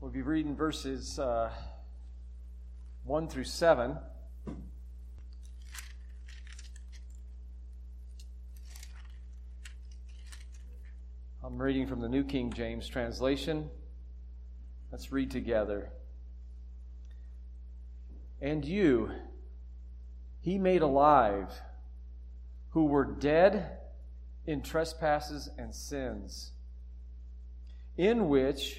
We'll 0.00 0.12
be 0.12 0.22
reading 0.22 0.54
verses 0.54 1.18
uh, 1.18 1.50
1 3.02 3.26
through 3.26 3.44
7. 3.44 3.98
I'm 11.42 11.60
reading 11.60 11.88
from 11.88 12.00
the 12.00 12.08
New 12.08 12.22
King 12.22 12.52
James 12.52 12.86
translation. 12.86 13.70
Let's 14.92 15.10
read 15.10 15.32
together. 15.32 15.90
And 18.40 18.64
you, 18.64 19.10
he 20.40 20.58
made 20.58 20.82
alive, 20.82 21.50
who 22.70 22.84
were 22.84 23.04
dead 23.04 23.78
in 24.46 24.62
trespasses 24.62 25.48
and 25.58 25.74
sins, 25.74 26.52
in 27.96 28.28
which 28.28 28.78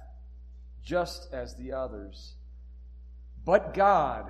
just 0.83 1.31
as 1.33 1.55
the 1.55 1.73
others. 1.73 2.33
But 3.45 3.73
God, 3.73 4.29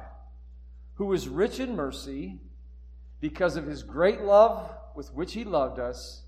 who 0.95 1.11
is 1.13 1.27
rich 1.27 1.59
in 1.59 1.75
mercy, 1.75 2.39
because 3.19 3.55
of 3.55 3.67
his 3.67 3.83
great 3.83 4.21
love 4.21 4.69
with 4.95 5.13
which 5.13 5.33
he 5.33 5.43
loved 5.43 5.79
us, 5.79 6.23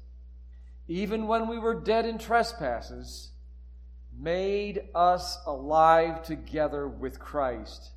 even 0.88 1.28
when 1.28 1.48
we 1.48 1.58
were 1.58 1.74
dead 1.74 2.06
in 2.06 2.18
trespasses, 2.18 3.32
made 4.18 4.82
us 4.94 5.40
alive 5.46 6.24
together 6.24 6.88
with 6.88 7.20
Christ. 7.20 7.92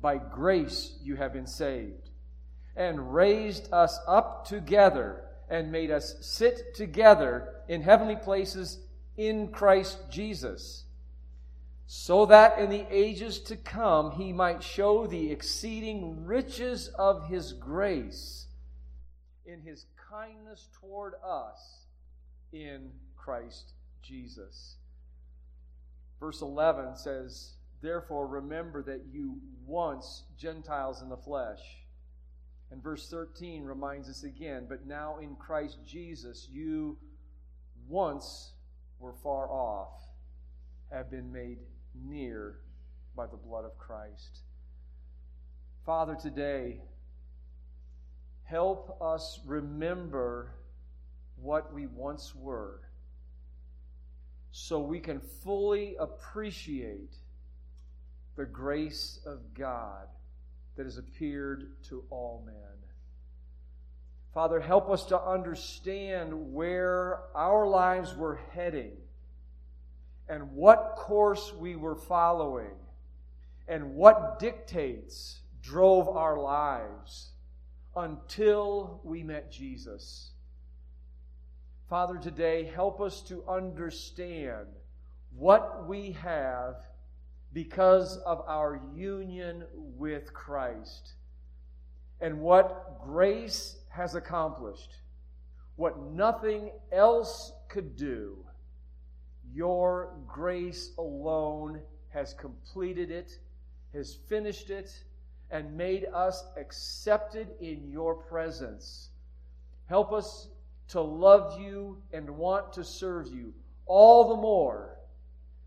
By 0.00 0.18
grace 0.18 0.96
you 1.02 1.16
have 1.16 1.32
been 1.32 1.46
saved, 1.46 2.10
and 2.76 3.14
raised 3.14 3.72
us 3.72 3.98
up 4.06 4.46
together, 4.46 5.24
and 5.48 5.72
made 5.72 5.90
us 5.90 6.14
sit 6.20 6.74
together 6.74 7.54
in 7.68 7.82
heavenly 7.82 8.16
places 8.16 8.78
in 9.16 9.48
Christ 9.48 9.98
Jesus 10.10 10.84
so 11.94 12.24
that 12.24 12.58
in 12.58 12.70
the 12.70 12.86
ages 12.90 13.38
to 13.38 13.54
come 13.54 14.12
he 14.12 14.32
might 14.32 14.62
show 14.62 15.06
the 15.06 15.30
exceeding 15.30 16.24
riches 16.24 16.88
of 16.98 17.28
his 17.28 17.52
grace 17.52 18.46
in 19.44 19.60
his 19.60 19.84
kindness 20.10 20.68
toward 20.80 21.12
us 21.22 21.84
in 22.50 22.90
Christ 23.14 23.74
Jesus. 24.00 24.76
Verse 26.18 26.40
11 26.40 26.96
says, 26.96 27.56
Therefore 27.82 28.26
remember 28.26 28.82
that 28.84 29.02
you 29.12 29.36
once 29.66 30.22
Gentiles 30.38 31.02
in 31.02 31.10
the 31.10 31.16
flesh. 31.18 31.60
And 32.70 32.82
verse 32.82 33.10
13 33.10 33.64
reminds 33.64 34.08
us 34.08 34.22
again, 34.22 34.64
But 34.66 34.86
now 34.86 35.18
in 35.18 35.36
Christ 35.36 35.76
Jesus 35.86 36.48
you 36.50 36.96
once 37.86 38.52
were 38.98 39.14
far 39.22 39.50
off, 39.50 40.00
have 40.90 41.10
been 41.10 41.30
made 41.30 41.58
near 42.06 42.56
by 43.16 43.26
the 43.26 43.36
blood 43.36 43.64
of 43.64 43.76
Christ. 43.78 44.40
Father, 45.84 46.14
today, 46.14 46.80
help 48.44 48.98
us 49.00 49.40
remember 49.44 50.52
what 51.36 51.72
we 51.72 51.86
once 51.86 52.34
were 52.34 52.80
so 54.52 54.80
we 54.80 55.00
can 55.00 55.20
fully 55.42 55.96
appreciate 55.98 57.14
the 58.36 58.44
grace 58.44 59.18
of 59.26 59.54
God 59.54 60.06
that 60.76 60.84
has 60.84 60.98
appeared 60.98 61.72
to 61.88 62.04
all 62.10 62.42
men. 62.46 62.54
Father, 64.32 64.60
help 64.60 64.88
us 64.88 65.04
to 65.06 65.20
understand 65.20 66.52
where 66.52 67.20
our 67.34 67.66
lives 67.66 68.14
were 68.16 68.40
heading 68.54 68.92
and 70.28 70.52
what 70.52 70.94
course 70.96 71.52
we 71.52 71.76
were 71.76 71.96
following 71.96 72.74
and 73.68 73.94
what 73.94 74.38
dictates 74.38 75.40
drove 75.62 76.08
our 76.08 76.38
lives 76.38 77.30
until 77.96 79.00
we 79.04 79.22
met 79.22 79.50
Jesus. 79.50 80.30
Father, 81.88 82.18
today 82.18 82.64
help 82.64 83.00
us 83.00 83.20
to 83.22 83.44
understand 83.48 84.66
what 85.36 85.86
we 85.86 86.12
have 86.12 86.76
because 87.52 88.16
of 88.18 88.42
our 88.46 88.80
union 88.94 89.64
with 89.74 90.32
Christ 90.32 91.12
and 92.20 92.40
what 92.40 93.02
grace 93.04 93.76
has 93.90 94.14
accomplished, 94.14 94.96
what 95.76 96.00
nothing 96.00 96.70
else 96.90 97.52
could 97.68 97.96
do 97.96 98.44
your 99.54 100.14
grace 100.26 100.90
alone 100.98 101.80
has 102.08 102.34
completed 102.34 103.10
it, 103.10 103.38
has 103.92 104.14
finished 104.28 104.70
it, 104.70 104.90
and 105.50 105.76
made 105.76 106.06
us 106.14 106.44
accepted 106.56 107.48
in 107.60 107.90
your 107.90 108.14
presence. 108.14 109.10
Help 109.86 110.12
us 110.12 110.48
to 110.88 111.00
love 111.00 111.60
you 111.60 111.98
and 112.12 112.28
want 112.30 112.72
to 112.72 112.84
serve 112.84 113.28
you 113.28 113.52
all 113.86 114.28
the 114.28 114.40
more 114.40 114.96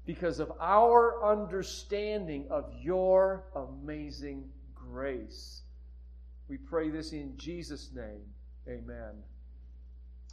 because 0.06 0.40
of 0.40 0.52
our 0.60 1.24
understanding 1.24 2.46
of 2.50 2.72
your 2.80 3.44
amazing 3.56 4.50
grace. 4.74 5.62
We 6.48 6.58
pray 6.58 6.90
this 6.90 7.12
in 7.12 7.38
Jesus' 7.38 7.90
name. 7.94 8.22
Amen. 8.68 9.14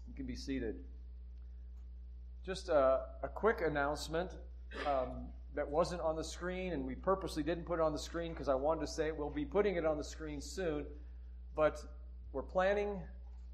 You 0.08 0.14
can 0.14 0.26
be 0.26 0.36
seated. 0.36 0.76
Just 2.44 2.70
a, 2.70 3.02
a 3.22 3.28
quick 3.28 3.60
announcement 3.64 4.32
um, 4.84 5.28
that 5.54 5.68
wasn't 5.68 6.00
on 6.00 6.16
the 6.16 6.24
screen, 6.24 6.72
and 6.72 6.84
we 6.84 6.96
purposely 6.96 7.44
didn't 7.44 7.64
put 7.64 7.78
it 7.78 7.82
on 7.82 7.92
the 7.92 7.98
screen 7.98 8.32
because 8.32 8.48
I 8.48 8.54
wanted 8.54 8.80
to 8.80 8.88
say 8.88 9.06
it. 9.06 9.16
we'll 9.16 9.30
be 9.30 9.44
putting 9.44 9.76
it 9.76 9.86
on 9.86 9.96
the 9.96 10.02
screen 10.02 10.40
soon. 10.40 10.84
But 11.54 11.80
we're 12.32 12.42
planning 12.42 13.00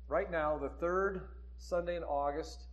right 0.09 0.31
now, 0.31 0.56
the 0.56 0.71
third 0.71 1.28
Sunday 1.59 1.97
in 1.97 2.03
August, 2.03 2.65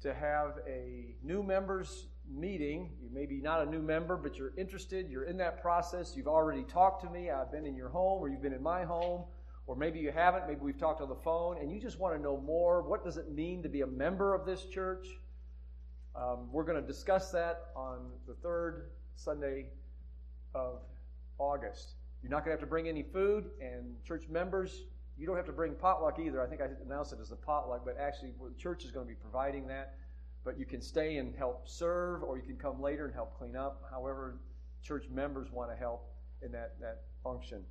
to 0.00 0.12
have 0.12 0.58
a 0.66 1.14
new 1.22 1.44
members 1.44 2.08
meeting. 2.28 2.90
You 3.00 3.10
may 3.12 3.26
be 3.26 3.40
not 3.40 3.64
a 3.64 3.70
new 3.70 3.80
member, 3.80 4.16
but 4.16 4.36
you're 4.36 4.54
interested, 4.56 5.08
you're 5.08 5.24
in 5.24 5.36
that 5.36 5.62
process, 5.62 6.14
you've 6.16 6.26
already 6.26 6.64
talked 6.64 7.04
to 7.04 7.10
me, 7.10 7.30
I've 7.30 7.52
been 7.52 7.64
in 7.64 7.76
your 7.76 7.90
home, 7.90 8.20
or 8.20 8.28
you've 8.28 8.42
been 8.42 8.54
in 8.54 8.62
my 8.62 8.82
home, 8.82 9.22
or 9.68 9.76
maybe 9.76 10.00
you 10.00 10.10
haven't, 10.10 10.48
maybe 10.48 10.60
we've 10.62 10.78
talked 10.78 11.00
on 11.00 11.08
the 11.08 11.14
phone, 11.14 11.58
and 11.58 11.70
you 11.70 11.80
just 11.80 12.00
want 12.00 12.16
to 12.16 12.20
know 12.20 12.38
more. 12.38 12.82
What 12.82 13.04
does 13.04 13.18
it 13.18 13.30
mean 13.30 13.62
to 13.62 13.68
be 13.68 13.82
a 13.82 13.86
member 13.86 14.34
of 14.34 14.46
this 14.46 14.64
church? 14.64 15.06
Um, 16.16 16.48
we're 16.52 16.64
going 16.64 16.80
to 16.80 16.86
discuss 16.86 17.30
that 17.32 17.66
on 17.74 18.10
the 18.26 18.34
third 18.34 18.90
Sunday 19.16 19.66
of 20.54 20.80
August. 21.38 21.94
You're 22.22 22.30
not 22.30 22.44
going 22.44 22.56
to 22.56 22.60
have 22.60 22.60
to 22.60 22.66
bring 22.66 22.88
any 22.88 23.02
food, 23.02 23.50
and 23.60 23.96
church 24.04 24.24
members, 24.30 24.84
you 25.18 25.26
don't 25.26 25.36
have 25.36 25.46
to 25.46 25.52
bring 25.52 25.74
potluck 25.74 26.18
either. 26.18 26.42
I 26.42 26.46
think 26.46 26.60
I 26.60 26.66
announced 26.84 27.12
it 27.12 27.18
as 27.20 27.32
a 27.32 27.36
potluck, 27.36 27.84
but 27.84 27.96
actually, 27.98 28.32
the 28.40 28.54
church 28.56 28.84
is 28.84 28.90
going 28.90 29.06
to 29.06 29.12
be 29.12 29.18
providing 29.20 29.66
that. 29.68 29.96
But 30.44 30.58
you 30.58 30.66
can 30.66 30.80
stay 30.82 31.16
and 31.16 31.34
help 31.34 31.68
serve, 31.68 32.22
or 32.22 32.36
you 32.36 32.44
can 32.44 32.56
come 32.56 32.80
later 32.80 33.06
and 33.06 33.14
help 33.14 33.36
clean 33.38 33.56
up. 33.56 33.82
However, 33.90 34.38
church 34.82 35.06
members 35.10 35.50
want 35.50 35.70
to 35.70 35.76
help 35.76 36.12
in 36.42 36.52
that, 36.52 36.78
that 36.80 37.02
function. 37.22 37.64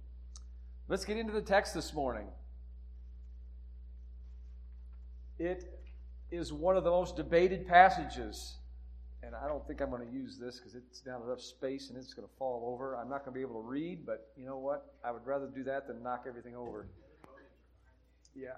Let's 0.88 1.06
get 1.06 1.18
into 1.18 1.34
the 1.34 1.42
text 1.42 1.74
this 1.74 1.94
morning. 1.94 2.28
It 5.38 5.83
is 6.34 6.52
one 6.52 6.76
of 6.76 6.84
the 6.84 6.90
most 6.90 7.16
debated 7.16 7.68
passages. 7.68 8.58
And 9.22 9.36
I 9.36 9.48
don't 9.48 9.66
think 9.66 9.82
I'm 9.82 9.90
going 9.90 10.06
to 10.06 10.14
use 10.14 10.38
this 10.38 10.60
because 10.60 10.76
it's 10.76 11.04
not 11.06 11.22
enough 11.24 11.40
space 11.40 11.90
and 11.90 11.98
it's 11.98 12.14
going 12.14 12.28
to 12.28 12.34
fall 12.38 12.74
over. 12.74 12.98
I'm 12.98 13.10
not 13.10 13.24
going 13.24 13.34
to 13.34 13.38
be 13.38 13.42
able 13.42 13.62
to 13.62 13.68
read, 13.68 14.06
but 14.06 14.32
you 14.36 14.46
know 14.46 14.58
what? 14.58 14.96
I 15.04 15.12
would 15.12 15.26
rather 15.26 15.48
do 15.48 15.64
that 15.64 15.88
than 15.88 16.04
knock 16.04 16.26
everything 16.28 16.56
over. 16.56 16.88
Yeah. 18.36 18.50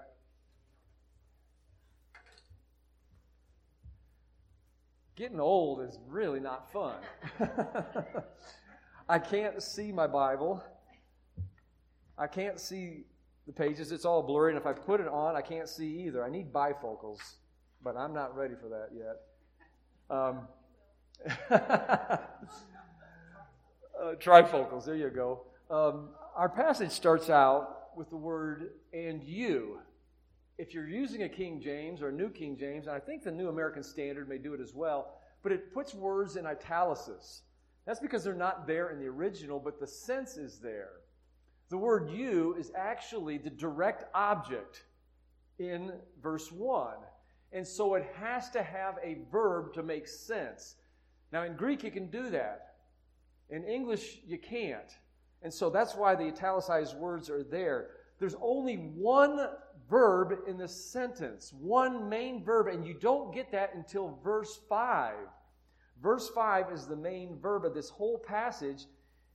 Getting 5.14 5.38
old 5.38 5.82
is 5.82 5.98
really 6.08 6.40
not 6.40 6.72
fun. 6.72 6.96
I 9.08 9.18
can't 9.18 9.62
see 9.62 9.92
my 9.92 10.06
Bible. 10.06 10.62
I 12.18 12.26
can't 12.26 12.58
see 12.58 13.04
the 13.46 13.52
pages. 13.52 13.92
It's 13.92 14.04
all 14.04 14.22
blurry. 14.22 14.50
And 14.50 14.60
if 14.60 14.66
I 14.66 14.72
put 14.72 15.00
it 15.00 15.08
on, 15.08 15.36
I 15.36 15.42
can't 15.42 15.68
see 15.68 16.06
either. 16.06 16.24
I 16.24 16.28
need 16.28 16.52
bifocals 16.52 17.20
but 17.86 17.96
I'm 17.96 18.12
not 18.12 18.36
ready 18.36 18.54
for 18.60 18.68
that 18.70 18.88
yet. 18.92 19.20
Um, 20.10 20.48
uh, 24.02 24.14
trifocals, 24.16 24.84
there 24.84 24.96
you 24.96 25.08
go. 25.08 25.42
Um, 25.70 26.08
our 26.34 26.48
passage 26.48 26.90
starts 26.90 27.30
out 27.30 27.96
with 27.96 28.10
the 28.10 28.16
word 28.16 28.70
and 28.92 29.22
you. 29.22 29.78
If 30.58 30.74
you're 30.74 30.88
using 30.88 31.22
a 31.22 31.28
King 31.28 31.60
James 31.60 32.02
or 32.02 32.08
a 32.08 32.12
New 32.12 32.28
King 32.28 32.56
James, 32.58 32.88
and 32.88 32.96
I 32.96 32.98
think 32.98 33.22
the 33.22 33.30
New 33.30 33.48
American 33.50 33.84
Standard 33.84 34.28
may 34.28 34.38
do 34.38 34.52
it 34.52 34.60
as 34.60 34.74
well, 34.74 35.20
but 35.44 35.52
it 35.52 35.72
puts 35.72 35.94
words 35.94 36.34
in 36.34 36.44
italics. 36.44 37.42
That's 37.86 38.00
because 38.00 38.24
they're 38.24 38.34
not 38.34 38.66
there 38.66 38.90
in 38.90 38.98
the 38.98 39.06
original, 39.06 39.60
but 39.60 39.78
the 39.78 39.86
sense 39.86 40.36
is 40.36 40.58
there. 40.58 40.90
The 41.68 41.78
word 41.78 42.10
you 42.10 42.56
is 42.58 42.72
actually 42.74 43.38
the 43.38 43.50
direct 43.50 44.06
object 44.12 44.82
in 45.60 45.92
verse 46.20 46.50
1. 46.50 46.94
And 47.56 47.66
so 47.66 47.94
it 47.94 48.06
has 48.20 48.50
to 48.50 48.62
have 48.62 48.98
a 49.02 49.16
verb 49.32 49.72
to 49.72 49.82
make 49.82 50.06
sense. 50.06 50.74
Now, 51.32 51.44
in 51.44 51.56
Greek, 51.56 51.82
you 51.82 51.90
can 51.90 52.10
do 52.10 52.28
that. 52.28 52.74
In 53.48 53.64
English, 53.64 54.18
you 54.26 54.36
can't. 54.36 54.94
And 55.40 55.50
so 55.50 55.70
that's 55.70 55.94
why 55.94 56.14
the 56.16 56.26
italicized 56.26 56.94
words 56.98 57.30
are 57.30 57.42
there. 57.42 57.92
There's 58.18 58.36
only 58.42 58.74
one 58.74 59.48
verb 59.88 60.40
in 60.46 60.58
the 60.58 60.68
sentence, 60.68 61.50
one 61.54 62.10
main 62.10 62.44
verb, 62.44 62.66
and 62.66 62.86
you 62.86 62.92
don't 62.92 63.32
get 63.32 63.50
that 63.52 63.74
until 63.74 64.20
verse 64.22 64.60
5. 64.68 65.14
Verse 66.02 66.28
5 66.28 66.70
is 66.70 66.84
the 66.84 66.94
main 66.94 67.38
verb 67.40 67.64
of 67.64 67.72
this 67.72 67.88
whole 67.88 68.18
passage, 68.18 68.84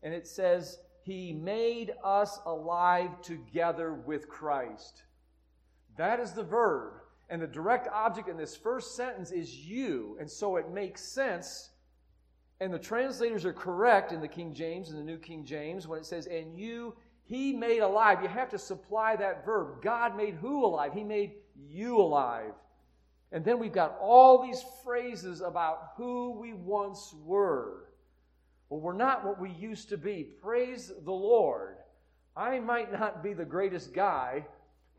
and 0.03 0.13
it 0.13 0.27
says, 0.27 0.77
He 1.01 1.33
made 1.33 1.93
us 2.03 2.37
alive 2.45 3.19
together 3.23 3.93
with 3.93 4.29
Christ. 4.29 5.05
That 5.97 6.19
is 6.19 6.33
the 6.33 6.43
verb. 6.43 7.00
And 7.31 7.41
the 7.41 7.47
direct 7.47 7.87
object 7.87 8.27
in 8.27 8.35
this 8.35 8.57
first 8.57 8.95
sentence 8.95 9.31
is 9.31 9.55
you. 9.55 10.17
And 10.19 10.29
so 10.29 10.57
it 10.57 10.69
makes 10.69 11.01
sense. 11.01 11.69
And 12.59 12.73
the 12.73 12.77
translators 12.77 13.45
are 13.45 13.53
correct 13.53 14.11
in 14.11 14.19
the 14.19 14.27
King 14.27 14.53
James 14.53 14.89
and 14.89 14.99
the 14.99 15.03
New 15.03 15.17
King 15.17 15.45
James 15.45 15.87
when 15.87 15.97
it 15.97 16.05
says, 16.05 16.27
And 16.27 16.59
you, 16.59 16.93
he 17.23 17.53
made 17.53 17.79
alive. 17.79 18.21
You 18.21 18.27
have 18.27 18.49
to 18.49 18.59
supply 18.59 19.15
that 19.15 19.45
verb. 19.45 19.81
God 19.81 20.17
made 20.17 20.35
who 20.35 20.65
alive? 20.65 20.93
He 20.93 21.05
made 21.05 21.31
you 21.69 21.97
alive. 21.97 22.51
And 23.31 23.45
then 23.45 23.59
we've 23.59 23.71
got 23.71 23.97
all 24.01 24.43
these 24.43 24.63
phrases 24.83 25.39
about 25.39 25.93
who 25.95 26.37
we 26.37 26.51
once 26.51 27.15
were. 27.23 27.85
Well, 28.67 28.81
we're 28.81 28.91
not 28.91 29.25
what 29.25 29.39
we 29.39 29.51
used 29.51 29.87
to 29.89 29.97
be. 29.97 30.27
Praise 30.41 30.91
the 31.05 31.11
Lord. 31.13 31.77
I 32.35 32.59
might 32.59 32.91
not 32.91 33.23
be 33.23 33.31
the 33.31 33.45
greatest 33.45 33.93
guy, 33.93 34.45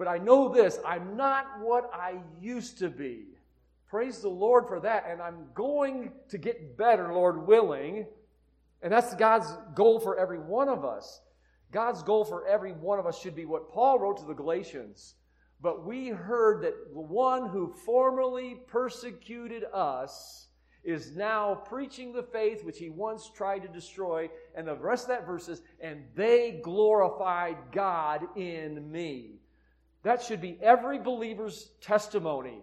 but 0.02 0.10
I 0.10 0.19
know 0.19 0.52
this 0.52 0.81
I'm 0.84 1.16
not 1.16 1.60
what 1.60 1.88
I 1.94 2.16
used 2.40 2.78
to 2.78 2.88
be. 2.88 3.26
Praise 3.87 4.19
the 4.19 4.28
Lord 4.28 4.66
for 4.66 4.81
that. 4.81 5.06
And 5.08 5.22
I'm 5.22 5.46
going 5.54 6.10
to 6.31 6.38
get 6.38 6.76
better, 6.76 7.14
Lord 7.14 7.46
willing. 7.46 8.06
And 8.82 8.93
that's 8.93 9.14
God's 9.14 9.46
goal 9.76 10.00
for 10.00 10.19
every 10.19 10.40
one 10.40 10.69
of 10.69 10.84
us. 10.84 11.20
God's 11.70 12.02
goal 12.02 12.25
for 12.25 12.49
every 12.49 12.72
one 12.72 12.99
of 12.99 13.06
us 13.06 13.20
should 13.20 13.37
be 13.37 13.44
what 13.44 13.70
Paul 13.70 14.00
wrote 14.00 14.16
to 14.16 14.25
the 14.25 14.34
Galatians. 14.34 15.14
But 15.60 15.87
we 15.87 16.08
heard 16.08 16.64
that 16.64 16.93
the 16.93 17.00
one 17.00 17.48
who 17.48 17.72
formerly 17.87 18.56
persecuted 18.66 19.62
us 19.72 20.48
is 20.82 21.14
now 21.14 21.55
preaching 21.55 22.12
the 22.12 22.25
faith 22.25 22.64
which 22.64 22.78
he 22.81 22.90
once 22.90 23.31
tried 23.32 23.60
to 23.60 23.69
destroy. 23.69 24.28
And 24.56 24.66
the 24.66 24.75
rest 24.75 25.05
of 25.05 25.10
that 25.10 25.28
verse 25.28 25.48
is, 25.48 25.62
and 25.81 26.02
they 26.16 26.60
glorified 26.64 27.56
God 27.70 28.26
in 28.37 28.90
me. 28.90 29.42
That 30.02 30.22
should 30.22 30.40
be 30.40 30.58
every 30.60 30.99
believer's 30.99 31.70
testimony. 31.81 32.62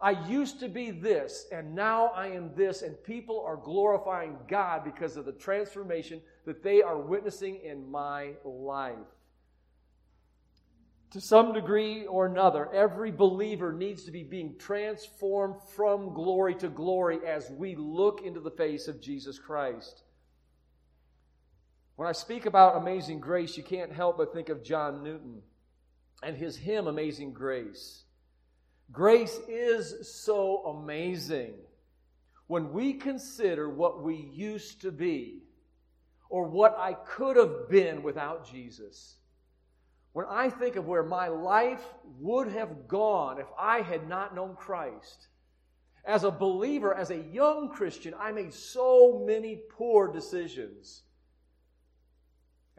I 0.00 0.12
used 0.28 0.60
to 0.60 0.68
be 0.68 0.90
this, 0.90 1.46
and 1.52 1.74
now 1.74 2.06
I 2.08 2.28
am 2.28 2.54
this, 2.54 2.80
and 2.82 3.02
people 3.04 3.42
are 3.46 3.56
glorifying 3.56 4.36
God 4.48 4.82
because 4.82 5.16
of 5.16 5.26
the 5.26 5.32
transformation 5.32 6.22
that 6.46 6.62
they 6.62 6.80
are 6.80 6.98
witnessing 6.98 7.60
in 7.62 7.90
my 7.90 8.32
life. 8.44 8.96
To 11.10 11.20
some 11.20 11.52
degree 11.52 12.06
or 12.06 12.26
another, 12.26 12.72
every 12.72 13.10
believer 13.10 13.72
needs 13.72 14.04
to 14.04 14.10
be 14.10 14.22
being 14.22 14.56
transformed 14.58 15.56
from 15.74 16.14
glory 16.14 16.54
to 16.56 16.68
glory 16.68 17.18
as 17.26 17.50
we 17.50 17.74
look 17.74 18.22
into 18.24 18.40
the 18.40 18.50
face 18.52 18.86
of 18.88 19.02
Jesus 19.02 19.38
Christ. 19.38 20.04
When 21.96 22.08
I 22.08 22.12
speak 22.12 22.46
about 22.46 22.76
amazing 22.76 23.20
grace, 23.20 23.56
you 23.56 23.62
can't 23.62 23.92
help 23.92 24.16
but 24.16 24.32
think 24.32 24.48
of 24.48 24.64
John 24.64 25.02
Newton 25.02 25.42
and 26.22 26.36
his 26.36 26.56
hymn, 26.56 26.86
Amazing 26.86 27.32
Grace. 27.32 28.04
Grace 28.92 29.38
is 29.48 30.10
so 30.10 30.64
amazing 30.66 31.54
when 32.48 32.72
we 32.72 32.94
consider 32.94 33.70
what 33.70 34.02
we 34.02 34.16
used 34.32 34.80
to 34.80 34.90
be 34.90 35.42
or 36.28 36.48
what 36.48 36.76
I 36.78 36.94
could 36.94 37.36
have 37.36 37.68
been 37.68 38.02
without 38.02 38.50
Jesus. 38.50 39.16
When 40.12 40.26
I 40.28 40.50
think 40.50 40.74
of 40.74 40.86
where 40.86 41.04
my 41.04 41.28
life 41.28 41.84
would 42.18 42.48
have 42.48 42.88
gone 42.88 43.40
if 43.40 43.46
I 43.58 43.80
had 43.80 44.08
not 44.08 44.34
known 44.34 44.56
Christ, 44.56 45.28
as 46.04 46.24
a 46.24 46.30
believer, 46.30 46.94
as 46.94 47.10
a 47.10 47.18
young 47.18 47.68
Christian, 47.68 48.14
I 48.18 48.32
made 48.32 48.52
so 48.52 49.22
many 49.24 49.60
poor 49.70 50.08
decisions. 50.08 51.02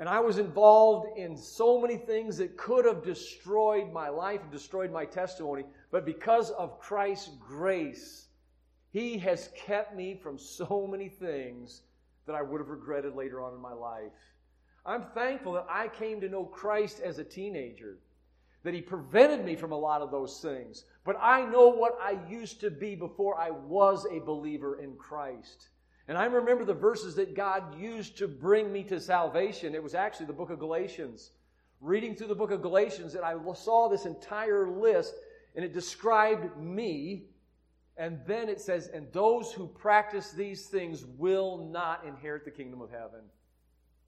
And 0.01 0.09
I 0.09 0.19
was 0.19 0.39
involved 0.39 1.15
in 1.15 1.37
so 1.37 1.79
many 1.79 1.95
things 1.95 2.35
that 2.37 2.57
could 2.57 2.85
have 2.85 3.03
destroyed 3.03 3.93
my 3.93 4.09
life 4.09 4.41
and 4.41 4.51
destroyed 4.51 4.91
my 4.91 5.05
testimony. 5.05 5.63
But 5.91 6.07
because 6.07 6.49
of 6.49 6.79
Christ's 6.79 7.29
grace, 7.39 8.25
He 8.89 9.19
has 9.19 9.51
kept 9.55 9.95
me 9.95 10.15
from 10.15 10.39
so 10.39 10.87
many 10.89 11.07
things 11.07 11.83
that 12.25 12.33
I 12.33 12.41
would 12.41 12.59
have 12.59 12.69
regretted 12.69 13.15
later 13.15 13.43
on 13.43 13.53
in 13.53 13.61
my 13.61 13.73
life. 13.73 14.11
I'm 14.87 15.03
thankful 15.13 15.53
that 15.53 15.67
I 15.69 15.87
came 15.87 16.19
to 16.21 16.29
know 16.29 16.45
Christ 16.45 16.99
as 16.99 17.19
a 17.19 17.23
teenager, 17.23 17.99
that 18.63 18.73
He 18.73 18.81
prevented 18.81 19.45
me 19.45 19.55
from 19.55 19.71
a 19.71 19.77
lot 19.77 20.01
of 20.01 20.09
those 20.09 20.39
things. 20.39 20.83
But 21.05 21.17
I 21.21 21.45
know 21.45 21.69
what 21.69 21.99
I 22.01 22.17
used 22.27 22.59
to 22.61 22.71
be 22.71 22.95
before 22.95 23.39
I 23.39 23.51
was 23.51 24.07
a 24.07 24.17
believer 24.17 24.81
in 24.81 24.95
Christ. 24.95 25.67
And 26.07 26.17
I 26.17 26.25
remember 26.25 26.65
the 26.65 26.73
verses 26.73 27.15
that 27.15 27.35
God 27.35 27.79
used 27.79 28.17
to 28.17 28.27
bring 28.27 28.71
me 28.71 28.83
to 28.85 28.99
salvation. 28.99 29.75
It 29.75 29.83
was 29.83 29.95
actually 29.95 30.25
the 30.25 30.33
book 30.33 30.49
of 30.49 30.59
Galatians. 30.59 31.31
Reading 31.79 32.15
through 32.15 32.27
the 32.27 32.35
book 32.35 32.51
of 32.51 32.61
Galatians, 32.61 33.15
and 33.15 33.23
I 33.23 33.35
saw 33.53 33.87
this 33.87 34.05
entire 34.05 34.69
list, 34.69 35.13
and 35.55 35.65
it 35.65 35.73
described 35.73 36.57
me. 36.57 37.25
And 37.97 38.19
then 38.25 38.49
it 38.49 38.61
says, 38.61 38.87
And 38.87 39.11
those 39.11 39.51
who 39.51 39.67
practice 39.67 40.31
these 40.31 40.67
things 40.67 41.05
will 41.17 41.69
not 41.71 42.05
inherit 42.05 42.45
the 42.45 42.51
kingdom 42.51 42.81
of 42.81 42.91
heaven. 42.91 43.21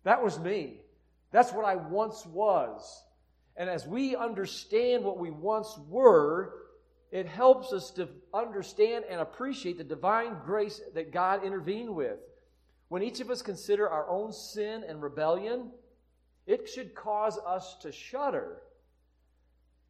That 0.04 0.24
was 0.24 0.40
me. 0.40 0.82
That's 1.32 1.52
what 1.52 1.66
I 1.66 1.76
once 1.76 2.26
was. 2.26 3.04
And 3.56 3.70
as 3.70 3.86
we 3.86 4.16
understand 4.16 5.04
what 5.04 5.20
we 5.20 5.32
once 5.32 5.78
were, 5.88 6.63
it 7.14 7.28
helps 7.28 7.72
us 7.72 7.92
to 7.92 8.10
understand 8.34 9.06
and 9.08 9.22
appreciate 9.22 9.78
the 9.78 9.84
divine 9.84 10.36
grace 10.44 10.82
that 10.96 11.14
God 11.14 11.46
intervened 11.46 11.94
with. 11.94 12.18
When 12.88 13.04
each 13.04 13.20
of 13.20 13.30
us 13.30 13.44
consider 13.44 13.88
our 13.88 14.10
own 14.10 14.34
sin 14.34 14.84
and 14.88 15.00
rebellion, 15.00 15.70
it 16.48 16.68
should 16.68 16.96
cause 16.96 17.38
us 17.46 17.76
to 17.82 17.92
shudder. 17.92 18.64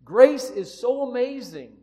Grace 0.03 0.50
is 0.50 0.74
so 0.74 1.10
amazing 1.10 1.77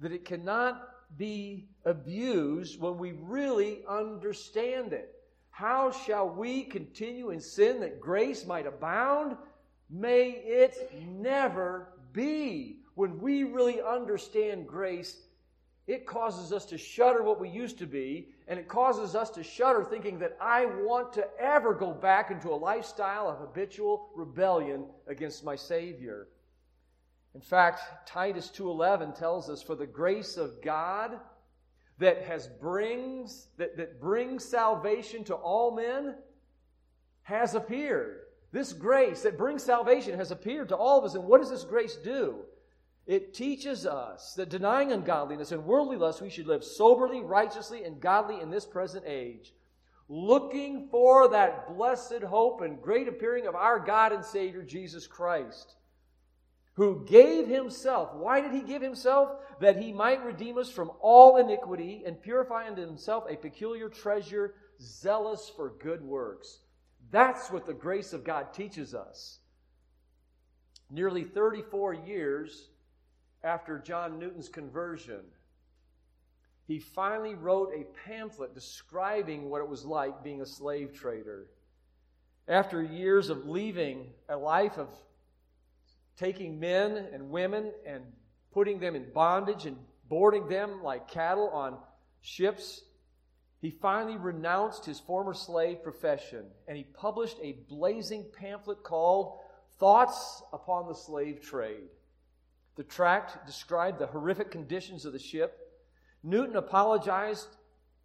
that 0.00 0.10
it 0.10 0.24
cannot 0.24 0.82
be 1.16 1.68
abused 1.84 2.80
when 2.80 2.98
we 2.98 3.12
really 3.12 3.84
understand 3.88 4.92
it. 4.92 5.14
How 5.50 5.92
shall 5.92 6.28
we 6.28 6.64
continue 6.64 7.30
in 7.30 7.40
sin 7.40 7.78
that 7.80 8.00
grace 8.00 8.44
might 8.44 8.66
abound? 8.66 9.36
May 9.88 10.30
it 10.30 10.92
never 11.06 11.92
be 12.12 12.79
when 12.94 13.20
we 13.20 13.44
really 13.44 13.80
understand 13.80 14.66
grace, 14.66 15.16
it 15.86 16.06
causes 16.06 16.52
us 16.52 16.66
to 16.66 16.78
shudder 16.78 17.22
what 17.22 17.40
we 17.40 17.48
used 17.48 17.78
to 17.78 17.86
be, 17.86 18.28
and 18.46 18.58
it 18.60 18.68
causes 18.68 19.16
us 19.16 19.30
to 19.30 19.42
shudder 19.42 19.82
thinking 19.82 20.18
that 20.20 20.36
I 20.40 20.66
want 20.66 21.12
to 21.14 21.26
ever 21.38 21.74
go 21.74 21.92
back 21.92 22.30
into 22.30 22.50
a 22.50 22.54
lifestyle 22.54 23.28
of 23.28 23.38
habitual 23.38 24.10
rebellion 24.14 24.86
against 25.08 25.44
my 25.44 25.56
Savior. 25.56 26.28
In 27.34 27.40
fact, 27.40 27.80
Titus 28.06 28.50
2:11 28.50 29.14
tells 29.14 29.48
us 29.48 29.62
for 29.62 29.74
the 29.74 29.86
grace 29.86 30.36
of 30.36 30.62
God 30.62 31.18
that 31.98 32.22
has 32.22 32.46
brings 32.46 33.48
that, 33.56 33.76
that 33.76 34.00
brings 34.00 34.44
salvation 34.44 35.24
to 35.24 35.34
all 35.34 35.70
men 35.70 36.16
has 37.22 37.54
appeared. 37.54 38.26
This 38.52 38.72
grace 38.72 39.22
that 39.22 39.38
brings 39.38 39.62
salvation 39.62 40.18
has 40.18 40.30
appeared 40.30 40.68
to 40.70 40.76
all 40.76 40.98
of 40.98 41.04
us. 41.04 41.14
And 41.14 41.24
what 41.24 41.40
does 41.40 41.50
this 41.50 41.64
grace 41.64 41.96
do? 41.96 42.44
It 43.10 43.34
teaches 43.34 43.86
us 43.86 44.34
that 44.34 44.50
denying 44.50 44.92
ungodliness 44.92 45.50
and 45.50 45.64
worldly 45.64 45.96
lust, 45.96 46.22
we 46.22 46.30
should 46.30 46.46
live 46.46 46.62
soberly, 46.62 47.20
righteously, 47.20 47.82
and 47.82 48.00
godly 48.00 48.40
in 48.40 48.50
this 48.50 48.64
present 48.64 49.04
age, 49.04 49.52
looking 50.08 50.86
for 50.92 51.26
that 51.30 51.74
blessed 51.74 52.22
hope 52.22 52.60
and 52.60 52.80
great 52.80 53.08
appearing 53.08 53.48
of 53.48 53.56
our 53.56 53.80
God 53.80 54.12
and 54.12 54.24
Savior, 54.24 54.62
Jesus 54.62 55.08
Christ, 55.08 55.74
who 56.74 57.04
gave 57.04 57.48
himself. 57.48 58.14
Why 58.14 58.40
did 58.40 58.52
he 58.52 58.60
give 58.60 58.80
himself? 58.80 59.30
That 59.58 59.82
he 59.82 59.92
might 59.92 60.24
redeem 60.24 60.56
us 60.56 60.70
from 60.70 60.92
all 61.00 61.36
iniquity 61.38 62.04
and 62.06 62.22
purify 62.22 62.68
unto 62.68 62.86
himself 62.86 63.24
a 63.28 63.34
peculiar 63.34 63.88
treasure, 63.88 64.54
zealous 64.80 65.50
for 65.56 65.74
good 65.82 66.04
works. 66.04 66.60
That's 67.10 67.50
what 67.50 67.66
the 67.66 67.74
grace 67.74 68.12
of 68.12 68.22
God 68.22 68.54
teaches 68.54 68.94
us. 68.94 69.40
Nearly 70.92 71.24
34 71.24 71.94
years 71.94 72.68
after 73.42 73.78
John 73.78 74.18
Newton's 74.18 74.48
conversion, 74.48 75.22
he 76.66 76.78
finally 76.78 77.34
wrote 77.34 77.72
a 77.74 77.84
pamphlet 78.06 78.54
describing 78.54 79.48
what 79.48 79.60
it 79.60 79.68
was 79.68 79.84
like 79.84 80.22
being 80.22 80.40
a 80.40 80.46
slave 80.46 80.92
trader. 80.92 81.46
After 82.46 82.82
years 82.82 83.28
of 83.30 83.46
leaving 83.46 84.12
a 84.28 84.36
life 84.36 84.78
of 84.78 84.88
taking 86.16 86.60
men 86.60 87.08
and 87.12 87.30
women 87.30 87.72
and 87.86 88.04
putting 88.52 88.78
them 88.78 88.94
in 88.94 89.10
bondage 89.12 89.66
and 89.66 89.76
boarding 90.08 90.48
them 90.48 90.82
like 90.82 91.08
cattle 91.08 91.48
on 91.48 91.78
ships, 92.20 92.82
he 93.60 93.70
finally 93.70 94.16
renounced 94.16 94.84
his 94.84 95.00
former 95.00 95.34
slave 95.34 95.82
profession 95.82 96.44
and 96.68 96.76
he 96.76 96.84
published 96.84 97.38
a 97.42 97.58
blazing 97.68 98.26
pamphlet 98.38 98.82
called 98.82 99.38
Thoughts 99.78 100.42
Upon 100.52 100.86
the 100.86 100.94
Slave 100.94 101.40
Trade. 101.40 101.88
The 102.80 102.84
tract 102.84 103.44
described 103.44 103.98
the 103.98 104.06
horrific 104.06 104.50
conditions 104.50 105.04
of 105.04 105.12
the 105.12 105.18
ship 105.18 105.84
Newton 106.22 106.56
apologized 106.56 107.48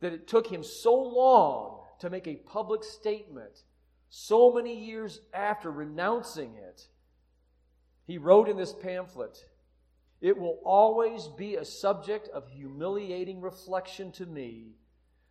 that 0.02 0.12
it 0.12 0.28
took 0.28 0.48
him 0.48 0.66
so 0.66 0.94
long 0.94 1.86
to 2.00 2.10
make 2.10 2.28
a 2.28 2.36
public 2.36 2.84
statement, 2.84 3.64
so 4.10 4.52
many 4.52 4.78
years 4.78 5.22
after 5.34 5.72
renouncing 5.72 6.56
it. 6.58 6.90
He 8.04 8.18
wrote 8.18 8.50
in 8.50 8.58
this 8.58 8.74
pamphlet, 8.74 9.38
It 10.20 10.38
will 10.38 10.60
always 10.66 11.30
be 11.30 11.56
a 11.56 11.64
subject 11.64 12.28
of 12.34 12.50
humiliating 12.50 13.40
reflection 13.40 14.12
to 14.12 14.26
me 14.26 14.74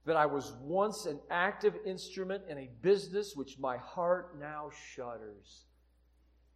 that 0.06 0.16
I 0.16 0.24
was 0.24 0.54
once 0.62 1.04
an 1.04 1.20
active 1.30 1.76
instrument 1.84 2.44
in 2.48 2.56
a 2.56 2.70
business 2.80 3.36
which 3.36 3.58
my 3.58 3.76
heart 3.76 4.40
now 4.40 4.70
shudders. 4.94 5.66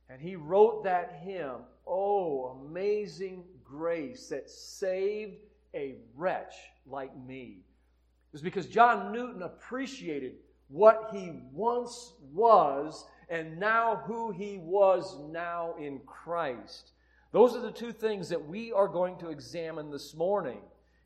And 0.09 0.21
he 0.21 0.37
wrote 0.37 0.85
that 0.85 1.21
hymn, 1.23 1.57
Oh, 1.87 2.59
amazing 2.67 3.45
grace 3.65 4.29
that 4.29 4.50
saved 4.50 5.37
a 5.75 5.97
wretch 6.17 6.55
like 6.87 7.17
me. 7.27 7.59
It 7.61 8.33
was 8.33 8.43
because 8.43 8.67
John 8.67 9.12
Newton 9.12 9.43
appreciated 9.43 10.35
what 10.69 11.11
he 11.12 11.33
once 11.53 12.12
was 12.33 13.07
and 13.29 13.59
now 13.59 14.03
who 14.07 14.31
he 14.31 14.59
was 14.59 15.19
now 15.31 15.75
in 15.79 16.00
Christ. 16.07 16.93
Those 17.33 17.55
are 17.55 17.61
the 17.61 17.71
two 17.71 17.93
things 17.93 18.29
that 18.31 18.49
we 18.49 18.73
are 18.73 18.88
going 18.88 19.19
to 19.19 19.29
examine 19.29 19.91
this 19.91 20.15
morning. 20.15 20.61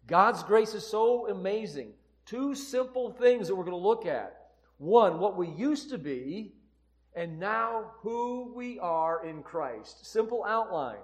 God's 0.06 0.42
grace 0.42 0.74
is 0.74 0.86
so 0.86 1.28
amazing. 1.28 1.92
Two 2.26 2.54
simple 2.54 3.10
things 3.12 3.48
that 3.48 3.54
we're 3.54 3.64
going 3.64 3.72
to 3.72 3.88
look 3.88 4.06
at. 4.06 4.50
One, 4.78 5.18
what 5.18 5.36
we 5.36 5.48
used 5.48 5.90
to 5.90 5.98
be, 5.98 6.54
and 7.14 7.38
now 7.38 7.92
who 7.98 8.52
we 8.54 8.78
are 8.78 9.24
in 9.24 9.42
Christ. 9.42 10.06
Simple 10.06 10.44
outline. 10.44 11.02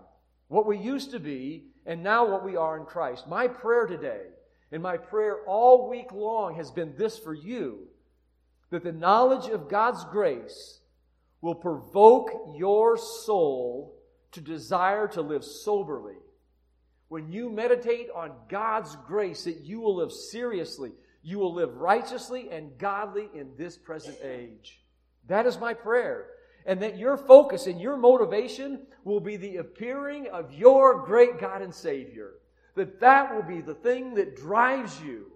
What 0.48 0.66
we 0.66 0.78
used 0.78 1.10
to 1.10 1.20
be, 1.20 1.64
and 1.84 2.02
now 2.02 2.26
what 2.26 2.44
we 2.44 2.56
are 2.56 2.78
in 2.78 2.86
Christ. 2.86 3.28
My 3.28 3.48
prayer 3.48 3.86
today, 3.86 4.22
and 4.72 4.82
my 4.82 4.96
prayer 4.96 5.44
all 5.46 5.88
week 5.88 6.12
long, 6.12 6.54
has 6.54 6.70
been 6.70 6.94
this 6.96 7.18
for 7.18 7.34
you 7.34 7.88
that 8.70 8.84
the 8.84 8.92
knowledge 8.92 9.50
of 9.50 9.68
God's 9.68 10.04
grace 10.06 10.80
will 11.40 11.54
provoke 11.54 12.30
your 12.56 12.96
soul 12.96 13.94
to 14.32 14.40
desire 14.40 15.08
to 15.08 15.22
live 15.22 15.44
soberly. 15.44 16.16
When 17.08 17.32
you 17.32 17.48
meditate 17.48 18.08
on 18.14 18.32
God's 18.48 18.94
grace, 19.06 19.44
that 19.44 19.60
you 19.60 19.80
will 19.80 19.96
live 19.96 20.12
seriously, 20.12 20.92
you 21.22 21.38
will 21.38 21.54
live 21.54 21.76
righteously 21.76 22.50
and 22.50 22.76
godly 22.78 23.28
in 23.34 23.52
this 23.56 23.78
present 23.78 24.18
age. 24.22 24.80
That 25.28 25.46
is 25.46 25.58
my 25.58 25.74
prayer 25.74 26.26
and 26.68 26.82
that 26.82 26.98
your 26.98 27.16
focus 27.16 27.66
and 27.66 27.80
your 27.80 27.96
motivation 27.96 28.80
will 29.02 29.20
be 29.20 29.38
the 29.38 29.56
appearing 29.56 30.28
of 30.28 30.52
your 30.52 31.06
great 31.06 31.40
God 31.40 31.62
and 31.62 31.74
Savior. 31.74 32.34
That 32.74 33.00
that 33.00 33.34
will 33.34 33.42
be 33.42 33.62
the 33.62 33.74
thing 33.74 34.14
that 34.14 34.36
drives 34.36 35.00
you. 35.00 35.32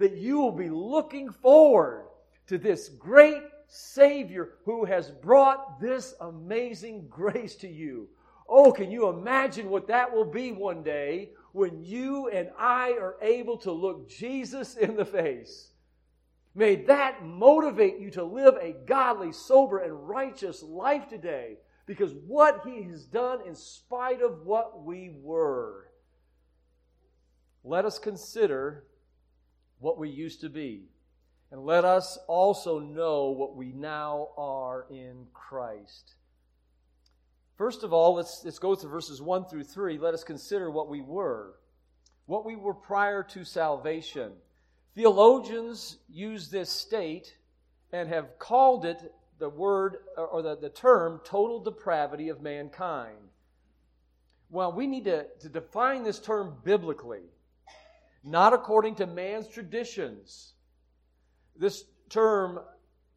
That 0.00 0.16
you 0.16 0.40
will 0.40 0.52
be 0.52 0.68
looking 0.68 1.30
forward 1.30 2.06
to 2.48 2.58
this 2.58 2.88
great 2.88 3.44
Savior 3.68 4.54
who 4.64 4.84
has 4.84 5.12
brought 5.12 5.80
this 5.80 6.14
amazing 6.20 7.06
grace 7.08 7.54
to 7.56 7.68
you. 7.68 8.08
Oh, 8.48 8.72
can 8.72 8.90
you 8.90 9.08
imagine 9.08 9.70
what 9.70 9.86
that 9.86 10.12
will 10.12 10.24
be 10.24 10.50
one 10.50 10.82
day 10.82 11.30
when 11.52 11.84
you 11.84 12.28
and 12.30 12.50
I 12.58 12.96
are 13.00 13.14
able 13.22 13.58
to 13.58 13.70
look 13.70 14.10
Jesus 14.10 14.74
in 14.74 14.96
the 14.96 15.04
face? 15.04 15.70
May 16.54 16.76
that 16.84 17.24
motivate 17.24 17.98
you 17.98 18.10
to 18.12 18.24
live 18.24 18.54
a 18.60 18.74
godly, 18.86 19.32
sober, 19.32 19.78
and 19.78 20.08
righteous 20.08 20.62
life 20.62 21.08
today 21.08 21.56
because 21.86 22.12
what 22.26 22.62
He 22.64 22.82
has 22.84 23.04
done 23.04 23.40
in 23.46 23.54
spite 23.54 24.22
of 24.22 24.44
what 24.44 24.84
we 24.84 25.10
were. 25.20 25.88
Let 27.64 27.84
us 27.84 27.98
consider 27.98 28.84
what 29.80 29.98
we 29.98 30.10
used 30.10 30.42
to 30.42 30.48
be. 30.48 30.84
And 31.50 31.64
let 31.64 31.84
us 31.84 32.18
also 32.26 32.78
know 32.78 33.30
what 33.30 33.56
we 33.56 33.72
now 33.72 34.28
are 34.36 34.86
in 34.90 35.26
Christ. 35.32 36.14
First 37.56 37.84
of 37.84 37.92
all, 37.92 38.14
let's, 38.14 38.42
let's 38.44 38.58
go 38.58 38.74
to 38.74 38.88
verses 38.88 39.22
1 39.22 39.46
through 39.46 39.64
3. 39.64 39.98
Let 39.98 40.14
us 40.14 40.24
consider 40.24 40.70
what 40.70 40.88
we 40.88 41.00
were. 41.00 41.54
What 42.26 42.44
we 42.44 42.56
were 42.56 42.74
prior 42.74 43.22
to 43.22 43.44
salvation. 43.44 44.32
Theologians 44.94 45.98
use 46.08 46.48
this 46.48 46.70
state 46.70 47.36
and 47.92 48.08
have 48.08 48.38
called 48.38 48.84
it 48.84 49.12
the 49.38 49.48
word 49.48 49.96
or 50.16 50.42
the, 50.42 50.56
the 50.56 50.68
term 50.68 51.20
total 51.24 51.60
depravity 51.60 52.28
of 52.28 52.40
mankind. 52.40 53.18
Well, 54.50 54.72
we 54.72 54.86
need 54.86 55.04
to, 55.04 55.26
to 55.40 55.48
define 55.48 56.04
this 56.04 56.20
term 56.20 56.58
biblically, 56.64 57.22
not 58.22 58.52
according 58.52 58.94
to 58.96 59.06
man's 59.06 59.48
traditions. 59.48 60.52
This 61.56 61.84
term, 62.08 62.60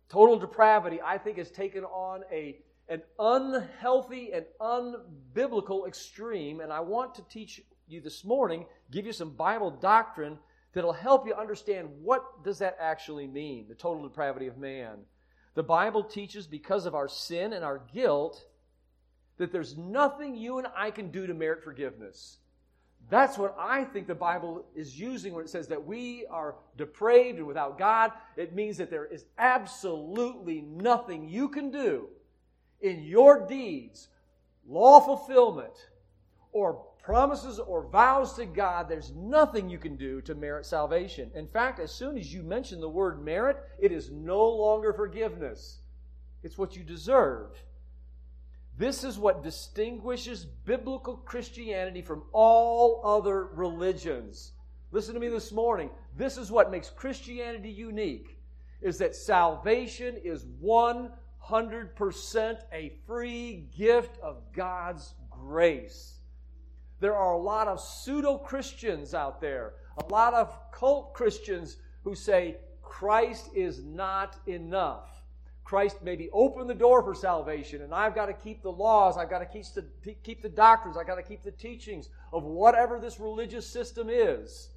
total 0.09 0.39
depravity, 0.39 0.99
I 1.03 1.19
think 1.19 1.37
has 1.37 1.51
taken 1.51 1.83
on 1.83 2.23
a, 2.31 2.57
an 2.89 3.03
unhealthy 3.19 4.31
and 4.33 4.45
unbiblical 4.59 5.87
extreme, 5.87 6.59
and 6.59 6.73
I 6.73 6.79
want 6.79 7.13
to 7.15 7.21
teach 7.29 7.61
you 7.87 8.01
this 8.01 8.25
morning, 8.25 8.65
give 8.89 9.05
you 9.05 9.13
some 9.13 9.29
Bible 9.29 9.69
doctrine 9.69 10.39
that'll 10.77 10.93
help 10.93 11.25
you 11.25 11.33
understand 11.33 11.89
what 12.03 12.43
does 12.43 12.59
that 12.59 12.77
actually 12.79 13.25
mean, 13.25 13.65
the 13.67 13.73
total 13.73 14.03
depravity 14.03 14.45
of 14.45 14.59
man. 14.59 14.99
The 15.55 15.63
Bible 15.63 16.03
teaches 16.03 16.45
because 16.45 16.85
of 16.85 16.93
our 16.93 17.07
sin 17.07 17.53
and 17.53 17.65
our 17.65 17.81
guilt 17.91 18.45
that 19.37 19.51
there's 19.51 19.75
nothing 19.75 20.35
you 20.35 20.59
and 20.59 20.67
I 20.75 20.91
can 20.91 21.09
do 21.09 21.25
to 21.25 21.33
merit 21.33 21.63
forgiveness. 21.63 22.37
That's 23.09 23.39
what 23.39 23.55
I 23.57 23.85
think 23.85 24.05
the 24.05 24.13
Bible 24.13 24.65
is 24.75 24.99
using 24.99 25.33
when 25.33 25.45
it 25.45 25.49
says 25.49 25.67
that 25.69 25.83
we 25.83 26.27
are 26.29 26.53
depraved 26.77 27.39
and 27.39 27.47
without 27.47 27.79
God. 27.79 28.11
It 28.35 28.53
means 28.53 28.77
that 28.77 28.91
there 28.91 29.05
is 29.05 29.25
absolutely 29.39 30.61
nothing 30.61 31.27
you 31.27 31.49
can 31.49 31.71
do 31.71 32.07
in 32.81 33.01
your 33.03 33.47
deeds, 33.47 34.09
law 34.67 34.99
fulfillment, 34.99 35.89
or 36.51 36.85
promises 37.07 37.57
or 37.57 37.87
vows 37.87 38.33
to 38.33 38.45
God, 38.45 38.89
there's 38.89 39.13
nothing 39.15 39.69
you 39.69 39.77
can 39.77 39.95
do 39.95 40.19
to 40.19 40.35
merit 40.35 40.65
salvation. 40.65 41.31
In 41.35 41.47
fact, 41.47 41.79
as 41.79 41.89
soon 41.89 42.17
as 42.17 42.33
you 42.33 42.43
mention 42.43 42.81
the 42.81 42.89
word 42.89 43.23
merit, 43.23 43.63
it 43.79 43.93
is 43.93 44.11
no 44.11 44.45
longer 44.45 44.91
forgiveness, 44.91 45.79
it's 46.43 46.57
what 46.57 46.75
you 46.75 46.83
deserve. 46.83 47.51
This 48.77 49.05
is 49.05 49.17
what 49.17 49.41
distinguishes 49.41 50.43
biblical 50.43 51.15
Christianity 51.15 52.01
from 52.01 52.23
all 52.33 52.99
other 53.05 53.45
religions. 53.45 54.51
Listen 54.91 55.13
to 55.13 55.21
me 55.21 55.29
this 55.29 55.53
morning. 55.53 55.89
This 56.17 56.37
is 56.37 56.51
what 56.51 56.71
makes 56.71 56.89
Christianity 56.89 57.69
unique 57.69 58.37
is 58.81 58.97
that 58.97 59.15
salvation 59.15 60.17
is 60.25 60.45
100% 60.61 62.57
a 62.73 62.93
free 63.07 63.69
gift 63.77 64.19
of 64.21 64.41
God's 64.53 65.13
grace. 65.31 66.16
There 66.99 67.15
are 67.15 67.33
a 67.33 67.37
lot 67.37 67.67
of 67.67 67.79
pseudo 67.79 68.37
Christians 68.37 69.13
out 69.13 69.39
there, 69.39 69.73
a 69.97 70.05
lot 70.11 70.33
of 70.33 70.57
cult 70.71 71.13
Christians 71.13 71.77
who 72.03 72.15
say 72.15 72.57
Christ 72.81 73.49
is 73.53 73.83
not 73.83 74.37
enough. 74.47 75.21
Christ 75.63 75.97
maybe 76.01 76.29
opened 76.31 76.69
the 76.69 76.73
door 76.73 77.03
for 77.03 77.13
salvation, 77.13 77.81
and 77.81 77.93
I've 77.93 78.15
got 78.15 78.27
to 78.27 78.33
keep 78.33 78.63
the 78.63 78.71
laws, 78.71 79.17
I've 79.17 79.29
got 79.29 79.39
to 79.39 79.45
keep 79.45 79.65
the, 79.73 80.13
keep 80.23 80.41
the 80.41 80.49
doctrines, 80.49 80.95
I've 80.95 81.07
got 81.07 81.15
to 81.15 81.23
keep 81.23 81.43
the 81.43 81.51
teachings 81.51 82.09
of 82.31 82.43
whatever 82.43 82.99
this 82.99 83.19
religious 83.19 83.67
system 83.67 84.07
is. 84.09 84.69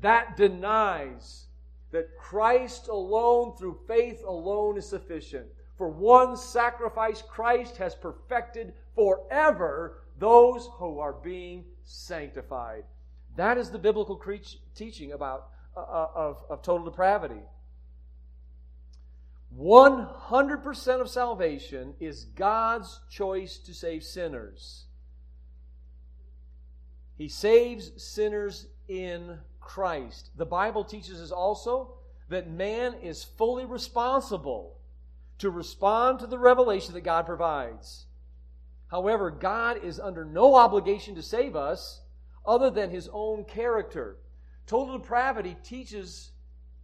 That 0.00 0.36
denies 0.36 1.46
that 1.90 2.16
Christ 2.16 2.88
alone, 2.88 3.56
through 3.56 3.78
faith 3.86 4.22
alone, 4.26 4.78
is 4.78 4.88
sufficient. 4.88 5.46
For 5.76 5.88
one 5.88 6.36
sacrifice, 6.36 7.22
Christ 7.22 7.76
has 7.76 7.94
perfected 7.94 8.72
forever 8.94 10.01
those 10.22 10.70
who 10.74 11.00
are 11.00 11.12
being 11.12 11.64
sanctified. 11.82 12.84
That 13.34 13.58
is 13.58 13.70
the 13.70 13.78
biblical 13.78 14.22
teaching 14.76 15.10
about 15.10 15.48
uh, 15.76 15.80
uh, 15.80 16.08
of, 16.14 16.44
of 16.48 16.62
total 16.62 16.84
depravity. 16.84 17.42
100% 19.58 20.22
100% 20.30 21.00
of 21.00 21.10
salvation 21.10 21.94
is 21.98 22.26
God's 22.36 23.00
choice 23.10 23.58
to 23.58 23.74
save 23.74 24.04
sinners. 24.04 24.84
He 27.18 27.28
saves 27.28 27.90
sinners 28.00 28.68
in 28.86 29.38
Christ. 29.60 30.30
The 30.36 30.46
Bible 30.46 30.84
teaches 30.84 31.20
us 31.20 31.32
also 31.32 31.94
that 32.28 32.48
man 32.48 32.94
is 33.02 33.24
fully 33.24 33.64
responsible 33.64 34.76
to 35.38 35.50
respond 35.50 36.20
to 36.20 36.28
the 36.28 36.38
revelation 36.38 36.94
that 36.94 37.00
God 37.00 37.26
provides. 37.26 38.06
However, 38.92 39.30
God 39.30 39.82
is 39.82 39.98
under 39.98 40.22
no 40.22 40.54
obligation 40.54 41.14
to 41.14 41.22
save 41.22 41.56
us 41.56 42.02
other 42.44 42.70
than 42.70 42.90
his 42.90 43.08
own 43.10 43.44
character. 43.44 44.18
Total 44.66 44.98
depravity 44.98 45.56
teaches 45.64 46.32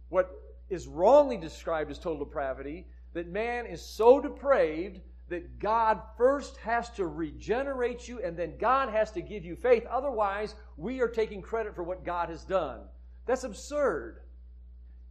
what 0.09 0.31
is 0.71 0.87
wrongly 0.87 1.37
described 1.37 1.91
as 1.91 1.99
total 1.99 2.25
depravity 2.25 2.87
that 3.13 3.27
man 3.27 3.67
is 3.67 3.79
so 3.83 4.19
depraved 4.19 5.01
that 5.29 5.59
God 5.59 6.01
first 6.17 6.57
has 6.57 6.89
to 6.91 7.05
regenerate 7.05 8.07
you 8.07 8.19
and 8.23 8.35
then 8.35 8.57
God 8.57 8.89
has 8.89 9.11
to 9.11 9.21
give 9.21 9.45
you 9.45 9.55
faith. 9.55 9.85
Otherwise, 9.85 10.55
we 10.77 11.01
are 11.01 11.07
taking 11.07 11.43
credit 11.43 11.75
for 11.75 11.83
what 11.83 12.03
God 12.03 12.29
has 12.29 12.43
done. 12.43 12.79
That's 13.27 13.43
absurd. 13.43 14.21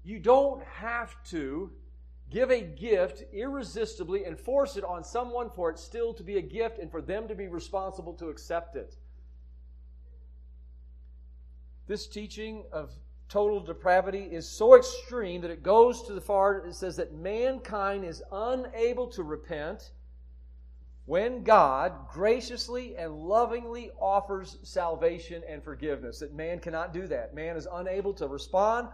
You 0.02 0.18
don't 0.18 0.64
have 0.64 1.14
to 1.30 1.70
give 2.30 2.50
a 2.50 2.60
gift 2.60 3.22
irresistibly 3.32 4.24
and 4.24 4.38
force 4.38 4.76
it 4.76 4.84
on 4.84 5.02
someone 5.02 5.50
for 5.50 5.70
it 5.70 5.78
still 5.78 6.12
to 6.14 6.22
be 6.22 6.36
a 6.36 6.42
gift 6.42 6.78
and 6.78 6.90
for 6.90 7.00
them 7.00 7.28
to 7.28 7.34
be 7.34 7.48
responsible 7.48 8.12
to 8.14 8.28
accept 8.28 8.76
it. 8.76 8.96
This 11.86 12.06
teaching 12.06 12.64
of 12.70 12.90
total 13.28 13.60
depravity 13.60 14.24
is 14.24 14.48
so 14.48 14.76
extreme 14.76 15.40
that 15.40 15.50
it 15.50 15.62
goes 15.62 16.02
to 16.02 16.12
the 16.12 16.20
far, 16.20 16.66
it 16.66 16.74
says 16.74 16.96
that 16.96 17.14
mankind 17.14 18.04
is 18.04 18.22
unable 18.30 19.06
to 19.08 19.22
repent 19.22 19.92
when 21.06 21.42
God 21.42 21.94
graciously 22.12 22.94
and 22.96 23.14
lovingly 23.14 23.90
offers 23.98 24.58
salvation 24.62 25.42
and 25.48 25.64
forgiveness. 25.64 26.18
That 26.18 26.34
man 26.34 26.58
cannot 26.58 26.92
do 26.92 27.06
that. 27.06 27.34
Man 27.34 27.56
is 27.56 27.66
unable 27.72 28.12
to 28.14 28.28
respond, 28.28 28.88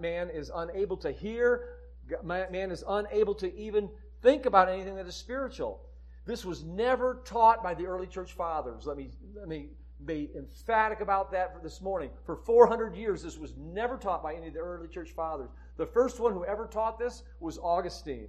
man 0.00 0.30
is 0.30 0.50
unable 0.54 0.96
to 0.98 1.12
hear, 1.12 1.77
man 2.24 2.70
is 2.70 2.84
unable 2.86 3.34
to 3.36 3.54
even 3.56 3.88
think 4.22 4.46
about 4.46 4.68
anything 4.68 4.96
that 4.96 5.06
is 5.06 5.14
spiritual. 5.14 5.80
This 6.26 6.44
was 6.44 6.62
never 6.62 7.22
taught 7.24 7.62
by 7.62 7.74
the 7.74 7.86
early 7.86 8.06
church 8.06 8.34
fathers. 8.34 8.86
Let 8.86 8.96
me, 8.96 9.10
let 9.34 9.48
me 9.48 9.70
be 10.04 10.30
emphatic 10.36 11.00
about 11.00 11.32
that 11.32 11.54
for 11.54 11.60
this 11.62 11.80
morning. 11.80 12.10
For 12.24 12.36
400 12.36 12.94
years, 12.94 13.22
this 13.22 13.38
was 13.38 13.54
never 13.56 13.96
taught 13.96 14.22
by 14.22 14.34
any 14.34 14.48
of 14.48 14.54
the 14.54 14.60
early 14.60 14.88
church 14.88 15.10
fathers. 15.10 15.50
The 15.76 15.86
first 15.86 16.20
one 16.20 16.32
who 16.32 16.44
ever 16.44 16.66
taught 16.66 16.98
this 16.98 17.22
was 17.40 17.58
Augustine. 17.58 18.28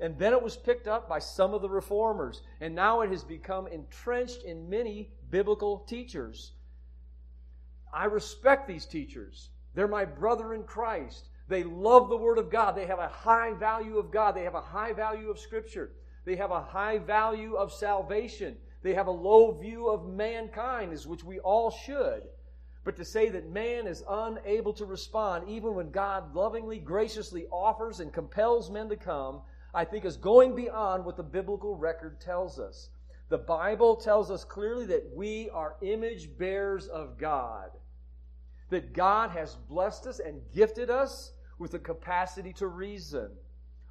And 0.00 0.16
then 0.16 0.32
it 0.32 0.40
was 0.40 0.56
picked 0.56 0.86
up 0.86 1.08
by 1.08 1.18
some 1.18 1.54
of 1.54 1.62
the 1.62 1.68
reformers. 1.68 2.42
And 2.60 2.74
now 2.74 3.00
it 3.00 3.10
has 3.10 3.24
become 3.24 3.66
entrenched 3.66 4.44
in 4.44 4.70
many 4.70 5.10
biblical 5.30 5.80
teachers. 5.80 6.52
I 7.92 8.04
respect 8.04 8.68
these 8.68 8.86
teachers. 8.86 9.50
They're 9.74 9.88
my 9.88 10.04
brother 10.04 10.54
in 10.54 10.62
Christ. 10.62 11.30
They 11.48 11.64
love 11.64 12.10
the 12.10 12.16
Word 12.16 12.38
of 12.38 12.50
God. 12.50 12.76
They 12.76 12.86
have 12.86 12.98
a 12.98 13.08
high 13.08 13.54
value 13.54 13.98
of 13.98 14.10
God. 14.10 14.32
They 14.32 14.44
have 14.44 14.54
a 14.54 14.60
high 14.60 14.92
value 14.92 15.30
of 15.30 15.38
Scripture. 15.38 15.92
They 16.26 16.36
have 16.36 16.50
a 16.50 16.60
high 16.60 16.98
value 16.98 17.54
of 17.54 17.72
salvation. 17.72 18.56
They 18.82 18.92
have 18.94 19.06
a 19.06 19.12
low 19.12 19.52
view 19.52 19.88
of 19.88 20.06
mankind, 20.06 20.92
which 21.06 21.24
we 21.24 21.38
all 21.40 21.70
should. 21.70 22.24
But 22.84 22.96
to 22.96 23.04
say 23.04 23.30
that 23.30 23.50
man 23.50 23.86
is 23.86 24.04
unable 24.08 24.72
to 24.74 24.84
respond, 24.84 25.48
even 25.48 25.74
when 25.74 25.90
God 25.90 26.34
lovingly, 26.34 26.78
graciously 26.78 27.46
offers 27.50 28.00
and 28.00 28.12
compels 28.12 28.70
men 28.70 28.88
to 28.90 28.96
come, 28.96 29.40
I 29.74 29.84
think 29.84 30.04
is 30.04 30.16
going 30.16 30.54
beyond 30.54 31.04
what 31.04 31.16
the 31.16 31.22
biblical 31.22 31.76
record 31.76 32.20
tells 32.20 32.58
us. 32.58 32.90
The 33.30 33.38
Bible 33.38 33.96
tells 33.96 34.30
us 34.30 34.44
clearly 34.44 34.86
that 34.86 35.10
we 35.14 35.50
are 35.50 35.76
image 35.82 36.36
bearers 36.38 36.86
of 36.88 37.18
God, 37.18 37.70
that 38.70 38.92
God 38.92 39.30
has 39.30 39.56
blessed 39.68 40.06
us 40.06 40.18
and 40.18 40.40
gifted 40.54 40.88
us 40.88 41.32
with 41.58 41.72
the 41.72 41.78
capacity 41.78 42.52
to 42.54 42.66
reason. 42.66 43.30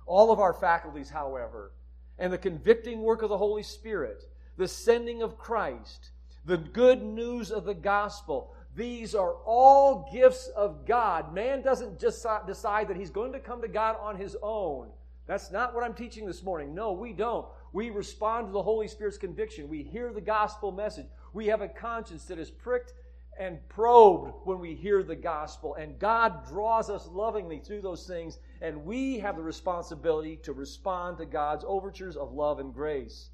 All 0.06 0.32
of 0.32 0.40
our 0.40 0.54
faculties, 0.54 1.10
however, 1.10 1.72
and 2.18 2.32
the 2.32 2.38
convicting 2.38 3.02
work 3.02 3.22
of 3.22 3.30
the 3.30 3.38
Holy 3.38 3.64
Spirit, 3.64 4.24
the 4.58 4.68
sending 4.68 5.22
of 5.22 5.38
Christ, 5.38 6.12
the 6.46 6.58
good 6.58 7.04
news 7.04 7.52
of 7.52 7.66
the 7.66 7.74
gospel, 7.74 8.54
these 8.76 9.16
are 9.16 9.34
all 9.46 10.10
gifts 10.14 10.48
of 10.56 10.86
God. 10.86 11.34
Man 11.34 11.62
doesn't 11.62 12.00
just 12.00 12.26
decide 12.46 12.88
that 12.88 12.98
he's 12.98 13.10
going 13.10 13.34
to 13.34 13.40
come 13.40 13.62
to 13.62 13.68
God 13.68 13.98
on 14.00 14.16
his 14.16 14.38
own. 14.42 14.90
That's 15.26 15.52
not 15.52 15.76
what 15.76 15.84
I'm 15.84 15.94
teaching 15.94 16.26
this 16.26 16.44
morning. 16.44 16.74
No, 16.74 16.94
we 16.94 17.12
don't. 17.12 17.46
We 17.74 17.90
respond 17.90 18.48
to 18.48 18.54
the 18.54 18.64
Holy 18.64 18.88
Spirit's 18.88 19.18
conviction. 19.18 19.68
We 19.68 19.84
hear 19.84 20.14
the 20.14 20.22
gospel 20.22 20.72
message. 20.72 21.08
We 21.34 21.48
have 21.48 21.62
a 21.62 21.68
conscience 21.68 22.24
that 22.26 22.40
is 22.40 22.50
pricked 22.50 22.94
and 23.40 23.60
probed 23.70 24.34
when 24.46 24.60
we 24.60 24.76
hear 24.76 25.04
the 25.04 25.16
gospel. 25.16 25.76
And 25.76 26.00
God 26.00 26.48
draws 26.48 26.90
us 26.90 27.08
lovingly 27.08 27.60
through 27.60 27.82
those 27.82 28.08
things. 28.08 28.40
And 28.62 28.86
we 28.86 29.20
have 29.20 29.36
the 29.36 29.44
responsibility 29.44 30.38
to 30.38 30.54
respond 30.54 31.18
to 31.18 31.26
God's 31.26 31.66
overtures 31.68 32.16
of 32.16 32.34
love 32.34 32.60
and 32.60 32.74
grace. 32.74 33.30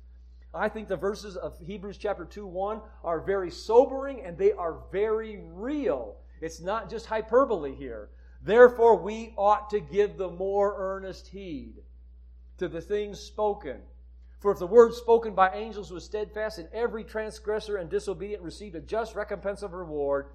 I 0.53 0.69
think 0.69 0.87
the 0.87 0.97
verses 0.97 1.35
of 1.35 1.57
Hebrews 1.59 1.97
chapter 1.97 2.25
2 2.25 2.45
1 2.45 2.81
are 3.03 3.21
very 3.21 3.49
sobering 3.49 4.21
and 4.23 4.37
they 4.37 4.51
are 4.51 4.83
very 4.91 5.41
real. 5.51 6.17
It's 6.41 6.61
not 6.61 6.89
just 6.89 7.07
hyperbole 7.07 7.73
here. 7.73 8.09
Therefore, 8.43 8.97
we 8.97 9.33
ought 9.37 9.69
to 9.69 9.79
give 9.79 10.17
the 10.17 10.29
more 10.29 10.75
earnest 10.77 11.27
heed 11.27 11.75
to 12.57 12.67
the 12.67 12.81
things 12.81 13.19
spoken. 13.19 13.81
For 14.43 14.51
if 14.51 14.60
the 14.60 14.67
word 14.67 14.93
spoken 14.93 15.34
by 15.34 15.53
angels 15.53 15.89
was 15.89 16.03
steadfast, 16.03 16.60
and 16.60 16.67
every 16.73 17.06
transgressor 17.06 17.77
and 17.77 17.89
disobedient 17.89 18.43
received 18.43 18.75
a 18.75 18.82
just 18.82 19.15
recompense 19.15 19.62
of 19.63 19.71
reward, 19.71 20.25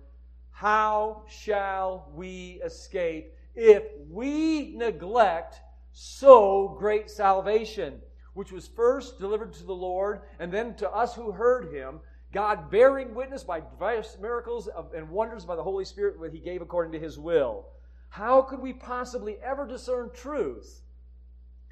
how 0.51 1.25
shall 1.29 2.11
we 2.15 2.59
escape 2.65 3.35
if 3.55 3.83
we 4.09 4.75
neglect 4.75 5.61
so 5.93 6.75
great 6.79 7.11
salvation, 7.11 8.01
which 8.33 8.51
was 8.51 8.67
first 8.67 9.19
delivered 9.19 9.53
to 9.53 9.65
the 9.65 9.75
Lord 9.75 10.23
and 10.39 10.51
then 10.51 10.75
to 10.77 10.91
us 10.91 11.15
who 11.15 11.31
heard 11.31 11.71
him? 11.71 12.01
God 12.33 12.71
bearing 12.71 13.15
witness 13.15 13.45
by 13.45 13.61
various 13.79 14.17
miracles 14.19 14.71
and 14.97 15.11
wonders 15.11 15.45
by 15.45 15.55
the 15.55 15.63
Holy 15.63 15.85
Spirit 15.85 16.19
that 16.23 16.33
He 16.33 16.41
gave 16.41 16.63
according 16.63 16.93
to 16.93 16.99
His 16.99 17.19
will. 17.19 17.67
How 18.09 18.41
could 18.41 18.61
we 18.61 18.73
possibly 18.73 19.37
ever 19.45 19.67
discern 19.67 20.09
truth 20.15 20.81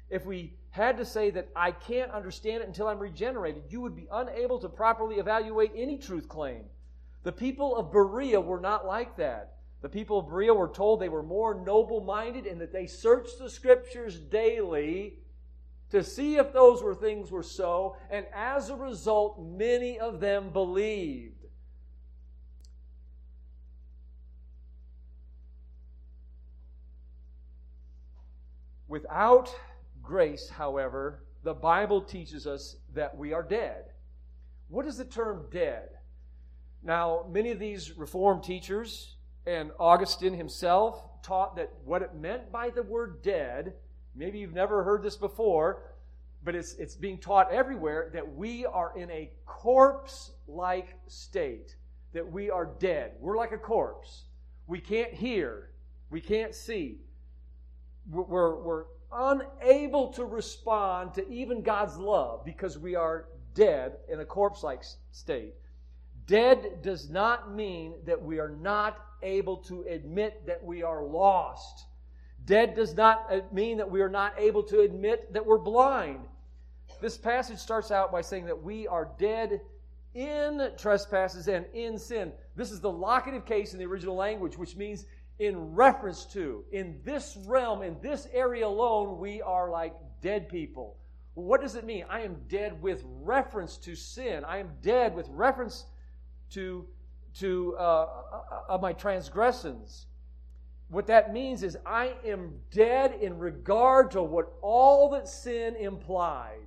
if 0.09 0.25
we 0.25 0.53
had 0.69 0.97
to 0.97 1.05
say 1.05 1.29
that 1.31 1.49
I 1.55 1.71
can't 1.71 2.11
understand 2.11 2.61
it 2.61 2.67
until 2.67 2.87
I'm 2.87 2.99
regenerated? 2.99 3.63
You 3.69 3.81
would 3.81 3.95
be 3.95 4.07
unable 4.11 4.59
to 4.59 4.69
properly 4.69 5.17
evaluate 5.17 5.71
any 5.75 5.97
truth 5.97 6.27
claim. 6.27 6.63
The 7.23 7.31
people 7.31 7.75
of 7.75 7.91
Berea 7.91 8.39
were 8.39 8.59
not 8.59 8.85
like 8.85 9.17
that. 9.17 9.55
The 9.81 9.89
people 9.89 10.19
of 10.19 10.27
Berea 10.27 10.53
were 10.53 10.69
told 10.69 10.99
they 10.99 11.09
were 11.09 11.23
more 11.23 11.53
noble 11.53 12.01
minded 12.01 12.45
and 12.45 12.61
that 12.61 12.73
they 12.73 12.87
searched 12.87 13.37
the 13.39 13.49
scriptures 13.49 14.19
daily 14.19 15.19
to 15.91 16.03
see 16.03 16.37
if 16.37 16.51
those 16.51 16.83
were 16.83 16.95
things 16.95 17.31
were 17.31 17.43
so, 17.43 17.95
and 18.09 18.25
as 18.33 18.69
a 18.69 18.75
result, 18.75 19.41
many 19.41 19.99
of 19.99 20.19
them 20.19 20.49
believed. 20.49 21.33
Without 28.87 29.53
grace, 30.07 30.49
however, 30.49 31.23
the 31.43 31.53
Bible 31.53 32.01
teaches 32.01 32.47
us 32.47 32.77
that 32.95 33.15
we 33.15 33.33
are 33.33 33.43
dead. 33.43 33.85
What 34.69 34.87
is 34.87 34.97
the 34.97 35.05
term 35.05 35.47
dead? 35.51 35.89
Now, 36.83 37.25
many 37.29 37.51
of 37.51 37.59
these 37.59 37.97
Reformed 37.97 38.43
teachers 38.43 39.17
and 39.45 39.71
Augustine 39.79 40.33
himself 40.33 41.03
taught 41.21 41.55
that 41.57 41.71
what 41.83 42.01
it 42.01 42.15
meant 42.15 42.51
by 42.51 42.69
the 42.69 42.83
word 42.83 43.21
dead, 43.21 43.73
maybe 44.15 44.39
you've 44.39 44.53
never 44.53 44.83
heard 44.83 45.03
this 45.03 45.17
before, 45.17 45.83
but 46.43 46.55
it's, 46.55 46.73
it's 46.75 46.95
being 46.95 47.17
taught 47.17 47.51
everywhere 47.51 48.09
that 48.13 48.35
we 48.35 48.65
are 48.65 48.97
in 48.97 49.11
a 49.11 49.29
corpse 49.45 50.31
like 50.47 50.95
state, 51.07 51.75
that 52.13 52.31
we 52.31 52.49
are 52.49 52.69
dead. 52.79 53.11
We're 53.19 53.37
like 53.37 53.51
a 53.51 53.57
corpse. 53.57 54.23
We 54.67 54.79
can't 54.79 55.13
hear, 55.13 55.71
we 56.09 56.21
can't 56.21 56.55
see, 56.55 56.99
we're, 58.09 58.55
we're 58.55 58.85
unable 59.11 60.13
to 60.13 60.25
respond 60.25 61.13
to 61.15 61.27
even 61.29 61.61
God's 61.61 61.97
love 61.97 62.43
because 62.45 62.77
we 62.77 62.95
are 62.95 63.25
dead 63.53 63.97
in 64.09 64.19
a 64.19 64.25
corpse 64.25 64.63
like 64.63 64.83
state. 65.11 65.53
Dead 66.25 66.81
does 66.81 67.09
not 67.09 67.53
mean 67.53 67.95
that 68.05 68.21
we 68.21 68.39
are 68.39 68.49
not 68.49 68.97
able 69.23 69.57
to 69.57 69.83
admit 69.83 70.45
that 70.45 70.63
we 70.63 70.83
are 70.83 71.03
lost. 71.03 71.85
Dead 72.45 72.75
does 72.75 72.95
not 72.95 73.25
uh, 73.31 73.39
mean 73.51 73.77
that 73.77 73.89
we 73.89 74.01
are 74.01 74.09
not 74.09 74.33
able 74.37 74.63
to 74.63 74.81
admit 74.81 75.33
that 75.33 75.45
we're 75.45 75.57
blind. 75.57 76.19
This 77.01 77.17
passage 77.17 77.57
starts 77.57 77.91
out 77.91 78.11
by 78.11 78.21
saying 78.21 78.45
that 78.45 78.61
we 78.61 78.87
are 78.87 79.09
dead 79.17 79.61
in 80.13 80.71
trespasses 80.77 81.47
and 81.47 81.65
in 81.73 81.97
sin. 81.97 82.31
This 82.55 82.71
is 82.71 82.79
the 82.79 82.91
locative 82.91 83.45
case 83.45 83.73
in 83.73 83.79
the 83.79 83.85
original 83.85 84.15
language, 84.15 84.57
which 84.57 84.75
means 84.75 85.05
in 85.39 85.75
reference 85.75 86.25
to. 86.25 86.63
In 86.71 86.99
this 87.03 87.37
realm, 87.45 87.81
in 87.81 87.97
this 88.01 88.27
area 88.33 88.67
alone, 88.67 89.19
we 89.19 89.41
are 89.41 89.69
like 89.69 89.93
dead 90.21 90.49
people. 90.49 90.97
What 91.35 91.61
does 91.61 91.75
it 91.75 91.85
mean? 91.85 92.05
I 92.09 92.21
am 92.21 92.37
dead 92.47 92.81
with 92.81 93.03
reference 93.05 93.77
to 93.77 93.95
sin. 93.95 94.43
I 94.43 94.57
am 94.57 94.71
dead 94.81 95.15
with 95.15 95.27
reference 95.29 95.85
to, 96.51 96.87
to 97.35 97.75
uh, 97.77 97.81
uh, 97.81 98.73
uh 98.73 98.77
my 98.81 98.93
transgressions. 98.93 100.07
What 100.89 101.07
that 101.07 101.33
means 101.33 101.63
is 101.63 101.77
I 101.85 102.13
am 102.25 102.53
dead 102.71 103.17
in 103.21 103.37
regard 103.37 104.11
to 104.11 104.23
what 104.23 104.53
all 104.61 105.09
that 105.11 105.27
sin 105.27 105.75
implied. 105.75 106.65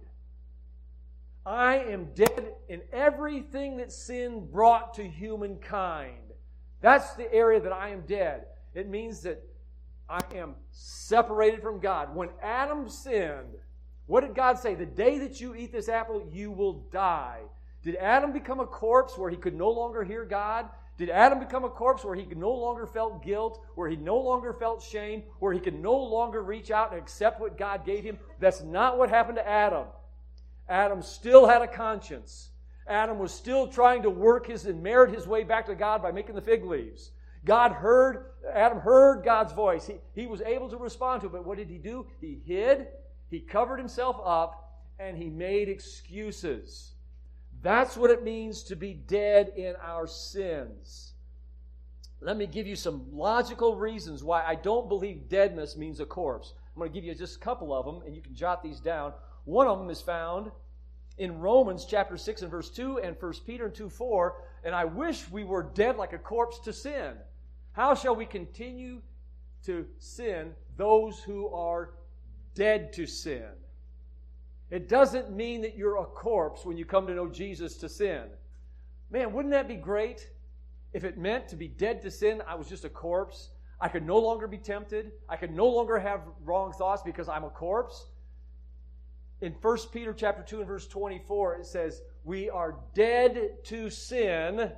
I 1.45 1.79
am 1.79 2.11
dead 2.15 2.53
in 2.69 2.83
everything 2.93 3.79
that 3.79 3.91
sin 3.91 4.47
brought 4.53 4.95
to 4.95 5.09
humankind. 5.09 6.35
That's 6.83 7.15
the 7.15 7.33
area 7.33 7.61
that 7.61 7.73
I 7.73 7.89
am 7.89 8.03
dead. 8.03 8.45
It 8.75 8.89
means 8.89 9.23
that 9.23 9.43
I 10.09 10.21
am 10.35 10.55
separated 10.71 11.63
from 11.63 11.81
God. 11.81 12.15
When 12.15 12.31
Adam 12.43 12.89
sinned, 12.89 13.57
what 14.07 14.23
did 14.23 14.35
God 14.35 14.59
say? 14.59 14.75
The 14.75 14.87
day 14.87 15.19
that 15.19 15.41
you 15.41 15.55
eat 15.55 15.73
this 15.73 15.89
apple, 15.89 16.29
you 16.33 16.51
will 16.51 16.85
die. 16.91 17.41
Did 17.83 17.97
Adam 17.97 18.33
become 18.33 18.61
a 18.61 18.67
corpse 18.67 19.17
where 19.17 19.31
he 19.31 19.37
could 19.37 19.55
no 19.55 19.71
longer 19.71 20.03
hear 20.05 20.25
God? 20.25 20.69
Did 20.99 21.09
Adam 21.09 21.39
become 21.39 21.65
a 21.65 21.71
corpse 21.71 22.05
where 22.05 22.15
he 22.15 22.27
no 22.27 22.53
longer 22.53 22.87
felt 22.87 23.25
guilt, 23.25 23.65
where 23.75 23.89
he 23.89 23.97
no 23.97 24.19
longer 24.19 24.53
felt 24.53 24.83
shame, 24.83 25.23
where 25.39 25.53
he 25.53 25.61
could 25.61 25.81
no 25.81 25.97
longer 25.97 26.43
reach 26.43 26.71
out 26.71 26.93
and 26.93 27.01
accept 27.01 27.41
what 27.41 27.57
God 27.57 27.87
gave 27.87 28.05
him? 28.05 28.19
That's 28.39 28.63
not 28.63 28.99
what 28.99 29.09
happened 29.09 29.37
to 29.37 29.49
Adam. 29.49 29.87
Adam 30.69 31.01
still 31.01 31.49
had 31.49 31.63
a 31.63 31.67
conscience. 31.69 32.51
Adam 32.87 33.19
was 33.19 33.33
still 33.33 33.69
trying 33.69 34.03
to 34.03 34.11
work 34.11 34.47
his 34.47 34.67
and 34.67 34.83
merit 34.83 35.15
his 35.15 35.27
way 35.27 35.43
back 35.43 35.67
to 35.67 35.75
God 35.75 36.03
by 36.03 36.13
making 36.13 36.35
the 36.35 36.43
fig 36.43 36.65
leaves. 36.65 37.13
God 37.45 37.73
heard, 37.73 38.33
Adam 38.53 38.79
heard 38.79 39.25
God's 39.25 39.53
voice. 39.53 39.87
He, 39.87 39.95
he 40.15 40.27
was 40.27 40.43
able 40.43 40.69
to 40.69 40.77
respond 40.77 41.23
to 41.23 41.27
it, 41.29 41.33
but 41.33 41.47
what 41.47 41.59
did 41.59 41.71
he 41.71 41.79
do? 41.79 42.07
He 42.21 42.41
hid, 42.47 42.89
he 43.31 43.41
covered 43.41 43.79
himself 43.79 44.21
up, 44.25 44.83
and 44.99 45.17
he 45.17 45.31
made 45.31 45.69
excuses. 45.69 46.93
That's 47.63 47.97
what 47.97 48.11
it 48.11 48.23
means 48.23 48.63
to 48.65 48.77
be 48.77 48.95
dead 48.95 49.53
in 49.57 49.75
our 49.83 50.07
sins. 50.07 51.13
Let 52.21 52.37
me 52.37 52.47
give 52.47 52.67
you 52.67 52.77
some 52.77 53.07
logical 53.13 53.77
reasons 53.77 54.23
why 54.23 54.45
I 54.45 54.55
don't 54.55 54.89
believe 54.89 55.29
deadness 55.29 55.77
means 55.77 56.01
a 56.01 56.07
corpse. 56.07 56.53
I'm 56.75 56.81
going 56.81 56.91
to 56.91 56.95
give 56.95 57.05
you 57.05 57.15
just 57.15 57.37
a 57.37 57.41
couple 57.41 57.73
of 57.73 57.87
them, 57.87 58.03
and 58.05 58.15
you 58.15 58.21
can 58.21 58.35
jot 58.35 58.63
these 58.63 58.81
down. 58.81 59.15
One 59.45 59.67
of 59.67 59.79
them 59.79 59.89
is 59.89 60.03
found 60.03 60.51
in 61.17 61.39
Romans 61.39 61.87
chapter 61.89 62.17
6 62.17 62.43
and 62.43 62.51
verse 62.51 62.71
2 62.71 62.99
and 62.99 63.17
1 63.19 63.33
Peter 63.47 63.69
2 63.69 63.89
4. 63.89 64.35
And 64.65 64.75
I 64.75 64.85
wish 64.85 65.31
we 65.31 65.45
were 65.45 65.63
dead 65.63 65.97
like 65.97 66.13
a 66.13 66.19
corpse 66.19 66.59
to 66.61 66.73
sin. 66.73 67.15
How 67.73 67.95
shall 67.95 68.17
we 68.17 68.27
continue 68.27 69.01
to 69.65 69.87
sin 69.99 70.53
those 70.77 71.21
who 71.21 71.49
are 71.49 71.91
dead 72.55 72.93
to 72.95 73.07
sin? 73.07 73.49
It 74.71 74.89
doesn't 74.89 75.31
mean 75.31 75.63
that 75.63 75.77
you're 75.77 75.99
a 75.99 76.05
corpse 76.05 76.65
when 76.65 76.77
you 76.77 76.85
come 76.85 77.07
to 77.07 77.15
know 77.15 77.29
Jesus 77.29 77.77
to 77.79 77.89
sin. 77.89 78.25
Man, 79.11 79.33
wouldn't 79.33 79.53
that 79.53 79.67
be 79.67 79.77
great 79.77 80.31
if 80.93 81.05
it 81.05 81.19
meant 81.19 81.49
to 81.49 81.57
be 81.57 81.69
dead 81.69 82.03
to 82.03 82.11
sin? 82.11 82.43
I 82.47 82.55
was 82.55 82.69
just 82.69 82.85
a 82.85 82.89
corpse. 82.89 83.51
I 83.81 83.89
could 83.89 84.07
no 84.07 84.19
longer 84.19 84.47
be 84.47 84.59
tempted. 84.59 85.13
I 85.29 85.37
could 85.37 85.55
no 85.55 85.67
longer 85.67 85.99
have 85.99 86.21
wrong 86.45 86.73
thoughts 86.73 87.03
because 87.03 87.29
I'm 87.29 87.45
a 87.45 87.51
corpse. 87.51 88.07
In 89.41 89.53
1 89.61 89.79
Peter 89.93 90.13
chapter 90.13 90.43
2 90.43 90.59
and 90.59 90.69
verse 90.69 90.87
24, 90.87 91.57
it 91.57 91.67
says, 91.67 92.03
We 92.25 92.51
are 92.51 92.77
dead 92.95 93.65
to 93.65 93.91
sin 93.91 94.71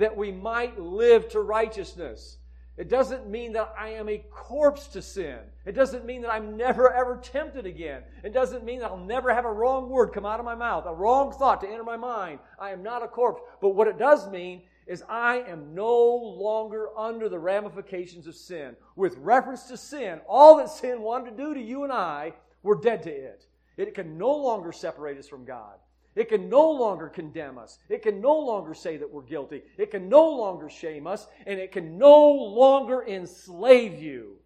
that 0.00 0.16
we 0.16 0.32
might 0.32 0.78
live 0.78 1.28
to 1.30 1.40
righteousness. 1.40 2.38
It 2.76 2.88
doesn't 2.88 3.28
mean 3.28 3.52
that 3.52 3.74
I 3.78 3.90
am 3.90 4.08
a 4.08 4.24
corpse 4.30 4.86
to 4.88 5.02
sin. 5.02 5.38
It 5.66 5.72
doesn't 5.72 6.06
mean 6.06 6.22
that 6.22 6.32
I'm 6.32 6.56
never 6.56 6.90
ever 6.92 7.20
tempted 7.22 7.66
again. 7.66 8.02
It 8.24 8.32
doesn't 8.32 8.64
mean 8.64 8.78
that 8.80 8.90
I'll 8.90 8.96
never 8.96 9.34
have 9.34 9.44
a 9.44 9.52
wrong 9.52 9.90
word 9.90 10.12
come 10.14 10.24
out 10.24 10.40
of 10.40 10.46
my 10.46 10.54
mouth, 10.54 10.84
a 10.86 10.94
wrong 10.94 11.32
thought 11.32 11.60
to 11.60 11.68
enter 11.68 11.84
my 11.84 11.98
mind. 11.98 12.38
I 12.58 12.70
am 12.70 12.82
not 12.82 13.02
a 13.02 13.08
corpse. 13.08 13.42
But 13.60 13.70
what 13.70 13.88
it 13.88 13.98
does 13.98 14.30
mean 14.30 14.62
is 14.86 15.04
I 15.08 15.42
am 15.46 15.74
no 15.74 15.94
longer 15.94 16.88
under 16.96 17.28
the 17.28 17.38
ramifications 17.38 18.26
of 18.26 18.34
sin. 18.34 18.76
With 18.96 19.18
reference 19.18 19.64
to 19.64 19.76
sin, 19.76 20.20
all 20.26 20.56
that 20.56 20.70
sin 20.70 21.02
wanted 21.02 21.32
to 21.32 21.36
do 21.36 21.54
to 21.54 21.60
you 21.60 21.84
and 21.84 21.92
I, 21.92 22.32
we're 22.62 22.80
dead 22.80 23.02
to 23.02 23.10
it. 23.10 23.46
It 23.76 23.94
can 23.94 24.16
no 24.16 24.34
longer 24.34 24.72
separate 24.72 25.18
us 25.18 25.28
from 25.28 25.44
God. 25.44 25.76
It 26.14 26.28
can 26.28 26.48
no 26.48 26.70
longer 26.70 27.08
condemn 27.08 27.56
us. 27.58 27.78
It 27.88 28.02
can 28.02 28.20
no 28.20 28.36
longer 28.38 28.74
say 28.74 28.96
that 28.96 29.10
we're 29.10 29.22
guilty. 29.22 29.62
It 29.78 29.90
can 29.90 30.08
no 30.08 30.28
longer 30.28 30.68
shame 30.68 31.06
us. 31.06 31.26
And 31.46 31.60
it 31.60 31.72
can 31.72 31.98
no 31.98 32.30
longer 32.30 33.04
enslave 33.06 34.00
you. 34.02 34.36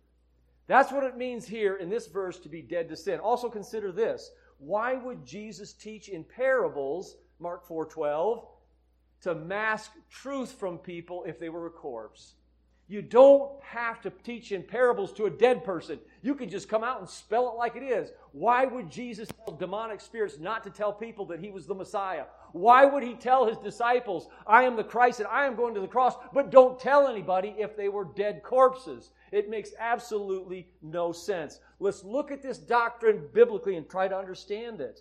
That's 0.67 0.93
what 0.93 1.05
it 1.05 1.17
means 1.17 1.47
here 1.47 1.77
in 1.77 1.89
this 1.91 2.07
verse 2.07 2.39
to 2.41 2.49
be 2.49 2.63
dead 2.63 2.89
to 2.89 2.97
sin. 2.97 3.19
Also 3.19 3.49
consider 3.49 3.93
this. 3.93 4.31
Why 4.59 4.95
would 4.95 5.25
Jesus 5.27 5.73
teach 5.73 6.09
in 6.09 6.25
parables, 6.25 7.17
Mark 7.39 7.67
4:12, 7.67 8.47
to 9.23 9.35
mask 9.35 9.93
truth 10.11 10.53
from 10.53 10.79
people 10.79 11.25
if 11.25 11.39
they 11.39 11.49
were 11.49 11.67
a 11.67 11.71
corpse? 11.71 12.37
You 12.95 13.03
don't 13.03 13.51
have 13.65 14.01
to 14.03 14.13
teach 14.23 14.53
in 14.53 14.63
parables 14.63 15.13
to 15.15 15.25
a 15.25 15.31
dead 15.31 15.65
person. 15.65 15.99
You 16.23 16.37
can 16.37 16.49
just 16.49 16.69
come 16.69 16.85
out 16.85 17.01
and 17.01 17.09
spell 17.09 17.49
it 17.49 17.59
like 17.59 17.75
it 17.75 17.83
is. 17.83 18.13
Why 18.31 18.67
would 18.67 18.89
Jesus 18.89 19.29
tell 19.45 19.57
demonic 19.57 20.01
spirits 20.01 20.39
not 20.39 20.63
to 20.63 20.71
tell 20.71 20.93
people 20.93 21.27
that 21.27 21.41
he 21.41 21.51
was 21.51 21.67
the 21.67 21.75
Messiah? 21.75 22.27
Why 22.53 22.85
would 22.85 23.03
he 23.03 23.15
tell 23.15 23.47
his 23.47 23.59
disciples, 23.59 24.29
I 24.47 24.63
am 24.63 24.77
the 24.77 24.85
Christ 24.85 25.19
and 25.19 25.27
I 25.27 25.45
am 25.45 25.57
going 25.57 25.75
to 25.75 25.81
the 25.81 25.89
cross, 25.89 26.15
but 26.33 26.53
don't 26.53 26.79
tell 26.79 27.09
anybody 27.09 27.57
if 27.59 27.77
they 27.77 27.89
were 27.89 28.05
dead 28.05 28.45
corpses? 28.45 29.11
It 29.33 29.51
makes 29.51 29.71
absolutely 29.77 30.69
no 30.81 31.11
sense. 31.11 31.59
Let's 31.81 32.05
look 32.05 32.31
at 32.31 32.43
this 32.45 32.59
doctrine 32.59 33.27
biblically 33.33 33.77
and 33.77 33.91
try 33.91 34.07
to 34.07 34.17
understand 34.17 34.81
it. 34.81 35.01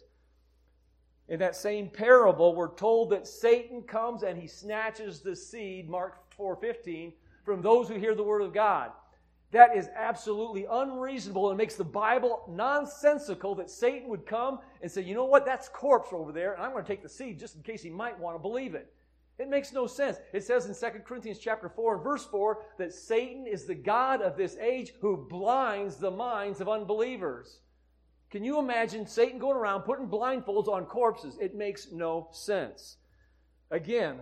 In 1.27 1.38
that 1.41 1.56
same 1.56 1.89
parable, 1.89 2.56
we're 2.56 2.73
told 2.73 3.12
that 3.12 3.27
Satan 3.27 3.84
comes 3.84 4.23
and 4.23 4.36
he 4.36 4.47
snatches 4.47 5.19
the 5.19 5.36
seed, 5.36 5.88
Mark 5.88 6.23
4:15, 6.36 7.13
from 7.43 7.62
those 7.62 7.88
who 7.88 7.95
hear 7.95 8.15
the 8.15 8.23
word 8.23 8.41
of 8.41 8.53
God. 8.53 8.91
That 9.51 9.77
is 9.77 9.88
absolutely 9.95 10.65
unreasonable 10.69 11.49
and 11.49 11.58
makes 11.58 11.75
the 11.75 11.84
Bible 11.84 12.43
nonsensical 12.49 13.53
that 13.56 13.69
Satan 13.69 14.10
would 14.10 14.25
come 14.25 14.60
and 14.82 14.91
say, 14.91 15.01
you 15.01 15.13
know 15.13 15.25
what, 15.25 15.45
that's 15.45 15.69
corpse 15.69 16.10
over 16.12 16.32
there, 16.32 16.53
and 16.53 16.63
I'm 16.63 16.71
going 16.71 16.84
to 16.84 16.88
take 16.88 17.03
the 17.03 17.10
seed 17.10 17.39
just 17.39 17.56
in 17.56 17.62
case 17.62 17.84
he 17.84 17.91
might 17.91 18.19
want 18.19 18.36
to 18.36 18.41
believe 18.41 18.73
it. 18.73 18.91
It 19.38 19.49
makes 19.49 19.71
no 19.71 19.88
sense. 19.88 20.17
It 20.32 20.43
says 20.43 20.65
in 20.65 20.91
2 20.91 20.99
Corinthians 20.99 21.39
chapter 21.39 21.69
4 21.69 21.95
and 21.95 22.03
verse 22.03 22.25
4 22.25 22.63
that 22.77 22.93
Satan 22.93 23.45
is 23.47 23.65
the 23.65 23.75
God 23.75 24.21
of 24.21 24.38
this 24.38 24.58
age 24.58 24.93
who 25.01 25.27
blinds 25.29 25.97
the 25.97 26.12
minds 26.12 26.62
of 26.62 26.69
unbelievers. 26.69 27.60
Can 28.29 28.43
you 28.43 28.58
imagine 28.58 29.06
Satan 29.06 29.38
going 29.38 29.58
around 29.58 29.82
putting 29.82 30.08
blindfolds 30.08 30.67
on 30.67 30.86
corpses? 30.86 31.38
It 31.39 31.56
makes 31.56 31.91
no 31.91 32.29
sense. 32.32 32.97
Again, 33.69 34.21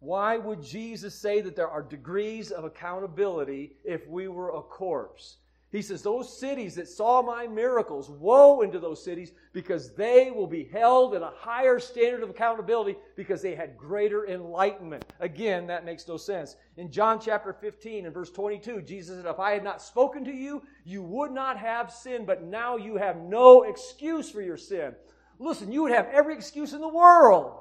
why 0.00 0.36
would 0.38 0.62
Jesus 0.62 1.14
say 1.14 1.40
that 1.40 1.56
there 1.56 1.68
are 1.68 1.82
degrees 1.82 2.50
of 2.50 2.64
accountability 2.64 3.76
if 3.84 4.06
we 4.06 4.28
were 4.28 4.50
a 4.50 4.62
corpse? 4.62 5.38
He 5.70 5.82
says, 5.82 6.02
Those 6.02 6.38
cities 6.38 6.76
that 6.76 6.88
saw 6.88 7.20
my 7.20 7.46
miracles, 7.46 8.08
woe 8.08 8.62
into 8.62 8.78
those 8.78 9.04
cities 9.04 9.32
because 9.52 9.92
they 9.94 10.30
will 10.30 10.46
be 10.46 10.64
held 10.64 11.14
in 11.14 11.22
a 11.22 11.32
higher 11.36 11.78
standard 11.78 12.22
of 12.22 12.30
accountability 12.30 12.96
because 13.16 13.42
they 13.42 13.54
had 13.54 13.76
greater 13.76 14.26
enlightenment. 14.26 15.04
Again, 15.20 15.66
that 15.66 15.84
makes 15.84 16.08
no 16.08 16.16
sense. 16.16 16.56
In 16.78 16.90
John 16.90 17.20
chapter 17.20 17.52
15 17.52 18.06
and 18.06 18.14
verse 18.14 18.30
22, 18.30 18.82
Jesus 18.82 19.16
said, 19.16 19.26
If 19.26 19.40
I 19.40 19.52
had 19.52 19.64
not 19.64 19.82
spoken 19.82 20.24
to 20.24 20.32
you, 20.32 20.62
you 20.84 21.02
would 21.02 21.32
not 21.32 21.58
have 21.58 21.92
sin, 21.92 22.24
but 22.24 22.44
now 22.44 22.76
you 22.76 22.96
have 22.96 23.16
no 23.16 23.64
excuse 23.64 24.30
for 24.30 24.40
your 24.40 24.56
sin. 24.56 24.94
Listen, 25.38 25.70
you 25.70 25.82
would 25.82 25.92
have 25.92 26.06
every 26.06 26.34
excuse 26.34 26.72
in 26.72 26.80
the 26.80 26.88
world 26.88 27.60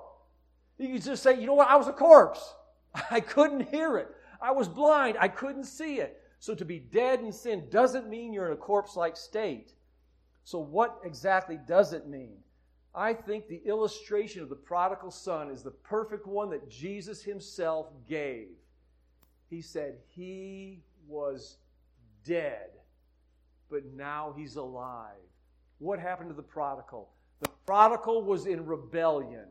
you 0.78 1.00
just 1.00 1.24
say, 1.24 1.40
you 1.40 1.48
know 1.48 1.54
what, 1.54 1.70
I 1.70 1.76
was 1.76 1.88
a 1.88 1.94
corpse. 1.94 2.54
I 3.12 3.20
couldn't 3.20 3.70
hear 3.70 3.98
it. 3.98 4.10
I 4.42 4.52
was 4.52 4.68
blind. 4.68 5.18
I 5.20 5.28
couldn't 5.28 5.66
see 5.66 5.96
it. 5.96 6.22
So 6.40 6.54
to 6.56 6.66
be 6.66 6.80
dead 6.80 7.20
in 7.22 7.32
sin 7.32 7.68
doesn't 7.72 8.10
mean 8.10 8.32
you're 8.32 8.48
in 8.48 8.54
a 8.54 8.58
corpse 8.58 8.96
like 8.96 9.18
state. 9.18 9.74
So, 10.44 10.60
what 10.60 11.00
exactly 11.04 11.60
does 11.68 11.92
it 11.92 12.08
mean? 12.08 12.38
I 12.96 13.14
think 13.14 13.48
the 13.48 13.62
illustration 13.66 14.42
of 14.42 14.50
the 14.50 14.56
prodigal 14.56 15.12
son 15.12 15.50
is 15.50 15.62
the 15.62 15.72
perfect 15.72 16.26
one 16.26 16.50
that 16.52 16.70
Jesus 16.70 17.22
himself 17.22 17.88
gave. 18.08 18.48
He 19.50 19.62
said, 19.62 19.98
He 20.08 20.80
was 21.06 21.58
dead, 22.24 22.70
but 23.70 23.86
now 23.94 24.34
he's 24.38 24.56
alive. 24.56 25.16
What 25.80 26.00
happened 26.00 26.30
to 26.30 26.36
the 26.36 26.42
prodigal? 26.42 27.10
The 27.42 27.50
prodigal 27.66 28.24
was 28.24 28.46
in 28.46 28.66
rebellion. 28.66 29.48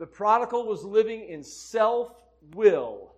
The 0.00 0.06
prodigal 0.06 0.64
was 0.64 0.82
living 0.82 1.28
in 1.28 1.44
self 1.44 2.14
will. 2.54 3.12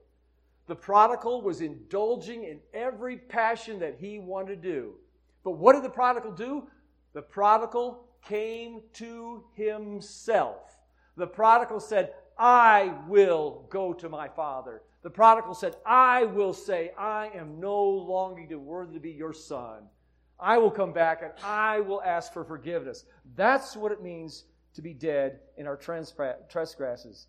The 0.67 0.75
prodigal 0.75 1.41
was 1.41 1.61
indulging 1.61 2.43
in 2.43 2.59
every 2.75 3.19
passion 3.19 3.79
that 3.79 3.99
he 4.01 4.19
wanted 4.19 4.61
to 4.61 4.69
do. 4.69 4.95
But 5.45 5.53
what 5.53 5.75
did 5.75 5.85
the 5.85 5.91
prodigal 5.91 6.33
do? 6.33 6.67
The 7.13 7.23
prodigal 7.23 8.09
came 8.25 8.81
to 8.95 9.45
himself. 9.55 10.77
The 11.17 11.27
prodigal 11.27 11.79
said, 11.79 12.15
I 12.37 12.93
will 13.07 13.65
go 13.71 13.93
to 13.93 14.09
my 14.09 14.27
father. 14.27 14.83
The 15.03 15.11
prodigal 15.11 15.55
said, 15.55 15.77
I 15.87 16.25
will 16.25 16.53
say, 16.53 16.91
I 16.99 17.31
am 17.33 17.61
no 17.61 17.81
longer 17.81 18.59
worthy 18.59 18.95
to 18.95 19.01
be 19.01 19.13
your 19.13 19.33
son. 19.33 19.85
I 20.41 20.59
will 20.59 20.71
come 20.73 20.93
back 20.93 21.23
and 21.23 21.33
I 21.45 21.79
will 21.79 22.03
ask 22.03 22.33
for 22.33 22.43
forgiveness. 22.43 23.05
That's 23.37 23.77
what 23.77 23.93
it 23.93 24.03
means 24.03 24.47
to 24.75 24.83
be 24.83 24.95
dead 24.95 25.41
in 25.57 25.67
our 25.67 25.77
trespasses. 25.77 27.27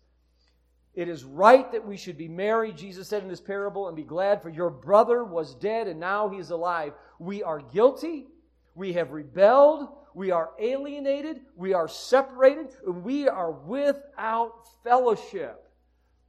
It 0.94 1.08
is 1.08 1.24
right 1.24 1.70
that 1.72 1.86
we 1.86 1.96
should 1.96 2.16
be 2.16 2.28
merry, 2.28 2.72
Jesus 2.72 3.08
said 3.08 3.22
in 3.22 3.28
this 3.28 3.40
parable, 3.40 3.88
and 3.88 3.96
be 3.96 4.04
glad, 4.04 4.40
for 4.40 4.48
your 4.48 4.70
brother 4.70 5.24
was 5.24 5.54
dead 5.56 5.88
and 5.88 5.98
now 5.98 6.28
he 6.28 6.38
is 6.38 6.50
alive. 6.50 6.92
We 7.18 7.42
are 7.42 7.60
guilty. 7.60 8.28
We 8.76 8.92
have 8.92 9.10
rebelled. 9.10 9.88
We 10.14 10.30
are 10.30 10.50
alienated. 10.60 11.40
We 11.56 11.72
are 11.74 11.88
separated. 11.88 12.68
And 12.86 13.02
we 13.02 13.28
are 13.28 13.50
without 13.50 14.52
fellowship. 14.84 15.68